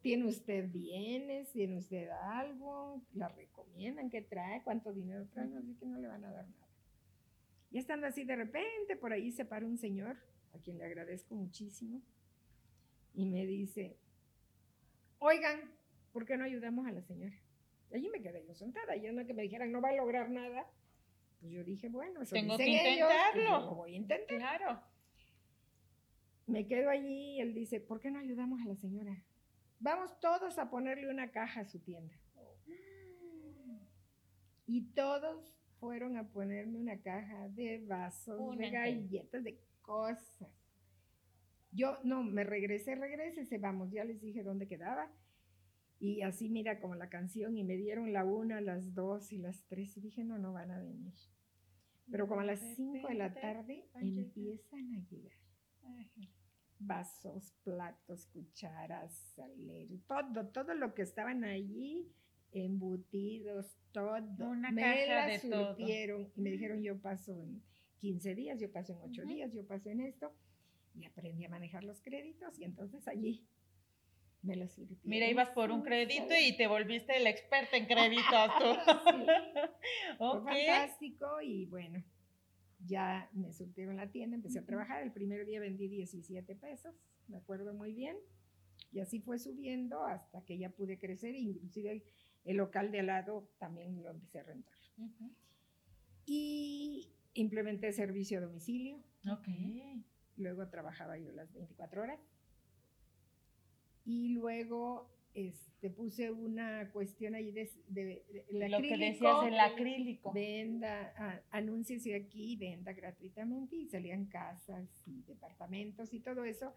¿Tiene 0.00 0.26
usted 0.26 0.70
bienes? 0.70 1.50
¿Tiene 1.50 1.78
usted 1.78 2.08
algo? 2.08 3.02
¿La 3.12 3.28
recomiendan? 3.28 4.08
¿Qué 4.08 4.22
trae? 4.22 4.62
¿Cuánto 4.62 4.92
dinero 4.92 5.26
trae? 5.32 5.52
Así 5.56 5.74
que 5.74 5.84
no 5.84 5.98
le 5.98 6.06
van 6.06 6.24
a 6.24 6.30
dar 6.30 6.48
nada. 6.48 6.68
Y 7.72 7.78
estando 7.78 8.06
así 8.06 8.24
de 8.24 8.36
repente, 8.36 8.96
por 8.96 9.12
ahí 9.12 9.32
se 9.32 9.44
para 9.44 9.66
un 9.66 9.76
señor, 9.76 10.16
a 10.54 10.58
quien 10.58 10.78
le 10.78 10.84
agradezco 10.84 11.34
muchísimo, 11.34 12.00
y 13.14 13.26
me 13.26 13.44
dice, 13.46 13.98
oigan, 15.18 15.60
¿por 16.12 16.24
qué 16.24 16.36
no 16.36 16.44
ayudamos 16.44 16.86
a 16.86 16.92
la 16.92 17.02
señora? 17.02 17.36
Allí 17.92 18.08
me 18.10 18.22
quedé 18.22 18.46
yo 18.46 18.54
sentada, 18.54 18.96
y 18.96 19.02
yo 19.02 19.12
no 19.12 19.26
que 19.26 19.34
me 19.34 19.42
dijeran, 19.42 19.72
no 19.72 19.80
va 19.80 19.88
a 19.90 19.96
lograr 19.96 20.30
nada. 20.30 20.70
Pues 21.40 21.52
yo 21.52 21.64
dije, 21.64 21.88
bueno, 21.88 22.22
eso 22.22 22.34
Tengo 22.34 22.56
dicen 22.56 22.74
que 22.74 22.94
ellos, 22.94 23.08
pues 23.08 23.36
intentarlo. 23.36 23.60
yo 23.60 23.70
lo 23.70 23.74
voy 23.74 23.92
a 23.92 23.96
intentar. 23.96 24.36
Claro. 24.36 24.82
Me 26.46 26.66
quedo 26.66 26.90
allí 26.90 27.36
y 27.36 27.40
él 27.40 27.54
dice, 27.54 27.80
¿por 27.80 28.00
qué 28.00 28.10
no 28.10 28.18
ayudamos 28.18 28.60
a 28.62 28.68
la 28.68 28.76
señora? 28.76 29.22
Vamos 29.80 30.18
todos 30.18 30.58
a 30.58 30.70
ponerle 30.70 31.08
una 31.10 31.30
caja 31.30 31.60
a 31.60 31.64
su 31.64 31.78
tienda. 31.78 32.14
Y 34.66 34.82
todos 34.92 35.54
fueron 35.78 36.16
a 36.16 36.28
ponerme 36.28 36.78
una 36.78 37.00
caja 37.00 37.48
de 37.48 37.78
vasos, 37.86 38.38
Una 38.38 38.66
de 38.66 38.70
galletas, 38.70 39.44
de 39.44 39.60
cosas. 39.80 40.48
Yo, 41.70 41.98
no, 42.02 42.22
me 42.22 42.44
regresé, 42.44 42.94
regresé, 42.94 43.58
vamos, 43.58 43.90
ya 43.90 44.04
les 44.04 44.20
dije 44.20 44.42
dónde 44.42 44.66
quedaba. 44.66 45.10
Y 46.00 46.22
así, 46.22 46.48
mira, 46.48 46.80
como 46.80 46.94
la 46.94 47.08
canción, 47.08 47.56
y 47.56 47.64
me 47.64 47.76
dieron 47.76 48.12
la 48.12 48.24
una, 48.24 48.60
las 48.60 48.94
dos 48.94 49.32
y 49.32 49.38
las 49.38 49.64
tres, 49.66 49.96
y 49.96 50.00
dije, 50.00 50.24
no, 50.24 50.38
no 50.38 50.52
van 50.52 50.70
a 50.70 50.78
venir. 50.78 51.14
Pero 52.10 52.26
como 52.26 52.40
a 52.40 52.44
las 52.44 52.60
cinco 52.76 53.08
de 53.08 53.14
la 53.14 53.34
tarde 53.34 53.84
empiezan 53.94 54.94
a 54.94 55.00
llegar 55.10 55.38
vasos, 56.78 57.52
platos, 57.64 58.26
cucharas, 58.26 59.12
salero, 59.34 59.98
todo, 60.06 60.46
todo 60.48 60.74
lo 60.74 60.94
que 60.94 61.02
estaban 61.02 61.44
allí, 61.44 62.12
embutidos, 62.52 63.76
todo. 63.92 64.48
Una 64.50 64.70
me 64.70 64.82
caja 64.82 65.26
de 65.26 65.38
todo. 65.50 65.76
surtieron 65.76 66.30
y 66.36 66.40
me 66.40 66.50
dijeron, 66.50 66.82
yo 66.82 67.00
paso 67.00 67.32
en 67.32 67.62
15 67.98 68.34
días, 68.34 68.60
yo 68.60 68.70
paso 68.70 68.92
en 68.92 68.98
8 69.10 69.22
Ujú. 69.22 69.30
días, 69.30 69.52
yo 69.52 69.66
paso 69.66 69.90
en 69.90 70.00
esto. 70.00 70.32
Y 70.94 71.04
aprendí 71.04 71.44
a 71.44 71.48
manejar 71.48 71.84
los 71.84 72.00
créditos 72.00 72.58
y 72.58 72.64
entonces 72.64 73.06
allí 73.06 73.46
me 74.42 74.56
los 74.56 74.72
surtieron. 74.72 75.02
Mira, 75.04 75.28
ibas 75.28 75.50
por 75.50 75.70
un 75.70 75.80
Sí, 75.82 75.86
crédito 75.88 76.30
sí. 76.34 76.48
y 76.48 76.56
te 76.56 76.66
volviste 76.66 77.18
la 77.20 77.30
experta 77.30 77.76
en 77.76 77.86
créditos 77.86 78.50
tú. 78.58 78.64
Fue 80.18 80.28
ok. 80.28 80.44
fantástico 80.44 81.40
y 81.42 81.66
bueno, 81.66 82.02
ya 82.86 83.28
me 83.32 83.52
surtieron 83.52 83.96
la 83.96 84.10
tienda, 84.10 84.36
empecé 84.36 84.60
a 84.60 84.64
trabajar. 84.64 85.02
El 85.02 85.12
primer 85.12 85.44
día 85.46 85.60
vendí 85.60 85.88
17 85.88 86.54
pesos, 86.56 86.94
me 87.26 87.36
acuerdo 87.36 87.74
muy 87.74 87.92
bien. 87.92 88.16
Y 88.92 89.00
así 89.00 89.20
fue 89.20 89.38
subiendo 89.38 90.04
hasta 90.06 90.44
que 90.44 90.56
ya 90.56 90.70
pude 90.70 90.98
crecer. 90.98 91.34
Inclusive 91.34 92.04
el 92.44 92.56
local 92.56 92.90
de 92.92 93.00
al 93.00 93.06
lado 93.06 93.50
también 93.58 94.02
lo 94.02 94.10
empecé 94.10 94.38
a 94.38 94.44
rentar. 94.44 94.74
Ujú. 94.98 95.30
Y 96.26 97.10
implementé 97.34 97.92
servicio 97.92 98.38
a 98.38 98.42
domicilio. 98.42 99.02
Ok. 99.30 99.48
Luego 100.36 100.68
trabajaba 100.68 101.18
yo 101.18 101.32
las 101.32 101.52
24 101.52 102.02
horas. 102.02 102.20
Y 104.10 104.30
luego 104.30 105.06
este, 105.34 105.90
puse 105.90 106.30
una 106.30 106.90
cuestión 106.92 107.34
ahí 107.34 107.52
de, 107.52 107.70
de- 107.88 108.24
de- 108.32 108.44
el 108.64 108.70
Lo 108.72 108.78
que 108.80 108.96
decías, 108.96 109.44
el 109.46 109.60
acrílico. 109.60 110.32
Venda, 110.32 111.12
ah, 111.18 111.40
anúnciese 111.50 112.14
aquí, 112.14 112.56
venda 112.56 112.94
gratuitamente 112.94 113.76
y 113.76 113.86
salían 113.86 114.24
casas 114.26 114.88
y 115.06 115.22
departamentos 115.26 116.14
y 116.14 116.20
todo 116.20 116.44
eso. 116.44 116.72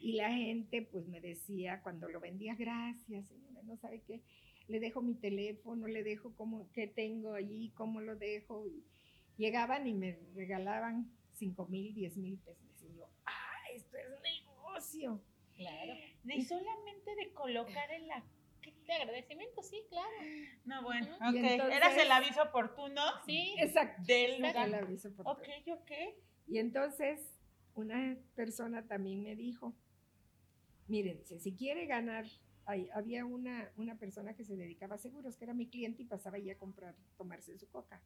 Y 0.00 0.12
la 0.14 0.32
gente 0.32 0.80
pues 0.90 1.06
me 1.06 1.20
decía 1.20 1.82
cuando 1.82 2.08
lo 2.08 2.18
vendía, 2.18 2.54
gracias 2.54 3.28
señora, 3.28 3.62
no 3.64 3.76
sabe 3.76 4.00
qué, 4.06 4.22
le 4.66 4.80
dejo 4.80 5.02
mi 5.02 5.14
teléfono, 5.14 5.86
le 5.86 6.02
dejo 6.02 6.34
cómo, 6.34 6.70
qué 6.72 6.86
tengo 6.86 7.34
allí, 7.34 7.70
cómo 7.74 8.00
lo 8.00 8.16
dejo. 8.16 8.66
Y 8.66 8.82
llegaban 9.36 9.86
y 9.86 9.92
me 9.92 10.18
regalaban 10.34 11.10
5 11.34 11.66
mil, 11.68 11.92
10 11.94 12.16
mil 12.16 12.38
pesos. 12.38 12.82
Y 12.82 12.96
yo, 12.96 13.04
ah, 13.26 13.58
esto 13.74 13.96
es 13.98 14.06
negocio. 14.22 15.20
Claro. 15.60 15.92
Y 16.24 16.42
solamente 16.42 17.14
de 17.16 17.32
colocar 17.34 17.90
en 17.92 18.08
la 18.08 18.24
De 18.86 18.92
agradecimiento, 18.94 19.62
sí, 19.62 19.84
claro. 19.88 20.08
No, 20.64 20.82
bueno, 20.82 21.14
ok. 21.16 21.34
entonces- 21.34 21.76
Eras 21.76 21.96
el 21.96 22.10
aviso 22.10 22.42
oportuno 22.42 23.00
Sí. 23.24 23.54
Exacto. 23.58 24.02
del 24.04 24.32
El 24.32 24.42
lugar. 24.42 24.74
aviso 24.74 25.12
por 25.14 25.28
Ok, 25.28 25.46
ok. 25.72 25.90
Y 26.48 26.58
entonces 26.58 27.20
una 27.74 28.16
persona 28.34 28.86
también 28.88 29.22
me 29.22 29.36
dijo, 29.36 29.74
mire, 30.88 31.14
dice, 31.14 31.38
si 31.38 31.54
quiere 31.54 31.86
ganar, 31.86 32.26
hay- 32.66 32.88
había 32.92 33.24
una, 33.24 33.70
una 33.76 33.96
persona 33.96 34.34
que 34.34 34.44
se 34.44 34.56
dedicaba 34.56 34.96
a 34.96 34.98
seguros, 34.98 35.36
que 35.36 35.44
era 35.44 35.54
mi 35.54 35.68
cliente 35.68 36.02
y 36.02 36.06
pasaba 36.06 36.36
ahí 36.38 36.50
a 36.50 36.58
comprar, 36.58 36.96
tomarse 37.16 37.56
su 37.58 37.68
coca. 37.68 38.02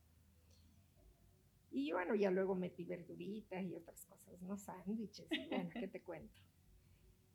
Y 1.71 1.87
yo, 1.89 1.97
bueno, 1.97 2.15
ya 2.15 2.31
luego 2.31 2.55
metí 2.55 2.85
verduritas 2.85 3.63
y 3.65 3.75
otras 3.75 4.05
cosas, 4.07 4.41
¿no? 4.43 4.57
Sándwiches, 4.59 5.29
bueno, 5.49 5.71
¿qué 5.73 5.89
te 5.89 6.03
cuento? 6.03 6.41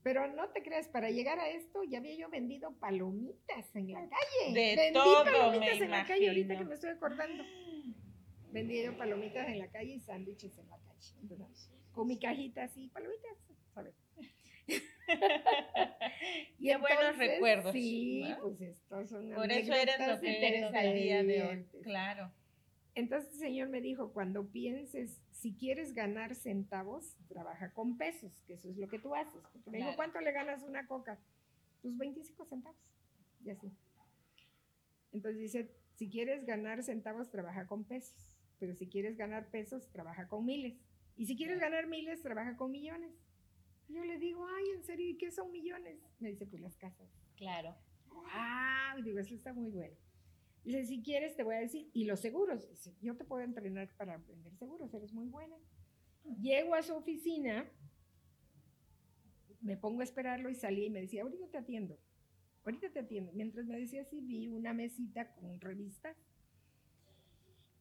Pero 0.02 0.28
no 0.34 0.50
te 0.50 0.64
creas, 0.64 0.88
para 0.88 1.10
llegar 1.10 1.40
a 1.40 1.50
esto 1.50 1.84
ya 1.84 1.98
había 1.98 2.16
yo 2.16 2.30
vendido 2.30 2.74
palomitas 2.80 3.76
en 3.76 3.92
la 3.92 4.00
calle. 4.08 4.54
De 4.54 4.76
Vendí 4.76 4.94
todo, 4.94 5.24
palomitas 5.26 5.82
en 5.82 5.92
la 5.92 6.06
calle 6.06 6.28
ahorita 6.30 6.46
imagino. 6.54 6.60
que 6.60 6.70
me 6.70 6.76
estoy 6.76 6.90
acordando. 6.92 7.44
Vendí 8.52 8.82
yo 8.84 8.98
palomitas 8.98 9.48
en 9.50 9.60
la 9.60 9.68
calle 9.70 9.94
y 9.96 10.00
sándwiches 10.00 10.58
en 10.58 10.70
la 10.70 10.78
calle. 10.78 11.14
¿verdad? 11.24 11.48
Con 11.92 12.08
mi 12.08 12.18
cajita 12.18 12.64
así, 12.64 12.88
palomitas, 12.88 13.38
¿sabes? 13.74 13.94
y 16.60 16.68
Qué 16.68 16.78
buenos 16.78 17.18
recuerdos, 17.18 17.72
Sí, 17.74 18.22
¿no? 18.30 18.40
pues 18.42 18.62
estos 18.62 19.10
son 19.10 19.30
Por 19.32 19.52
eso 19.52 19.74
eres 19.74 20.00
lo 20.08 20.20
que 20.20 20.48
eres 20.48 20.74
al 20.74 20.94
día 20.94 21.24
de 21.24 21.44
hoy. 21.44 21.66
Claro. 21.84 22.32
Entonces 22.96 23.34
el 23.34 23.40
Señor 23.40 23.70
me 23.70 23.82
dijo, 23.82 24.12
cuando 24.12 24.52
pienses, 24.52 25.22
si 25.32 25.56
quieres 25.56 25.94
ganar 25.94 26.36
centavos, 26.36 27.16
trabaja 27.28 27.72
con 27.72 27.98
pesos, 27.98 28.44
que 28.46 28.54
eso 28.54 28.70
es 28.70 28.78
lo 28.78 28.88
que 28.90 29.00
tú 29.00 29.16
haces. 29.16 29.42
Porque 29.54 29.70
me 29.70 29.78
dijo. 29.78 29.96
¿cuánto 29.96 30.20
le 30.20 30.32
ganas 30.32 30.64
una 30.64 30.86
coca? 30.88 31.20
Pues 31.82 31.98
25 31.98 32.46
centavos. 32.46 32.80
Y 33.44 33.50
así. 33.50 33.72
Entonces 35.12 35.40
dice, 35.40 35.72
si 35.96 36.10
quieres 36.10 36.46
ganar 36.46 36.84
centavos, 36.84 37.30
trabaja 37.30 37.68
con 37.68 37.86
pesos. 37.86 38.36
Pero 38.60 38.76
si 38.76 38.88
quieres 38.88 39.18
ganar 39.18 39.50
pesos, 39.50 39.90
trabaja 39.92 40.28
con 40.28 40.46
miles. 40.46 40.78
Y 41.16 41.26
si 41.26 41.38
quieres 41.38 41.60
ganar 41.60 41.88
miles, 41.88 42.22
trabaja 42.22 42.58
con 42.58 42.72
millones. 42.72 43.14
Y 43.88 43.94
yo 43.94 44.04
le 44.04 44.18
digo, 44.18 44.46
ay, 44.46 44.66
¿en 44.76 44.84
serio? 44.84 45.10
¿Y 45.10 45.18
qué 45.18 45.32
son 45.32 45.52
millones? 45.52 46.00
Me 46.20 46.30
dice, 46.30 46.46
pues 46.46 46.62
las 46.62 46.76
casas. 46.78 47.10
Claro. 47.36 47.76
¡Wow! 48.10 49.04
Digo, 49.04 49.20
eso 49.20 49.34
está 49.34 49.54
muy 49.54 49.70
bueno. 49.72 49.96
Dice, 50.70 50.86
si 50.86 51.02
quieres 51.02 51.36
te 51.36 51.42
voy 51.42 51.56
a 51.56 51.62
decir, 51.62 51.90
y 51.94 52.04
los 52.06 52.20
seguros, 52.20 52.70
dice, 52.70 52.96
yo 53.02 53.18
te 53.18 53.24
puedo 53.24 53.44
entrenar 53.44 53.90
para 53.98 54.18
vender 54.18 54.56
seguros, 54.56 54.94
eres 54.94 55.12
muy 55.14 55.26
buena. 55.26 55.56
Llego 56.40 56.76
a 56.76 56.84
su 56.84 56.94
oficina, 56.94 57.68
me 59.62 59.78
pongo 59.78 60.02
a 60.02 60.04
esperarlo 60.04 60.48
y 60.48 60.54
salí 60.54 60.86
y 60.86 60.90
me 60.92 61.02
decía, 61.02 61.24
ahorita 61.24 61.48
te 61.48 61.58
atiendo, 61.58 61.98
ahorita 62.66 62.92
te 62.92 63.00
atiendo. 63.00 63.32
Mientras 63.34 63.66
me 63.66 63.80
decía 63.80 64.04
así, 64.04 64.22
vi 64.22 64.48
una 64.48 64.74
mesita 64.74 65.34
con 65.34 65.60
revistas. 65.60 66.16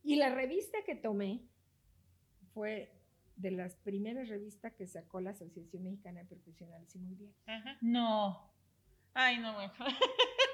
Y 0.02 0.16
la 0.16 0.34
revista 0.34 0.78
que 0.86 0.94
tomé 0.94 1.42
fue 2.54 2.90
de 3.36 3.50
las 3.50 3.76
primeras 3.76 4.30
revistas 4.30 4.72
que 4.72 4.86
sacó 4.86 5.20
la 5.20 5.32
Asociación 5.32 5.82
Mexicana 5.82 6.20
de 6.20 6.26
Profesionales 6.26 6.96
Inmobiliarios. 6.96 7.36
Ajá. 7.46 7.76
No. 7.82 8.50
Ay, 9.12 9.36
no, 9.40 9.52
bueno. 9.52 9.74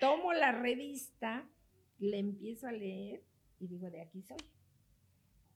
tomo 0.00 0.32
la 0.32 0.52
revista, 0.52 1.48
le 1.98 2.18
empiezo 2.18 2.66
a 2.66 2.72
leer 2.72 3.22
y 3.60 3.66
digo, 3.68 3.90
de 3.90 4.00
aquí 4.02 4.22
soy. 4.22 4.38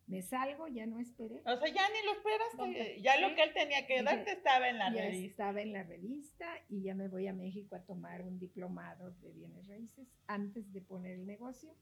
Me 0.07 0.23
salgo, 0.23 0.69
ya 0.69 0.87
no 0.87 0.99
esperé. 1.01 1.43
O 1.45 1.57
sea, 1.59 1.69
ya 1.69 1.83
ni 1.91 2.07
lo 2.07 2.13
esperaste. 2.13 3.03
Ya 3.03 3.21
lo 3.21 3.35
que 3.35 3.43
él 3.43 3.53
tenía 3.53 3.87
que 3.87 4.03
darte 4.03 4.31
estaba 4.33 4.69
en 4.71 4.79
la 4.79 4.87
ya 4.95 5.03
revista. 5.03 5.27
estaba 5.29 5.61
en 5.61 5.73
la 5.75 5.83
revista 5.83 6.47
y 6.71 6.81
ya 6.83 6.95
me 6.95 7.09
voy 7.09 7.27
a 7.27 7.35
México 7.35 7.77
a 7.77 7.85
tomar 7.85 8.23
un 8.23 8.39
diplomado 8.39 9.11
de 9.21 9.33
bienes 9.33 9.67
raíces 9.69 10.09
antes 10.27 10.73
de 10.73 10.81
poner 10.81 11.13
el 11.13 11.27
negocio, 11.27 11.75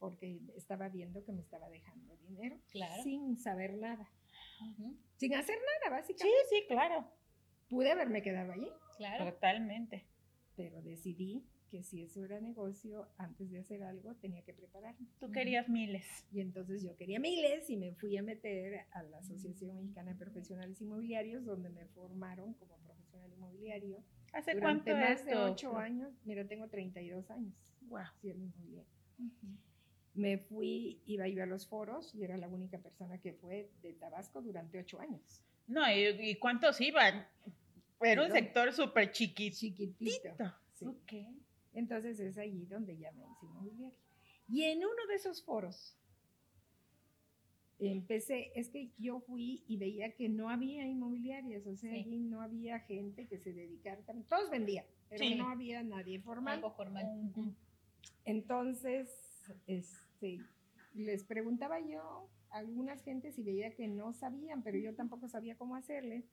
porque 0.00 0.40
estaba 0.56 0.88
viendo 0.88 1.24
que 1.24 1.30
me 1.32 1.40
estaba 1.42 1.68
dejando 1.68 2.16
dinero 2.16 2.58
Claro. 2.72 3.02
sin 3.04 3.38
saber 3.38 3.74
nada, 3.78 4.10
sin 5.16 5.34
hacer 5.36 5.58
nada, 5.58 6.02
Sí, 6.02 6.12
básicamente. 6.14 6.38
sí, 6.50 6.64
claro. 6.66 7.08
Pude 7.68 7.92
haberme 7.92 8.20
quedado 8.22 8.50
allí, 8.50 8.68
Claro. 8.96 9.26
Totalmente. 9.32 10.08
pero 10.56 10.82
decidí 10.82 11.44
que 11.70 11.82
si 11.82 12.02
eso 12.02 12.24
era 12.24 12.40
negocio, 12.40 13.08
antes 13.18 13.50
de 13.50 13.58
hacer 13.58 13.82
algo 13.82 14.14
tenía 14.16 14.42
que 14.42 14.52
prepararme. 14.54 15.06
Tú 15.20 15.30
querías 15.30 15.68
miles. 15.68 16.06
Y 16.32 16.40
entonces 16.40 16.82
yo 16.82 16.96
quería 16.96 17.20
miles 17.20 17.68
y 17.70 17.76
me 17.76 17.94
fui 17.94 18.16
a 18.16 18.22
meter 18.22 18.86
a 18.92 19.02
la 19.02 19.18
Asociación 19.18 19.74
Mexicana 19.76 20.12
de 20.12 20.18
Profesionales 20.18 20.80
Inmobiliarios, 20.80 21.44
donde 21.44 21.68
me 21.70 21.84
formaron 21.86 22.54
como 22.54 22.76
profesional 22.78 23.30
inmobiliario. 23.32 24.02
¿Hace 24.32 24.54
Durante 24.54 24.90
cuánto 24.92 25.08
más 25.08 25.24
de 25.24 25.36
ocho 25.36 25.76
años, 25.76 26.12
mira, 26.24 26.46
tengo 26.46 26.68
32 26.68 27.30
años 27.30 27.54
Wow. 27.82 28.04
siendo 28.20 28.44
inmobiliario. 28.44 28.90
Me 30.14 30.38
fui, 30.38 31.00
iba 31.06 31.28
yo 31.28 31.42
a 31.42 31.46
los 31.46 31.66
foros 31.66 32.14
y 32.14 32.24
era 32.24 32.36
la 32.36 32.48
única 32.48 32.78
persona 32.78 33.18
que 33.20 33.34
fue 33.34 33.70
de 33.82 33.92
Tabasco 33.94 34.42
durante 34.42 34.78
ocho 34.78 35.00
años. 35.00 35.42
No, 35.66 35.82
¿y, 35.90 36.06
y 36.30 36.34
cuántos 36.36 36.80
iban? 36.80 37.26
Era 38.00 38.24
un 38.24 38.30
sector 38.30 38.72
súper 38.72 39.10
chiquitito. 39.12 39.56
Chiquitito. 39.58 40.54
sí. 40.74 40.86
Ok. 40.86 41.12
Entonces 41.78 42.18
es 42.20 42.36
allí 42.38 42.66
donde 42.66 42.96
ya 42.98 43.12
me 43.12 43.22
hice 43.22 43.46
inmobiliario. 43.46 43.94
Y 44.48 44.64
en 44.64 44.78
uno 44.78 45.06
de 45.08 45.14
esos 45.14 45.44
foros 45.44 45.96
empecé, 47.78 48.50
es 48.56 48.70
que 48.70 48.90
yo 48.98 49.20
fui 49.20 49.62
y 49.68 49.76
veía 49.76 50.12
que 50.12 50.28
no 50.28 50.50
había 50.50 50.84
inmobiliarias, 50.86 51.64
o 51.66 51.76
sea, 51.76 51.92
Sí. 51.92 52.00
allí 52.00 52.18
no 52.18 52.42
había 52.42 52.80
gente 52.80 53.28
que 53.28 53.38
se 53.38 53.52
dedicara, 53.52 54.02
todos 54.28 54.50
vendían, 54.50 54.84
pero 55.08 55.24
Sí. 55.24 55.36
no 55.36 55.48
había 55.48 55.82
nadie 55.84 56.20
formal. 56.20 56.54
Algo 56.56 56.72
formal. 56.72 57.06
Entonces, 58.24 59.08
este, 59.68 60.40
les 60.94 61.22
preguntaba 61.22 61.78
yo 61.78 62.28
a 62.50 62.58
algunas 62.58 63.02
gentes 63.04 63.38
y 63.38 63.44
veía 63.44 63.72
que 63.76 63.86
no 63.86 64.12
sabían, 64.12 64.62
pero 64.64 64.76
yo 64.78 64.94
tampoco 64.96 65.28
sabía 65.28 65.56
cómo 65.56 65.76
hacerle. 65.76 66.24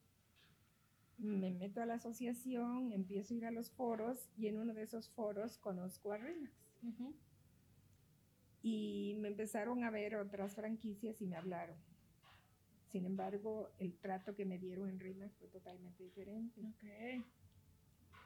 Me 1.17 1.51
meto 1.51 1.81
a 1.81 1.85
la 1.85 1.93
asociación, 1.95 2.91
empiezo 2.91 3.33
a 3.33 3.37
ir 3.37 3.45
a 3.45 3.51
los 3.51 3.71
foros 3.71 4.29
y 4.37 4.47
en 4.47 4.59
uno 4.59 4.73
de 4.73 4.83
esos 4.83 5.09
foros 5.09 5.57
conozco 5.57 6.11
a 6.11 6.17
Remax. 6.17 6.53
Y 8.61 9.15
me 9.19 9.29
empezaron 9.29 9.83
a 9.83 9.91
ver 9.91 10.15
otras 10.15 10.55
franquicias 10.55 11.21
y 11.21 11.27
me 11.27 11.37
hablaron. 11.37 11.77
Sin 12.89 13.05
embargo, 13.05 13.69
el 13.79 13.97
trato 13.97 14.35
que 14.35 14.45
me 14.45 14.57
dieron 14.57 14.89
en 14.89 14.99
Remax 14.99 15.37
fue 15.37 15.47
totalmente 15.47 16.03
diferente. 16.03 16.61
Ok. 16.61 16.83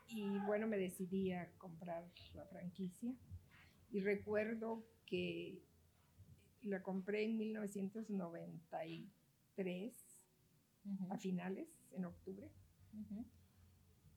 Y 0.07 0.39
bueno, 0.45 0.67
me 0.67 0.77
decidí 0.77 1.31
a 1.31 1.51
comprar 1.57 2.09
la 2.33 2.45
franquicia. 2.45 3.13
Y 3.91 4.01
recuerdo 4.01 4.83
que 5.05 5.61
la 6.63 6.81
compré 6.81 7.25
en 7.25 7.37
1993, 7.37 9.93
Ujú. 10.85 11.13
a 11.13 11.17
finales, 11.17 11.77
en 11.91 12.05
octubre. 12.05 12.49
Ujú. 12.93 13.25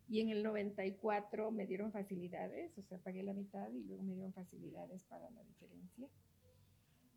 Y 0.09 0.21
en 0.21 0.29
el 0.31 0.43
94 0.43 1.51
me 1.51 1.67
dieron 1.67 1.91
facilidades, 1.93 2.77
o 2.77 2.83
sea, 2.83 2.99
pagué 2.99 3.23
la 3.23 3.33
mitad 3.33 3.71
y 3.73 3.83
luego 3.85 4.03
me 4.03 4.15
dieron 4.15 4.33
facilidades 4.33 5.05
para 5.05 5.31
la 5.31 5.43
diferencia. 5.45 6.09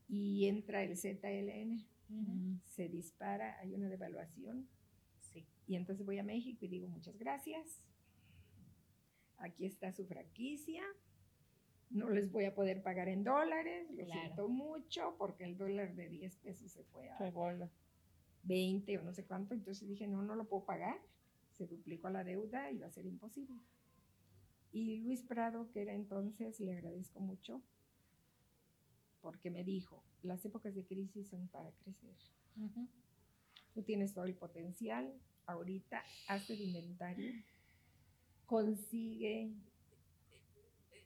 Y 0.07 0.45
entra 0.47 0.83
el 0.83 0.95
ZLN, 0.95 1.85
Ujú. 2.09 2.59
se 2.63 2.87
dispara, 2.87 3.59
hay 3.59 3.73
una 3.73 3.89
devaluación. 3.89 4.67
Sí. 5.19 5.45
Y 5.67 5.75
entonces 5.75 6.05
voy 6.05 6.19
a 6.19 6.23
México 6.23 6.63
y 6.65 6.67
digo, 6.69 6.87
muchas 6.87 7.17
gracias. 7.17 7.81
Aquí 9.37 9.65
está 9.65 9.91
su 9.91 10.05
franquicia. 10.05 10.83
No 11.89 12.09
les 12.09 12.31
voy 12.31 12.45
a 12.45 12.55
poder 12.55 12.81
pagar 12.81 13.09
en 13.09 13.23
dólares, 13.23 13.89
lo 13.91 14.05
Claro. 14.05 14.21
siento 14.21 14.47
mucho, 14.47 15.15
porque 15.17 15.43
el 15.43 15.57
dólar 15.57 15.95
de 15.95 16.07
10 16.07 16.37
pesos 16.37 16.71
se 16.71 16.83
fue 16.85 17.09
a 17.09 17.17
Fue 17.17 17.31
bola. 17.31 17.69
20 18.43 18.97
o 18.99 19.03
no 19.03 19.11
sé 19.13 19.25
cuánto. 19.25 19.53
Entonces 19.53 19.87
dije, 19.87 20.07
no, 20.07 20.21
no 20.21 20.35
lo 20.35 20.47
puedo 20.47 20.65
pagar. 20.65 20.97
Se 21.57 21.67
duplicó 21.67 22.09
la 22.09 22.23
deuda 22.23 22.71
y 22.71 22.79
va 22.79 22.87
a 22.87 22.91
ser 22.91 23.05
imposible. 23.05 23.59
Y 24.71 24.97
Luis 24.97 25.23
Prado, 25.23 25.71
que 25.71 25.81
era 25.81 25.93
entonces, 25.93 26.59
le 26.59 26.73
agradezco 26.73 27.21
mucho, 27.21 27.61
porque 29.21 29.49
me 29.49 29.63
dijo, 29.63 30.03
las 30.21 30.43
épocas 30.43 30.75
de 30.75 30.85
crisis 30.85 31.29
son 31.29 31.47
para 31.47 31.71
crecer. 31.71 32.13
Tú 33.73 33.83
tienes 33.83 34.13
todo 34.13 34.25
el 34.25 34.35
potencial. 34.35 35.13
Ahorita 35.45 36.03
hazte 36.27 36.53
el 36.53 36.61
inventario. 36.61 37.33
Consigue. 38.45 39.53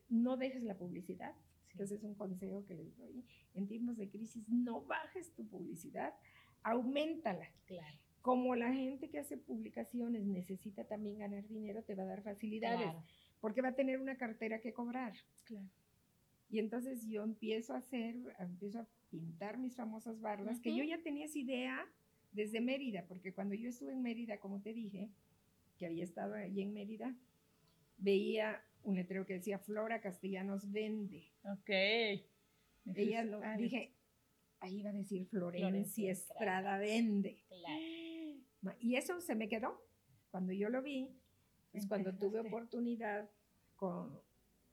No 0.10 0.38
dejes 0.38 0.64
la 0.64 0.78
publicidad. 0.78 1.36
Sí. 1.68 1.84
Ese 1.84 1.96
es 1.96 2.04
un 2.04 2.16
consejo 2.16 2.66
que 2.66 2.74
les 2.74 2.98
doy. 2.98 3.24
En 3.54 3.68
tiempos 3.68 3.98
de 3.98 4.10
crisis, 4.10 4.48
no 4.50 4.82
bajes 4.82 5.34
tu 5.36 5.48
publicidad, 5.48 6.14
aumentala. 6.64 7.48
Claro. 7.66 7.98
Como 8.30 8.54
la 8.56 8.72
gente 8.72 9.10
que 9.10 9.18
hace 9.18 9.38
publicaciones 9.38 10.24
necesita 10.24 10.84
también 10.84 11.18
ganar 11.18 11.48
dinero, 11.48 11.82
te 11.82 11.96
va 11.96 12.04
a 12.04 12.06
dar 12.06 12.22
facilidades, 12.22 12.84
Claro. 12.84 13.04
porque 13.42 13.62
va 13.64 13.70
a 13.70 13.76
tener 13.76 14.00
una 14.00 14.18
cartera 14.18 14.62
que 14.62 14.72
cobrar. 14.72 15.14
Claro. 15.46 15.66
Y 16.52 16.60
entonces 16.60 17.08
yo 17.08 17.24
empiezo 17.24 17.74
a 17.74 17.78
hacer, 17.78 18.16
empiezo 18.38 18.82
a 18.82 18.88
pintar 19.10 19.58
mis 19.58 19.76
famosas 19.76 20.22
bardas, 20.22 20.60
que 20.60 20.70
Ujú. 20.70 20.78
yo 20.78 20.84
ya 20.84 21.02
tenía 21.02 21.26
esa 21.26 21.40
idea 21.40 21.88
desde 22.32 22.62
Mérida, 22.62 23.04
porque 23.08 23.34
cuando 23.34 23.56
yo 23.56 23.70
estuve 23.70 23.94
en 23.94 24.04
Mérida, 24.04 24.40
como 24.40 24.62
te 24.62 24.74
dije, 24.74 25.10
que 25.80 25.88
había 25.88 26.04
estado 26.04 26.36
allí 26.36 26.62
en 26.62 26.72
Mérida, 26.72 27.16
veía 27.98 28.64
un 28.84 28.96
letrero 28.96 29.26
que 29.26 29.34
decía 29.34 29.58
Flora 29.58 30.02
Castellanos 30.02 30.72
vende. 30.72 31.32
Ok. 31.46 31.70
Ella 32.96 33.24
lo 33.24 33.42
dije, 33.58 33.96
ahí 34.60 34.82
iba 34.82 34.92
a 34.92 34.94
decir 34.94 35.26
Florencia 35.26 35.68
Florencia 35.68 36.12
Estrada 36.12 36.78
vende. 36.78 37.44
Claro. 37.48 37.99
Y 38.80 38.96
eso 38.96 39.20
se 39.22 39.36
me 39.36 39.48
quedó. 39.48 39.82
Cuando 40.32 40.54
yo 40.54 40.70
lo 40.70 40.82
vi, 40.82 41.10
es 41.74 41.88
cuando 41.88 42.14
tuve 42.16 42.40
oportunidad 42.40 43.30
con 43.76 44.20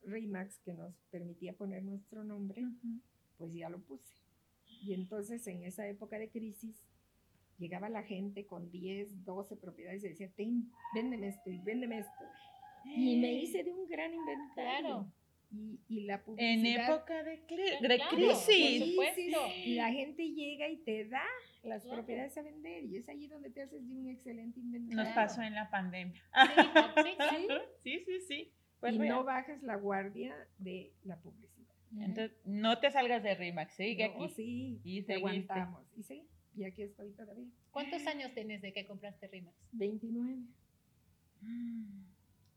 Remax, 0.03 0.59
que 0.61 0.73
nos 0.75 0.95
permitía 1.11 1.53
poner 1.55 1.83
nuestro 1.83 2.25
nombre, 2.25 2.63
Ujú. 2.65 3.01
pues 3.39 3.53
ya 3.55 3.69
lo 3.69 3.81
puse. 3.81 4.15
Y 4.83 4.93
entonces 4.95 5.47
en 5.47 5.63
esa 5.65 5.87
época 5.89 6.19
de 6.19 6.29
crisis, 6.29 6.77
llegaba 7.59 7.89
la 7.89 8.03
gente 8.03 8.45
con 8.47 8.71
10, 8.71 9.25
12 9.25 9.57
propiedades 9.57 10.05
y 10.05 10.09
decía, 10.09 10.31
Ten, 10.37 10.71
véndeme 10.95 11.29
esto 11.29 11.51
y 11.51 11.59
véndeme 11.59 11.99
esto. 12.01 12.25
Y 12.85 13.17
me 13.17 13.33
hice 13.33 13.65
de 13.65 13.73
un 13.73 13.89
gran 13.89 14.13
inventario. 14.15 14.89
Claro. 14.89 15.13
Y, 15.51 15.79
y 15.89 16.01
la 16.03 16.15
En 16.15 16.23
publicidad. 16.25 16.95
época 16.95 17.23
de, 17.23 17.47
cli- 17.47 17.79
Claro, 17.79 17.89
de 17.89 17.99
por 17.99 18.09
crisis. 18.45 18.91
supuesto. 18.91 19.41
Y 19.65 19.75
la 19.75 19.91
gente 19.93 20.29
llega 20.33 20.69
y 20.69 20.77
te 20.79 21.07
da 21.09 21.25
las 21.67 21.83
Claro. 21.83 21.99
propiedades 21.99 22.37
a 22.39 22.43
vender. 22.43 22.85
Y 22.85 22.97
es 22.97 23.09
allí 23.09 23.27
donde 23.29 23.51
te 23.51 23.63
haces 23.63 23.87
de 23.89 23.95
un 23.95 24.09
excelente 24.09 24.61
inventario. 24.61 25.03
Nos 25.05 25.13
pasó 25.15 25.43
en 25.43 25.55
la 25.55 25.69
pandemia. 25.71 26.23
Sí, 27.03 27.17
sí. 27.83 28.09
Sí, 28.27 28.53
y 28.93 28.99
no 28.99 29.25
bajes 29.25 29.63
la 29.63 29.77
guardia 29.77 30.35
de 30.59 30.93
la 31.05 31.19
publicidad. 31.21 31.75
Entonces, 31.99 32.37
no 32.45 32.79
te 32.79 32.91
salgas 32.91 33.23
de 33.23 33.35
Rimax, 33.35 33.75
sigue 33.75 34.09
No, 34.09 34.25
aquí. 34.25 34.35
sí, 34.35 34.81
Y 34.85 35.03
te 35.03 35.15
seguiste. 35.15 35.53
aguantamos. 35.53 35.87
Y 35.97 36.03
sí, 36.03 36.29
y 36.55 36.65
aquí 36.65 36.83
estoy 36.83 37.11
todavía. 37.13 37.49
¿Cuántos 37.71 38.07
años 38.07 38.33
tienes 38.35 38.61
de 38.63 38.73
que 38.73 38.87
compraste 38.87 39.29
Rimax? 39.29 39.57
29. 39.73 40.37
Mm, 41.41 42.03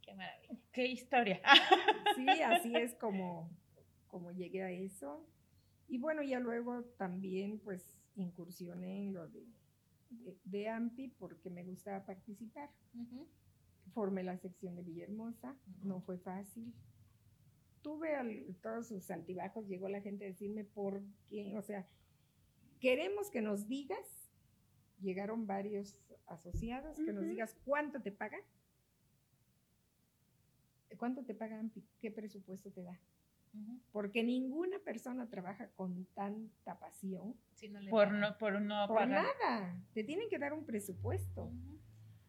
Qué 0.02 0.14
maravilla. 0.14 0.56
Qué 0.72 0.86
historia. 0.88 1.42
Sí, 2.16 2.28
así 2.42 2.76
es 2.76 2.96
como, 2.96 3.50
como 4.08 4.32
llegué 4.32 4.62
a 4.64 4.72
eso. 4.72 5.26
Y 5.88 6.00
bueno, 6.00 6.22
ya 6.22 6.40
luego 6.40 6.84
también 6.98 7.60
pues 7.60 7.82
incursioné 8.22 9.04
en 9.04 9.14
lo 9.14 9.28
de, 9.30 9.46
de, 10.10 10.38
de 10.44 10.68
AMPI 10.70 11.10
porque 11.20 11.50
me 11.50 11.64
gustaba 11.64 12.06
participar. 12.06 12.70
Formé 13.94 14.24
la 14.24 14.38
sección 14.38 14.76
de 14.76 14.84
Villahermosa, 14.84 15.58
no 15.84 16.02
fue 16.02 16.18
fácil. 16.20 16.74
Tuve 17.82 18.16
al- 18.16 18.56
todos 18.62 18.88
sus 18.88 19.10
altibajos, 19.10 19.68
llegó 19.68 19.88
la 19.90 20.02
gente 20.02 20.26
a 20.26 20.28
decirme 20.28 20.64
por 20.64 21.02
qué, 21.30 21.58
o 21.58 21.62
sea, 21.62 21.88
queremos 22.80 23.30
que 23.32 23.42
nos 23.42 23.68
digas, 23.68 24.32
llegaron 25.02 25.48
varios 25.48 25.98
asociados, 26.28 26.98
que 26.98 27.14
nos 27.14 27.24
digas 27.32 27.56
cuánto 27.66 28.02
te 28.02 28.12
pagan. 28.12 28.42
¿Cuánto 30.98 31.24
te 31.24 31.34
paga 31.34 31.60
AMPI? 31.60 31.84
¿Qué 32.02 32.12
presupuesto 32.12 32.72
te 32.72 32.84
da? 32.84 33.00
Porque 33.92 34.24
ninguna 34.24 34.80
persona 34.80 35.28
trabaja 35.30 35.70
con 35.72 36.06
tanta 36.14 36.80
pasión 36.80 37.36
Si 37.56 37.68
no 37.68 37.80
le 37.80 37.90
Por 37.90 38.12
no, 38.12 38.38
por 38.38 38.62
no 38.62 38.88
por 38.88 38.98
pagar. 38.98 39.26
nada. 39.42 39.84
Te 39.94 40.04
tienen 40.04 40.30
que 40.30 40.38
dar 40.38 40.54
un 40.54 40.66
presupuesto. 40.66 41.52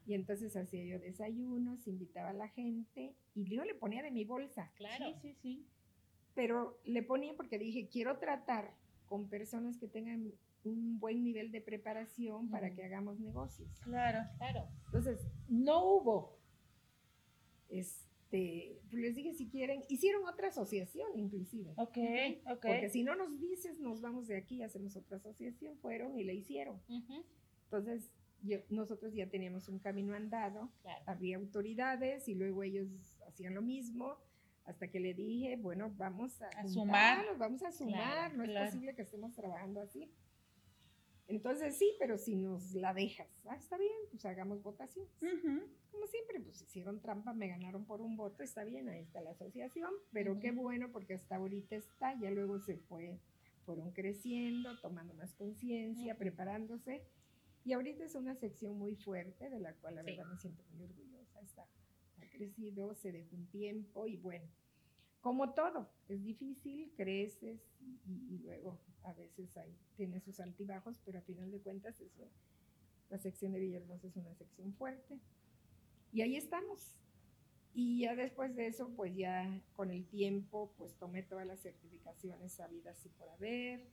Y 0.07 0.15
entonces 0.15 0.57
hacía 0.57 0.85
yo 0.85 0.99
desayunos, 0.99 1.87
invitaba 1.87 2.31
a 2.31 2.33
la 2.35 2.49
gente 2.49 3.15
y 3.35 3.45
yo 3.45 3.65
le 3.65 3.75
ponía 3.75 4.03
de 4.03 4.11
mi 4.11 4.25
bolsa. 4.25 4.73
Claro. 4.75 5.07
Sí, 5.07 5.15
sí, 5.21 5.35
sí. 5.41 5.67
Pero 6.35 6.81
le 6.85 7.03
ponía 7.03 7.35
porque 7.37 7.59
dije, 7.59 7.89
quiero 7.89 8.19
tratar 8.19 8.75
con 9.07 9.29
personas 9.29 9.77
que 9.77 9.89
tengan 9.89 10.33
un 10.65 10.99
buen 10.99 11.23
nivel 11.23 11.53
de 11.53 11.61
preparación 11.61 12.49
para 12.51 12.75
que 12.75 12.85
hagamos 12.85 13.19
negocios. 13.21 13.71
Claro. 13.83 14.21
Claro. 14.39 14.69
Entonces, 14.87 15.21
no 15.49 15.85
hubo. 15.85 16.39
Este, 18.33 18.81
pues 18.91 19.03
les 19.03 19.15
dije 19.17 19.35
si 19.35 19.49
quieren, 19.49 19.83
hicieron 19.89 20.25
otra 20.27 20.49
asociación 20.49 21.09
inclusive. 21.19 21.73
Ok, 21.77 21.99
ok. 22.47 22.61
Porque 22.65 22.89
si 22.89 23.03
no 23.03 23.17
nos 23.17 23.41
dices, 23.41 23.81
nos 23.81 24.01
vamos 24.01 24.29
de 24.29 24.37
aquí, 24.37 24.63
hacemos 24.63 24.95
otra 24.97 25.17
asociación, 25.17 25.77
fueron 25.79 26.17
y 26.17 26.23
la 26.25 26.33
hicieron. 26.33 26.81
Ujú. 26.89 27.25
Entonces, 27.65 28.13
yo- 28.43 28.61
nosotros 28.69 29.15
ya 29.15 29.29
teníamos 29.29 29.69
un 29.69 29.81
camino 29.81 30.15
andado, 30.15 30.71
Claro. 30.83 31.03
había 31.07 31.37
autoridades 31.39 32.29
y 32.29 32.35
luego 32.37 32.63
ellos 32.63 32.89
hacían 33.27 33.55
lo 33.55 33.63
mismo, 33.63 34.17
hasta 34.65 34.87
que 34.89 35.01
le 35.01 35.13
dije, 35.15 35.57
bueno, 35.57 35.93
vamos 35.97 36.41
a, 36.41 36.49
A 36.51 36.69
sumar. 36.69 37.37
vamos 37.37 37.63
a 37.65 37.73
sumar, 37.73 38.31
Claro, 38.31 38.37
no 38.37 38.45
claro. 38.45 38.67
es 38.67 38.71
posible 38.75 38.95
que 38.95 39.03
estemos 39.03 39.35
trabajando 39.35 39.81
así. 39.81 40.09
Entonces 41.31 41.77
sí, 41.79 41.95
pero 42.01 42.19
si 42.19 42.35
nos 42.35 42.73
la 42.75 42.93
dejas, 42.93 43.29
ah, 43.47 43.55
está 43.57 43.79
bien, 43.79 43.93
pues 44.11 44.25
hagamos 44.27 44.63
votación. 44.65 45.07
Ujú. 45.23 45.63
Como 45.93 46.07
siempre, 46.09 46.41
pues 46.41 46.61
hicieron 46.61 47.01
trampa, 47.01 47.33
me 47.33 47.47
ganaron 47.47 47.85
por 47.85 48.01
un 48.01 48.17
voto, 48.17 48.43
está 48.43 48.65
bien, 48.65 48.89
ahí 48.89 49.03
está 49.03 49.21
la 49.21 49.31
asociación, 49.31 49.91
pero 50.13 50.41
qué 50.41 50.51
bueno 50.51 50.91
porque 50.91 51.15
hasta 51.15 51.37
ahorita 51.37 51.77
está, 51.77 52.19
ya 52.21 52.31
luego 52.33 52.59
se 52.59 52.77
fue, 52.79 53.21
fueron 53.65 53.93
creciendo, 53.93 54.77
tomando 54.81 55.15
más 55.15 55.33
conciencia, 55.35 56.17
preparándose, 56.19 57.05
y 57.65 57.75
ahorita 57.75 58.05
es 58.05 58.15
una 58.17 58.35
sección 58.35 58.77
muy 58.77 58.97
fuerte, 58.97 59.51
de 59.51 59.61
la 59.61 59.75
cual 59.75 59.95
la 59.97 60.03
Sí. 60.03 60.11
verdad 60.17 60.27
me 60.33 60.37
siento 60.39 60.65
muy 60.73 60.83
orgullosa, 60.83 61.41
está, 61.43 61.63
ha 62.19 62.29
crecido, 62.31 62.95
se 62.97 63.13
dejó 63.13 63.37
un 63.37 63.47
tiempo, 63.51 64.07
y 64.09 64.17
bueno, 64.17 64.49
como 65.21 65.53
todo, 65.55 65.91
es 66.09 66.23
difícil, 66.23 66.93
creces, 66.97 67.61
y, 68.07 68.35
y 68.35 68.39
luego 68.39 68.81
a 69.05 69.13
veces 69.13 69.57
hay, 69.57 69.77
tiene 69.97 70.21
sus 70.21 70.41
altibajos, 70.41 71.01
pero 71.05 71.19
a 71.19 71.23
final 71.23 71.51
de 71.51 71.61
cuentas 71.61 72.01
eso, 72.01 72.31
la 73.11 73.19
sección 73.19 73.53
de 73.53 73.61
Villahermosa 73.61 74.07
es 74.07 74.17
una 74.17 74.35
sección 74.35 74.73
fuerte. 74.75 75.19
Y 76.13 76.23
ahí 76.23 76.37
estamos. 76.37 76.97
Y 77.73 78.01
ya 78.01 78.17
después 78.17 78.55
de 78.57 78.67
eso, 78.67 78.91
pues 78.97 79.15
ya 79.15 79.61
con 79.75 79.91
el 79.91 80.07
tiempo, 80.07 80.73
pues 80.77 80.97
tomé 80.97 81.23
todas 81.23 81.47
las 81.47 81.61
certificaciones 81.61 82.53
sabidas 82.53 83.05
y 83.05 83.09
por 83.11 83.29
haber. 83.29 83.87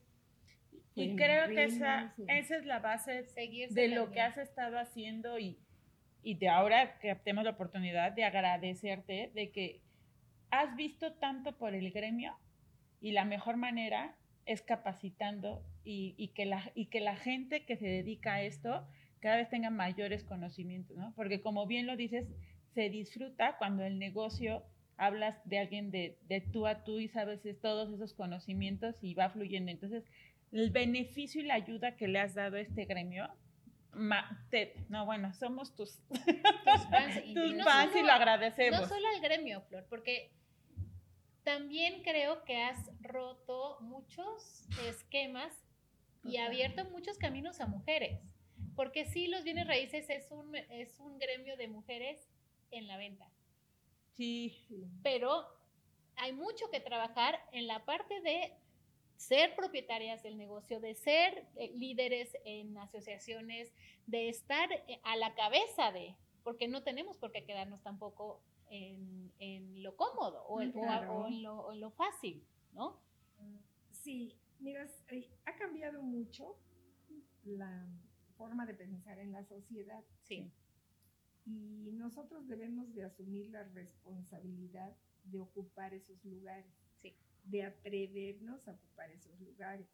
Y 0.96 1.16
creo 1.16 1.48
que 1.50 1.66
esa, 1.66 2.14
sí. 2.16 2.26
esa 2.28 2.58
es 2.58 2.66
la 2.66 2.80
base 2.80 3.26
Seguir 3.26 3.70
de 3.70 3.90
lo 3.90 4.12
que 4.12 4.22
has 4.22 4.38
estado 4.38 4.80
haciendo 4.80 5.38
y, 5.38 5.60
y 6.24 6.36
de 6.36 6.50
ahora 6.50 6.98
que 7.00 7.14
tenemos 7.16 7.44
la 7.44 7.52
oportunidad 7.52 8.12
de 8.14 8.24
agradecerte 8.24 9.32
de 9.34 9.52
que 9.52 9.82
has 10.52 10.76
visto 10.76 11.14
tanto 11.14 11.58
por 11.58 11.74
el 11.76 11.92
gremio 11.92 12.38
y 13.02 13.12
la 13.12 13.26
mejor 13.26 13.58
manera 13.58 14.16
es 14.46 14.62
capacitando 14.62 15.64
y, 15.84 16.16
y 16.18 16.30
que 16.30 16.46
la, 16.46 16.72
y 16.74 16.86
que 16.88 17.00
la 17.02 17.16
gente 17.16 17.66
que 17.66 17.76
se 17.78 17.88
dedica 17.88 18.36
a 18.36 18.42
esto 18.42 18.88
cada 19.20 19.38
vez 19.38 19.50
tenga 19.50 19.70
mayores 19.70 20.24
conocimientos, 20.24 20.96
¿no? 20.98 21.14
Porque 21.16 21.42
como 21.42 21.66
bien 21.68 21.86
lo 21.88 21.96
dices, 21.98 22.28
se 22.74 22.90
disfruta 22.90 23.58
cuando 23.58 23.84
el 23.84 23.98
negocio 24.00 24.64
hablas 24.96 25.36
de 25.46 25.60
alguien 25.60 25.92
de, 25.92 26.18
de 26.28 26.42
tú 26.42 26.66
a 26.68 26.84
tú 26.84 27.00
y 27.00 27.08
sabes 27.08 27.46
es 27.46 27.60
todos 27.60 27.92
esos 27.94 28.14
conocimientos 28.14 28.96
y 29.02 29.14
va 29.16 29.30
fluyendo. 29.30 29.72
Entonces, 29.72 30.04
el 30.52 30.72
beneficio 30.72 31.42
y 31.42 31.46
la 31.46 31.56
ayuda 31.56 31.98
que 31.98 32.08
le 32.08 32.20
has 32.20 32.34
dado 32.36 32.56
a 32.58 32.62
este 32.62 32.86
gremio, 32.86 33.28
ma- 33.94 34.46
te- 34.50 34.74
no, 34.90 35.06
bueno, 35.06 35.34
somos 35.34 35.76
tus, 35.76 36.00
tus 36.10 36.88
fans. 36.90 37.22
Y, 37.26 37.34
tus 37.34 37.52
y 37.52 37.54
no 37.56 37.64
fans 37.64 37.90
y 37.92 37.94
solo- 37.98 38.08
lo 38.08 38.14
agradecemos. 38.14 38.82
No 38.82 38.88
solo 38.88 39.06
al 39.16 39.22
gremio, 39.22 39.62
Flor, 39.62 39.86
porque 39.90 40.32
también 41.48 42.04
creo 42.04 42.44
que 42.44 42.62
has 42.62 42.92
roto 43.00 43.78
muchos 43.80 44.68
esquemas 44.86 45.54
y 46.26 46.36
abierto 46.36 46.84
muchos 46.84 47.18
caminos 47.18 47.62
a 47.62 47.68
mujeres. 47.68 48.20
Porque 48.76 49.06
sí, 49.06 49.28
los 49.28 49.46
bienes 49.46 49.66
raíces 49.66 50.10
es 50.10 50.30
un, 50.30 50.54
es 50.56 51.00
un 51.00 51.18
gremio 51.18 51.56
de 51.56 51.70
mujeres 51.70 52.20
en 52.70 52.86
la 52.86 52.98
venta. 52.98 53.32
Sí, 54.18 54.62
Sí. 54.68 54.90
Pero 55.04 55.48
hay 56.18 56.34
mucho 56.34 56.70
que 56.70 56.82
trabajar 56.82 57.40
en 57.54 57.66
la 57.66 57.86
parte 57.86 58.20
de 58.20 58.52
ser 59.16 59.56
propietarias 59.56 60.24
del 60.24 60.38
negocio, 60.38 60.82
de 60.82 60.96
ser 60.96 61.48
eh, 61.56 61.72
líderes 61.78 62.36
en 62.44 62.78
asociaciones, 62.78 63.72
de 64.06 64.28
estar 64.28 64.70
eh, 64.74 65.00
a 65.04 65.16
la 65.16 65.34
cabeza 65.34 65.94
de, 65.94 66.14
porque 66.44 66.68
no 66.68 66.84
tenemos 66.84 67.16
por 67.16 67.32
qué 67.32 67.46
quedarnos 67.46 67.82
tampoco 67.84 68.44
en, 68.70 69.32
en 69.40 69.82
lo 69.84 69.96
cómodo 69.96 70.44
o, 70.48 70.62
en- 70.62 70.76
o 70.78 70.84
a- 70.84 71.00
Claro. 71.00 71.14
o 71.20 71.28
en, 71.28 71.44
lo, 71.44 71.72
en 71.74 71.80
lo 71.80 71.92
fácil, 71.92 72.46
¿no? 72.74 73.00
Sí, 73.92 74.34
mira, 74.60 74.88
eh, 75.10 75.30
ha 75.46 75.56
cambiado 75.58 76.02
mucho 76.02 76.58
la 77.44 77.88
forma 78.38 78.66
de 78.66 78.74
pensar 78.74 79.20
en 79.20 79.32
la 79.32 79.44
sociedad 79.46 80.04
Sí. 80.24 80.52
y 81.46 81.92
nosotros 81.94 82.48
debemos 82.48 82.94
de 82.94 83.04
asumir 83.06 83.50
la 83.50 83.64
responsabilidad 83.64 84.96
de 85.26 85.40
ocupar 85.40 85.94
esos 85.94 86.24
lugares. 86.26 86.72
Sí. 87.02 87.16
de 87.46 87.64
atrevernos 87.64 88.68
a 88.68 88.72
ocupar 88.74 89.10
esos 89.12 89.40
lugares, 89.40 89.88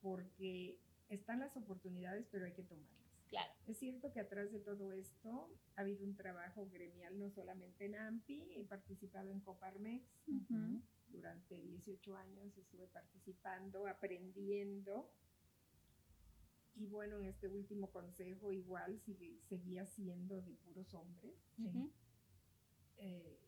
porque 0.00 0.78
están 1.10 1.40
las 1.40 1.54
oportunidades, 1.56 2.26
pero 2.30 2.46
hay 2.46 2.52
que 2.52 2.62
tomarlas. 2.62 3.05
Es 3.66 3.78
cierto 3.78 4.12
que 4.12 4.20
atrás 4.20 4.52
de 4.52 4.60
todo 4.60 4.92
esto 4.92 5.50
ha 5.74 5.80
habido 5.80 6.04
un 6.04 6.14
trabajo 6.14 6.68
gremial, 6.68 7.18
no 7.18 7.30
solamente 7.30 7.86
en 7.86 7.96
AMPI, 7.96 8.54
he 8.54 8.64
participado 8.64 9.30
en 9.30 9.40
Coparmex, 9.40 10.04
durante 11.08 11.60
18 11.60 12.16
años 12.16 12.56
estuve 12.56 12.86
participando, 12.88 13.86
aprendiendo. 13.88 15.10
Y 16.76 16.86
bueno, 16.86 17.18
en 17.18 17.26
este 17.26 17.48
último 17.48 17.90
consejo 17.90 18.52
igual 18.52 19.00
sigue, 19.00 19.40
seguía 19.48 19.86
siendo 19.86 20.40
de 20.42 20.54
puros 20.56 20.92
hombres. 20.94 21.34
Eh, 22.98 23.38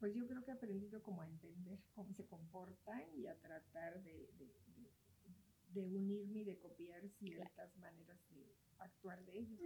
pues 0.00 0.14
yo 0.14 0.26
creo 0.26 0.44
que 0.44 0.50
he 0.50 0.54
aprendido 0.54 1.02
como 1.02 1.22
a 1.22 1.26
entender 1.26 1.78
cómo 1.94 2.12
se 2.12 2.26
comportan 2.26 3.02
y 3.16 3.26
a 3.26 3.38
tratar 3.40 4.02
de, 4.02 4.32
de, 4.36 4.46
de, 4.76 4.90
de 5.72 5.86
unirme 5.86 6.40
y 6.40 6.44
de 6.44 6.58
copiar 6.58 7.08
ciertas 7.08 7.76
maneras 7.78 8.18
de 8.30 8.52
actuar 8.84 9.24
de 9.24 9.38
ellos. 9.38 9.60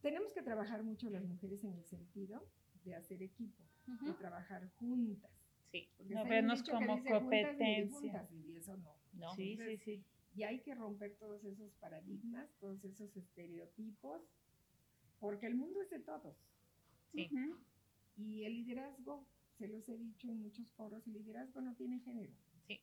Tenemos 0.00 0.32
que 0.32 0.42
trabajar 0.42 0.82
mucho 0.82 1.08
las 1.10 1.24
mujeres 1.24 1.62
en 1.64 1.74
el 1.74 1.84
sentido 1.84 2.48
de 2.84 2.94
hacer 2.94 3.22
equipo, 3.22 3.62
de 4.02 4.12
trabajar 4.14 4.68
juntas. 4.76 5.30
Sí, 5.70 5.88
Porque 5.96 6.14
No 6.14 6.24
vernos 6.24 6.62
como 6.64 6.94
juntas 6.96 7.12
competencia. 7.20 7.98
juntas, 7.98 8.32
y 8.32 8.56
eso 8.56 8.76
no. 8.76 8.96
no. 9.14 9.34
Sí, 9.34 9.56
sí, 9.56 9.76
sí. 9.78 10.04
Y 10.34 10.42
hay 10.42 10.60
que 10.60 10.74
romper 10.74 11.14
todos 11.16 11.44
esos 11.44 11.72
paradigmas, 11.74 12.50
todos 12.58 12.84
esos 12.84 13.16
estereotipos, 13.16 14.22
porque 15.20 15.46
el 15.46 15.54
mundo 15.54 15.80
es 15.82 15.90
de 15.90 16.00
todos. 16.00 16.36
Sí. 17.12 17.28
Ujú. 17.30 17.58
Y 18.16 18.44
el 18.44 18.54
liderazgo, 18.54 19.26
se 19.58 19.68
los 19.68 19.88
he 19.88 19.96
dicho 19.96 20.28
en 20.28 20.42
muchos 20.42 20.68
foros, 20.72 21.06
el 21.06 21.14
liderazgo 21.14 21.60
no 21.60 21.74
tiene 21.76 22.00
género. 22.00 22.32
Sí. 22.66 22.80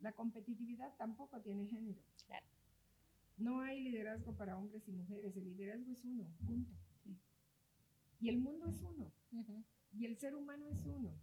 La 0.00 0.12
competitividad 0.12 0.96
tampoco 0.96 1.40
tiene 1.42 1.66
género. 1.66 2.00
Claro. 2.26 2.46
No 3.40 3.60
hay 3.60 3.80
liderazgo 3.82 4.36
para 4.36 4.56
hombres 4.56 4.86
y 4.86 4.92
mujeres, 4.92 5.34
el 5.36 5.44
liderazgo 5.44 5.92
es 5.92 6.04
uno, 6.04 6.24
punto. 6.46 6.70
Y 8.20 8.28
el 8.28 8.38
mundo 8.38 8.66
es 8.68 8.82
uno, 8.82 9.10
y 9.92 10.04
el 10.04 10.18
ser 10.18 10.34
humano 10.34 10.68
es 10.68 10.84
uno. 10.84 11.18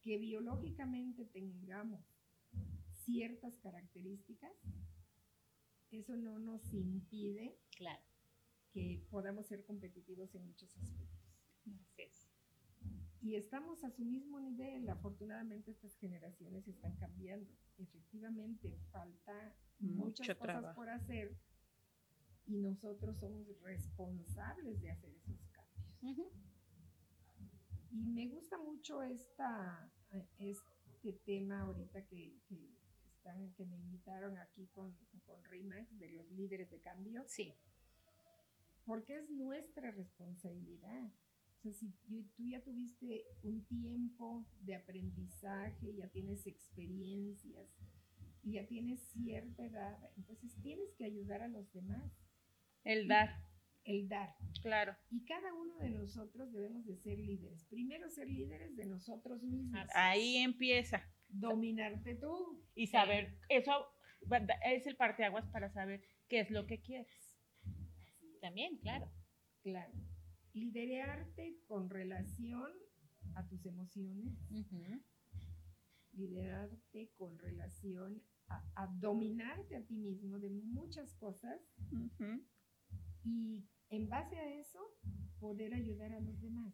Que 0.00 0.16
biológicamente 0.18 1.26
tengamos 1.26 2.00
ciertas 3.04 3.58
características, 3.58 4.52
eso 5.90 6.16
no 6.16 6.38
nos 6.38 6.72
impide 6.72 7.58
Claro. 7.76 8.02
que 8.72 9.06
podamos 9.10 9.46
ser 9.46 9.62
competitivos 9.64 10.34
en 10.34 10.46
muchos 10.46 10.74
aspectos. 10.76 11.14
Y 13.20 13.36
estamos 13.36 13.84
a 13.84 13.90
su 13.90 14.04
mismo 14.04 14.38
nivel. 14.38 14.86
Afortunadamente 14.90 15.70
estas 15.70 15.96
generaciones 15.96 16.68
están 16.68 16.94
cambiando. 16.96 17.50
Efectivamente, 17.78 18.76
falta 18.92 19.54
muchas 19.80 20.28
Mucho 20.28 20.38
cosas 20.38 20.38
trabajo. 20.38 20.74
por 20.74 20.88
hacer 20.88 21.36
y 22.46 22.56
nosotros 22.58 23.16
somos 23.18 23.46
responsables 23.62 24.80
de 24.80 24.90
hacer 24.90 25.10
esos 25.14 25.40
cambios. 25.50 26.32
Y 27.90 28.06
me 28.06 28.28
gusta 28.28 28.58
mucho 28.58 29.02
esta, 29.02 29.90
este 30.38 31.12
tema 31.24 31.60
ahorita 31.60 32.04
que, 32.06 32.38
que 32.48 32.70
están, 33.06 33.52
que 33.54 33.64
me 33.64 33.76
invitaron 33.76 34.36
aquí 34.38 34.66
con, 34.74 34.94
con 35.26 35.42
RIMAX 35.44 35.98
de 35.98 36.10
los 36.10 36.30
líderes 36.32 36.70
de 36.70 36.80
cambio. 36.80 37.24
Sí, 37.28 37.54
porque 38.84 39.16
es 39.16 39.30
nuestra 39.30 39.90
responsabilidad. 39.92 41.10
O 41.58 41.62
sea, 41.62 41.72
si 41.72 41.88
tú 42.36 42.46
ya 42.46 42.60
tuviste 42.62 43.24
un 43.42 43.64
tiempo 43.64 44.44
de 44.60 44.74
aprendizaje, 44.74 45.94
ya 45.94 46.08
tienes 46.08 46.46
experiencias 46.46 47.70
y 48.44 48.52
ya 48.52 48.66
tienes 48.66 49.00
cierta 49.12 49.64
edad, 49.64 49.98
entonces 50.16 50.54
tienes 50.62 50.92
que 50.96 51.04
ayudar 51.06 51.42
a 51.42 51.48
los 51.48 51.72
demás, 51.72 52.12
El 52.84 53.08
dar, 53.08 53.42
el 53.84 54.08
dar. 54.08 54.34
claro. 54.62 54.94
Y 55.10 55.24
cada 55.24 55.52
uno 55.54 55.78
de 55.78 55.90
nosotros 55.90 56.52
debemos 56.52 56.84
de 56.86 56.96
ser 56.96 57.18
líderes. 57.18 57.64
Primero 57.64 58.08
ser 58.10 58.28
líderes 58.28 58.76
de 58.76 58.86
nosotros 58.86 59.42
mismos. 59.42 59.86
Ahí 59.94 60.36
empieza. 60.36 61.02
Dominarte 61.28 62.14
tú. 62.16 62.62
Y 62.74 62.86
saber, 62.88 63.38
eso 63.48 63.86
es 64.64 64.86
el 64.86 64.96
parteaguas 64.96 65.46
para 65.48 65.70
saber 65.70 66.02
qué 66.28 66.40
es 66.40 66.50
lo 66.50 66.66
que 66.66 66.80
quieres. 66.80 67.38
también, 68.40 68.76
claro. 68.78 69.10
Claro. 69.62 69.92
Liderarte 70.52 71.56
con 71.66 71.88
relación 71.88 72.70
a 73.34 73.46
tus 73.48 73.64
emociones, 73.66 74.34
liderarte 76.12 77.10
con 77.16 77.38
relación 77.38 78.22
a, 78.54 78.82
a 78.82 78.86
dominarte 78.86 79.76
a 79.76 79.82
ti 79.84 79.96
mismo 79.96 80.38
de 80.38 80.50
muchas 80.50 81.14
cosas 81.14 81.60
Ujú. 81.90 82.44
y 83.24 83.68
en 83.90 84.08
base 84.08 84.38
a 84.38 84.54
eso 84.54 84.80
poder 85.40 85.74
ayudar 85.74 86.12
a 86.12 86.20
los 86.20 86.40
demás. 86.40 86.72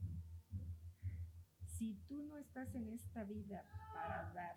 Si 1.64 1.95
tú 2.09 2.22
no 2.22 2.37
estás 2.37 2.74
en 2.74 2.89
esta 2.91 3.24
vida 3.24 3.64
para 3.95 4.33
dar, 4.35 4.57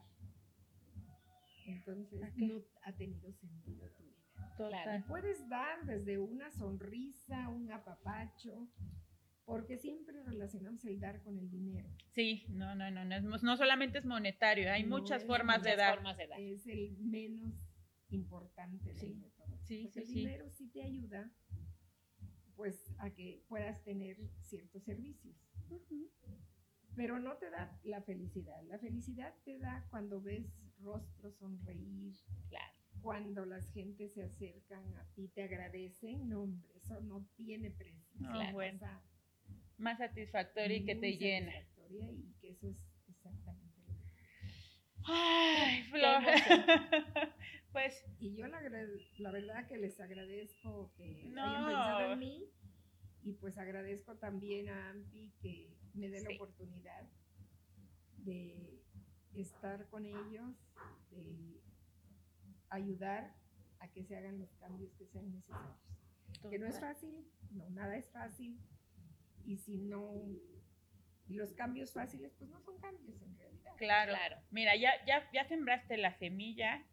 entonces 1.66 2.20
no 2.38 2.62
ha 2.82 2.92
tenido 2.94 3.32
sentido 3.34 3.90
tu 3.92 4.04
vida. 4.04 4.56
Total. 4.58 5.04
Puedes 5.06 5.48
dar 5.50 5.86
desde 5.86 6.20
una 6.20 6.52
sonrisa, 6.52 7.50
un 7.50 7.72
apapacho, 7.72 8.68
porque 9.46 9.78
siempre 9.78 10.24
relacionamos 10.24 10.84
el 10.86 11.00
dar 11.00 11.22
con 11.22 11.38
el 11.38 11.50
dinero. 11.50 11.90
Sí, 12.12 12.46
no, 12.50 12.76
no, 12.76 12.90
no, 12.92 13.04
no, 13.06 13.16
es- 13.16 13.44
no 13.44 13.58
solamente 13.58 13.98
es 13.98 14.06
monetario, 14.06 14.72
hay 14.72 14.84
No, 14.84 14.98
muchas 15.00 15.26
formas 15.26 15.62
de 15.64 15.72
Muchas 15.72 15.78
dar. 15.78 15.96
formas 15.96 16.18
de 16.18 16.28
dar. 16.28 16.40
es 16.40 16.66
el 16.68 16.98
menos 17.00 17.54
importante 18.10 18.94
Sí, 18.96 19.14
de 19.16 19.30
todo. 19.32 19.58
sí, 19.64 19.84
Porque 19.84 20.02
sí, 20.06 20.12
el 20.12 20.16
dinero 20.26 20.50
sí 20.50 20.68
te 20.70 20.84
ayuda 20.84 21.32
pues 22.56 22.94
a 23.00 23.10
que 23.10 23.44
puedas 23.48 23.84
tener 23.84 24.18
ciertos 24.42 24.84
servicios, 24.84 25.36
Ujú. 25.70 26.10
pero 26.96 27.18
no 27.20 27.36
te 27.38 27.50
da 27.50 27.80
la 27.84 28.02
felicidad. 28.04 28.62
La 28.68 28.78
felicidad 28.78 29.34
te 29.44 29.58
da 29.58 29.86
cuando 29.90 30.22
ves 30.22 30.46
rostros 30.80 31.36
sonreír, 31.38 32.14
Claro. 32.50 32.74
cuando 33.02 33.46
las 33.46 33.68
gentes 33.74 34.14
se 34.14 34.22
acercan 34.24 34.86
a 34.96 35.04
ti, 35.16 35.30
te 35.30 35.44
agradecen, 35.44 36.30
no 36.30 36.44
hombre, 36.44 36.70
eso 36.76 37.02
no 37.02 37.26
tiene 37.36 37.72
precio. 37.72 38.14
No, 38.20 38.30
una 38.40 38.52
bueno. 38.52 38.80
cosa 38.80 39.02
Más 39.84 39.98
satisfactorio 39.98 40.78
y 40.78 40.86
que 40.86 40.96
te 40.96 41.18
llena. 41.18 41.52
satisfactoria 41.52 42.12
Y 42.12 42.34
que 42.42 42.50
eso 42.52 42.68
es 42.70 42.78
exactamente 43.10 43.78
lo 43.86 43.94
que 43.94 44.12
Ay, 45.06 45.84
Flor. 45.92 46.24
pues 47.74 48.04
Y 48.20 48.36
yo 48.36 48.48
la, 48.48 48.62
la 49.18 49.32
verdad 49.32 49.68
que 49.68 49.78
les 49.78 50.00
agradezco 50.00 50.92
que 50.96 51.30
No. 51.32 51.42
hayan 51.44 51.66
pensado 51.66 52.14
en 52.14 52.20
mí 52.20 52.50
y 53.24 53.34
pues 53.34 53.58
agradezco 53.58 54.16
también 54.18 54.70
a 54.70 54.90
AMPI 54.92 55.34
que 55.42 55.78
me 55.94 56.10
dé 56.10 56.20
Sí. 56.20 56.26
la 56.30 56.36
oportunidad 56.36 57.10
de 58.18 58.82
estar 59.36 59.88
con 59.90 60.06
ellos, 60.06 60.56
de 61.12 61.62
ayudar 62.70 63.34
a 63.80 63.88
que 63.90 64.04
se 64.04 64.16
hagan 64.16 64.40
los 64.40 64.54
cambios 64.56 64.94
que 64.98 65.06
sean 65.08 65.32
necesarios. 65.32 65.78
Que 66.50 66.60
no 66.60 66.68
es 66.68 66.80
fácil, 66.80 67.26
no, 67.52 67.70
nada 67.70 67.96
es 67.98 68.10
fácil. 68.12 68.58
Y 69.46 69.58
si 69.58 69.78
no, 69.78 70.14
y 71.28 71.34
los 71.36 71.54
cambios 71.54 71.94
fáciles, 71.94 72.34
pues 72.38 72.50
no 72.50 72.60
son 72.62 72.78
cambios 72.80 73.22
en 73.22 73.38
realidad. 73.38 73.74
Claro. 73.78 74.12
Claro. 74.14 74.38
Mira, 74.52 74.76
ya, 74.76 74.92
ya, 75.06 75.30
ya 75.34 75.46
sembraste 75.46 75.98
la 75.98 76.14
semilla, 76.14 76.84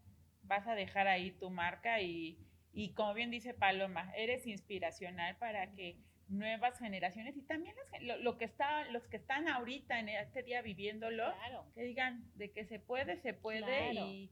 vas 0.43 0.67
a 0.67 0.75
dejar 0.75 1.07
ahí 1.09 1.31
tu 1.33 1.51
marca 1.51 2.01
y, 2.01 2.39
y 2.73 2.93
como 2.95 3.15
bien 3.15 3.31
dice 3.31 3.55
Paloma, 3.55 4.13
eres 4.17 4.47
inspiracional 4.47 5.37
para 5.37 5.73
que 5.73 5.99
nuevas 6.29 6.79
generaciones 6.79 7.37
y 7.37 7.43
también 7.43 7.75
las 7.77 8.03
lo, 8.03 8.17
lo 8.19 8.39
que 8.39 8.45
está, 8.45 8.85
los 8.93 9.07
que 9.09 9.17
están 9.17 9.49
ahorita 9.49 9.99
en 9.99 10.09
este 10.09 10.43
día 10.45 10.63
viviéndolo, 10.63 11.25
Claro. 11.35 11.67
que 11.75 11.83
digan 11.83 12.25
de 12.37 12.53
que 12.53 12.65
se 12.65 12.79
puede, 12.79 13.17
se 13.21 13.35
puede 13.35 13.61
Claro. 13.91 14.07
y, 14.09 14.31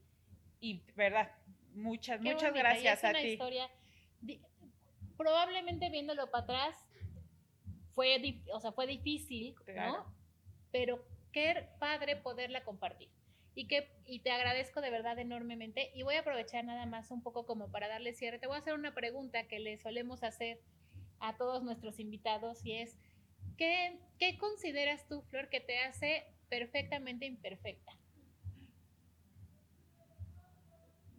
y 0.61 0.81
verdad, 0.95 1.31
muchas, 1.73 2.21
Qué 2.21 2.33
muchas 2.33 2.51
bonita, 2.51 2.59
y 2.59 2.83
gracias 2.83 2.99
es 2.99 3.03
a 3.05 3.09
una 3.11 3.19
ti. 3.21 3.27
historia, 3.27 3.69
probablemente 5.17 5.89
viéndolo 5.89 6.29
para 6.31 6.43
atrás, 6.43 6.88
fue, 7.99 8.41
o 8.53 8.61
sea, 8.61 8.71
fue 8.71 8.87
difícil, 8.87 9.55
Claro. 9.65 9.91
¿no? 9.91 10.15
Pero 10.71 11.05
qué 11.33 11.67
padre 11.81 12.15
poderla 12.15 12.63
compartir. 12.63 13.09
Y, 13.55 13.67
que, 13.67 13.91
y 14.05 14.19
te 14.21 14.31
agradezco 14.31 14.79
de 14.79 14.89
verdad 14.89 15.19
enormemente. 15.19 15.91
Y 15.93 16.03
voy 16.03 16.15
a 16.15 16.21
aprovechar 16.21 16.63
nada 16.63 16.85
más 16.85 17.11
un 17.11 17.21
poco 17.21 17.45
como 17.45 17.69
para 17.71 17.89
darle 17.89 18.13
cierre. 18.13 18.39
Te 18.39 18.47
voy 18.47 18.55
a 18.55 18.59
hacer 18.59 18.73
una 18.73 18.93
pregunta 18.95 19.49
que 19.49 19.59
le 19.59 19.77
solemos 19.79 20.23
hacer 20.23 20.61
a 21.19 21.35
todos 21.35 21.61
nuestros 21.61 21.99
invitados 21.99 22.65
y 22.65 22.77
es, 22.77 22.97
¿qué, 23.57 23.99
qué 24.17 24.37
consideras 24.37 25.05
tú, 25.09 25.21
Flor, 25.23 25.49
que 25.49 25.59
te 25.59 25.79
hace 25.79 26.23
perfectamente 26.47 27.25
imperfecta? 27.25 27.91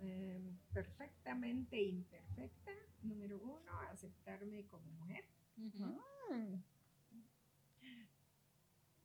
Eh, 0.00 0.50
perfectamente 0.72 1.78
imperfecta. 1.78 2.72
Número 3.02 3.38
uno, 3.38 3.80
aceptarme 3.90 4.64
como 4.64 4.86
mujer. 4.92 5.26
Ujú. 5.58 6.00
Mm, 6.30 6.62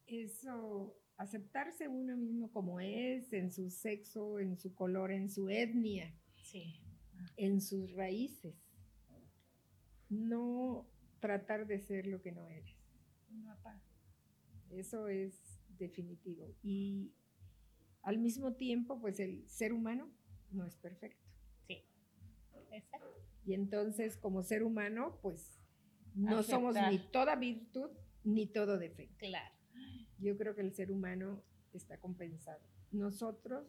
Eso, 0.07 0.97
aceptarse 1.17 1.87
uno 1.87 2.15
mismo 2.17 2.51
como 2.51 2.79
es, 2.79 3.31
en 3.33 3.51
su 3.51 3.69
sexo, 3.69 4.39
en 4.39 4.57
su 4.57 4.73
color, 4.75 5.11
en 5.11 5.29
su 5.29 5.49
etnia, 5.49 6.13
Sí, 6.43 6.79
en 7.37 7.59
sus 7.61 7.91
raíces. 7.93 8.55
No 10.09 10.87
tratar 11.19 11.65
de 11.65 11.79
ser 11.79 12.05
lo 12.05 12.21
que 12.21 12.31
no 12.31 12.47
eres. 12.47 12.75
Eso 14.69 15.07
es 15.07 15.59
definitivo. 15.77 16.53
Y 16.61 17.13
al 18.03 18.19
mismo 18.19 18.53
tiempo, 18.53 18.99
pues 18.99 19.19
el 19.19 19.47
ser 19.49 19.73
humano 19.73 20.11
no 20.51 20.65
es 20.65 20.75
perfecto. 20.75 21.25
sí. 21.67 21.83
Exacto. 22.71 23.07
Y 23.45 23.53
entonces, 23.53 24.17
como 24.17 24.43
ser 24.43 24.63
humano, 24.63 25.19
pues 25.21 25.59
no 26.15 26.41
somos 26.43 26.75
ni 26.89 26.99
toda 27.11 27.35
virtud 27.35 27.89
ni 28.23 28.47
todo 28.47 28.77
defecto. 28.77 29.17
Claro. 29.19 29.54
Yo 30.19 30.37
creo 30.37 30.55
que 30.55 30.61
el 30.61 30.73
ser 30.73 30.91
humano 30.91 31.43
está 31.73 31.97
compensado. 31.97 32.61
Nosotros 32.91 33.67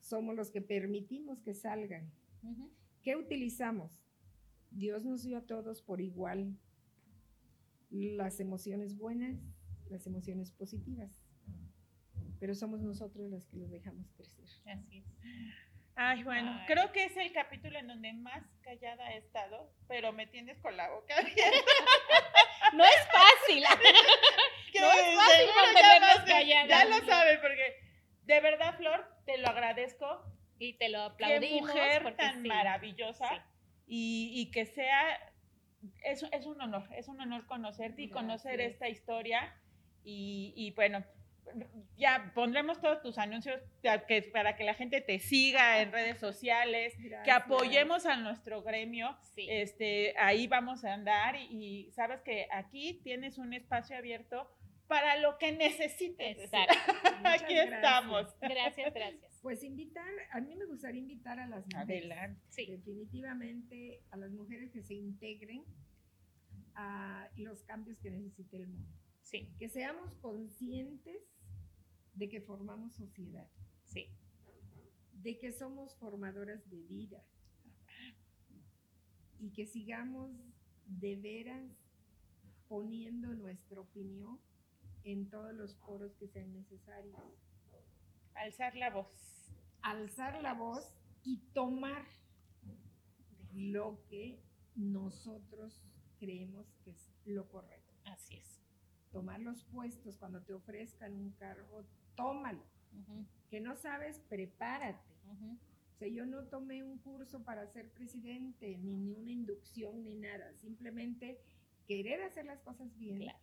somos 0.00 0.34
los 0.34 0.50
que 0.50 0.60
permitimos 0.60 1.40
que 1.42 1.54
salgan. 1.54 2.10
Ujú. 2.42 2.70
¿Qué 3.02 3.16
utilizamos? 3.16 4.02
Dios 4.70 5.04
nos 5.04 5.22
dio 5.22 5.38
a 5.38 5.46
todos 5.46 5.82
por 5.82 6.00
igual 6.00 6.56
las 7.90 8.40
emociones 8.40 8.96
buenas, 8.96 9.38
las 9.88 10.06
emociones 10.06 10.50
positivas, 10.50 11.22
pero 12.40 12.54
somos 12.54 12.82
nosotros 12.82 13.30
los 13.30 13.46
que 13.46 13.56
los 13.56 13.70
dejamos 13.70 14.10
crecer. 14.12 14.44
Así 14.66 14.98
es. 14.98 15.04
Ay, 15.94 16.24
bueno, 16.24 16.50
Ay. 16.60 16.66
creo 16.66 16.92
que 16.92 17.06
es 17.06 17.16
el 17.16 17.32
capítulo 17.32 17.78
en 17.78 17.86
donde 17.86 18.12
más 18.12 18.44
callada 18.60 19.14
he 19.14 19.18
estado, 19.18 19.72
pero 19.88 20.12
me 20.12 20.26
tienes 20.26 20.58
con 20.60 20.76
la 20.76 20.90
boca 20.90 21.14
abierta. 21.16 21.36
No 22.72 22.82
es 22.82 22.96
fácil. 23.12 23.62
Que 24.72 24.80
No 24.80 24.92
es 24.92 25.14
fácil 25.16 25.46
mantenernos 25.54 26.14
ya 26.14 26.20
lo- 26.20 26.26
calladas. 26.26 26.68
Ya 26.68 26.84
lo 26.84 27.06
saben, 27.06 27.40
porque 27.40 27.76
de 28.24 28.40
verdad, 28.40 28.76
Flor, 28.76 29.06
te 29.24 29.38
lo 29.38 29.48
agradezco. 29.48 30.22
y 30.58 30.72
te 30.78 30.88
lo 30.88 30.98
Qué 31.16 31.24
aplaudimos. 31.24 31.60
mujer 31.68 32.02
porque 32.02 32.16
tan 32.16 32.42
sí. 32.42 32.48
maravillosa. 32.48 33.28
Sí. 33.28 33.36
Y, 33.88 34.32
y 34.40 34.50
que 34.50 34.64
sea, 34.66 35.18
es, 36.02 36.24
es 36.32 36.46
un 36.46 36.60
honor, 36.60 36.88
es 36.96 37.08
un 37.08 37.20
honor 37.20 37.46
conocerte 37.46 38.02
y 38.02 38.08
conocer 38.10 38.52
Gracias. 38.54 38.72
esta 38.72 38.88
historia. 38.88 39.54
Y, 40.02 40.52
y 40.56 40.70
bueno, 40.72 41.04
ya 41.96 42.32
pondremos 42.34 42.80
todos 42.80 43.02
tus 43.02 43.18
anuncios 43.18 43.60
para 43.82 44.06
que, 44.06 44.22
para 44.22 44.56
que 44.56 44.64
la 44.64 44.74
gente 44.74 45.00
te 45.00 45.18
siga 45.18 45.80
en 45.80 45.92
redes 45.92 46.18
sociales, 46.18 46.94
que 47.24 47.30
apoyemos 47.30 48.06
a 48.06 48.16
nuestro 48.16 48.62
gremio. 48.62 49.16
Sí. 49.34 49.46
Este, 49.48 50.14
ahí 50.18 50.46
vamos 50.46 50.84
a 50.84 50.94
andar 50.94 51.36
y, 51.36 51.86
y 51.86 51.92
sabes 51.92 52.20
que 52.22 52.46
aquí 52.52 53.00
tienes 53.02 53.38
un 53.38 53.52
espacio 53.52 53.96
abierto 53.96 54.50
para 54.86 55.16
lo 55.16 55.38
que 55.38 55.52
necesites. 55.52 56.38
Exacto. 56.38 56.74
Aquí 57.24 57.54
gracias. 57.54 57.74
estamos. 57.74 58.36
Gracias, 58.40 58.94
gracias. 58.94 59.38
Pues 59.42 59.62
invitar, 59.62 60.08
a 60.32 60.40
mí 60.40 60.54
me 60.54 60.64
gustaría 60.66 61.00
invitar 61.00 61.38
a 61.38 61.46
las 61.46 61.64
mujeres. 61.66 62.04
Adelante. 62.04 62.40
Sí. 62.48 62.66
Definitivamente 62.66 64.02
a 64.10 64.16
las 64.16 64.30
mujeres 64.30 64.70
que 64.70 64.82
se 64.82 64.94
integren 64.94 65.64
a 66.74 67.28
los 67.36 67.62
cambios 67.64 67.98
que 67.98 68.10
necesita 68.10 68.56
el 68.56 68.68
mundo. 68.68 68.88
Sí, 69.22 69.52
Que 69.58 69.68
seamos 69.68 70.14
conscientes 70.16 71.20
de 72.16 72.28
que 72.28 72.40
formamos 72.40 72.94
sociedad, 72.94 73.48
sí. 73.84 74.08
de 75.22 75.38
que 75.38 75.52
somos 75.52 75.94
formadoras 75.96 76.68
de 76.68 76.82
vida 76.82 77.22
y 79.38 79.50
que 79.50 79.66
sigamos 79.66 80.30
de 80.86 81.16
veras 81.16 81.64
poniendo 82.68 83.34
nuestra 83.34 83.80
opinión 83.80 84.40
en 85.04 85.28
todos 85.30 85.54
los 85.54 85.76
foros 85.76 86.16
que 86.16 86.26
sean 86.28 86.52
necesarios. 86.52 87.16
Alzar 88.34 88.74
la 88.76 88.90
voz. 88.90 89.52
Alzar 89.82 90.42
la 90.42 90.54
voz 90.54 90.94
y 91.22 91.38
tomar 91.52 92.04
lo 93.52 94.02
que 94.08 94.40
nosotros 94.74 95.82
creemos 96.18 96.66
que 96.82 96.90
es 96.90 97.12
lo 97.24 97.48
correcto. 97.48 97.94
Así 98.04 98.36
es. 98.36 98.60
Tomar 99.12 99.40
los 99.40 99.64
puestos 99.64 100.16
cuando 100.16 100.42
te 100.42 100.54
ofrezcan 100.54 101.14
un 101.14 101.30
cargo, 101.32 101.84
tómalo. 102.16 102.62
Que 103.50 103.60
no 103.60 103.76
sabes, 103.76 104.18
prepárate. 104.28 105.14
O 105.94 105.98
sea, 105.98 106.08
yo 106.08 106.26
no 106.26 106.44
tomé 106.44 106.82
un 106.82 106.98
curso 106.98 107.42
para 107.44 107.66
ser 107.68 107.88
presidente, 107.90 108.76
ni, 108.78 108.96
ni 108.96 109.12
una 109.14 109.30
inducción, 109.30 110.02
ni 110.02 110.14
nada. 110.14 110.52
Simplemente 110.54 111.38
querer 111.86 112.22
hacer 112.22 112.44
las 112.44 112.60
cosas 112.60 112.94
bien, 112.98 113.18
Claro. 113.18 113.38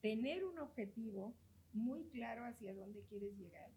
tener 0.00 0.44
un 0.44 0.58
objetivo 0.58 1.34
muy 1.72 2.04
claro 2.10 2.44
hacia 2.44 2.74
dónde 2.74 3.02
quieres 3.08 3.36
llegar 3.38 3.70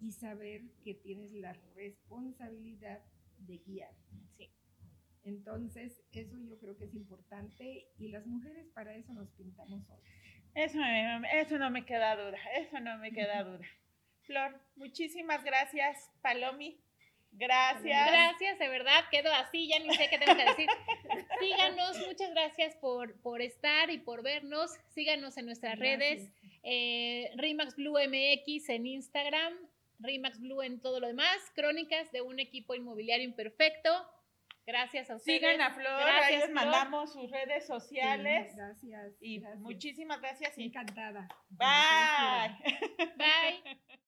y 0.00 0.12
saber 0.12 0.62
que 0.82 0.94
tienes 0.94 1.32
la 1.32 1.52
responsabilidad 1.74 3.00
de 3.38 3.58
guiar. 3.58 3.94
Sí. 4.36 4.50
Entonces, 5.22 6.02
eso 6.12 6.38
yo 6.38 6.58
creo 6.58 6.76
que 6.76 6.84
es 6.84 6.94
importante 6.94 7.88
y 7.98 8.08
las 8.08 8.26
mujeres 8.26 8.66
para 8.74 8.94
eso 8.94 9.14
nos 9.14 9.30
pintamos 9.30 9.84
solas. 9.86 10.02
Eso, 10.54 10.78
eso 11.32 11.58
no 11.58 11.70
me 11.70 11.84
queda 11.84 12.16
duda, 12.16 12.38
eso 12.56 12.78
no 12.80 12.96
me 12.98 13.12
queda 13.12 13.42
duda. 13.42 13.66
Flor, 14.22 14.60
muchísimas 14.76 15.42
gracias. 15.44 16.10
Palomi, 16.22 16.78
gracias. 17.32 18.10
Gracias, 18.10 18.58
de 18.58 18.68
verdad, 18.68 19.04
quedo 19.10 19.32
así, 19.32 19.68
ya 19.68 19.80
ni 19.80 19.92
sé 19.94 20.08
qué 20.08 20.18
tengo 20.18 20.36
que 20.36 20.44
decir. 20.44 20.68
Síganos, 21.40 21.98
muchas 22.06 22.30
gracias 22.30 22.76
por, 22.76 23.20
por 23.20 23.42
estar 23.42 23.90
y 23.90 23.98
por 23.98 24.22
vernos. 24.22 24.70
Síganos 24.94 25.36
en 25.36 25.46
nuestras 25.46 25.78
redes, 25.78 26.30
eh, 26.62 27.32
Rimax 27.36 27.74
Blue 27.76 27.98
MX 27.98 28.68
en 28.68 28.86
Instagram, 28.86 29.54
Rimax 29.98 30.40
Blue 30.40 30.62
en 30.62 30.80
todo 30.80 31.00
lo 31.00 31.08
demás, 31.08 31.36
crónicas 31.54 32.10
de 32.12 32.22
un 32.22 32.38
equipo 32.38 32.74
inmobiliario 32.74 33.24
imperfecto. 33.24 33.90
Gracias 34.66 35.10
a 35.10 35.16
ustedes. 35.16 35.40
Sigan 35.40 35.60
a 35.60 35.70
Flor, 35.74 35.86
ahí 35.86 36.04
Gracias, 36.06 36.30
les 36.40 36.50
Flor. 36.50 36.54
mandamos 36.54 37.12
sus 37.12 37.30
redes 37.30 37.66
sociales. 37.66 38.50
Sí, 38.50 38.56
gracias. 38.56 39.16
y 39.20 39.40
gracias. 39.40 39.60
muchísimas 39.60 40.20
gracias 40.20 40.58
y 40.58 40.64
Encantada. 40.64 41.28
bye. 41.50 42.56
Bye. 43.16 43.80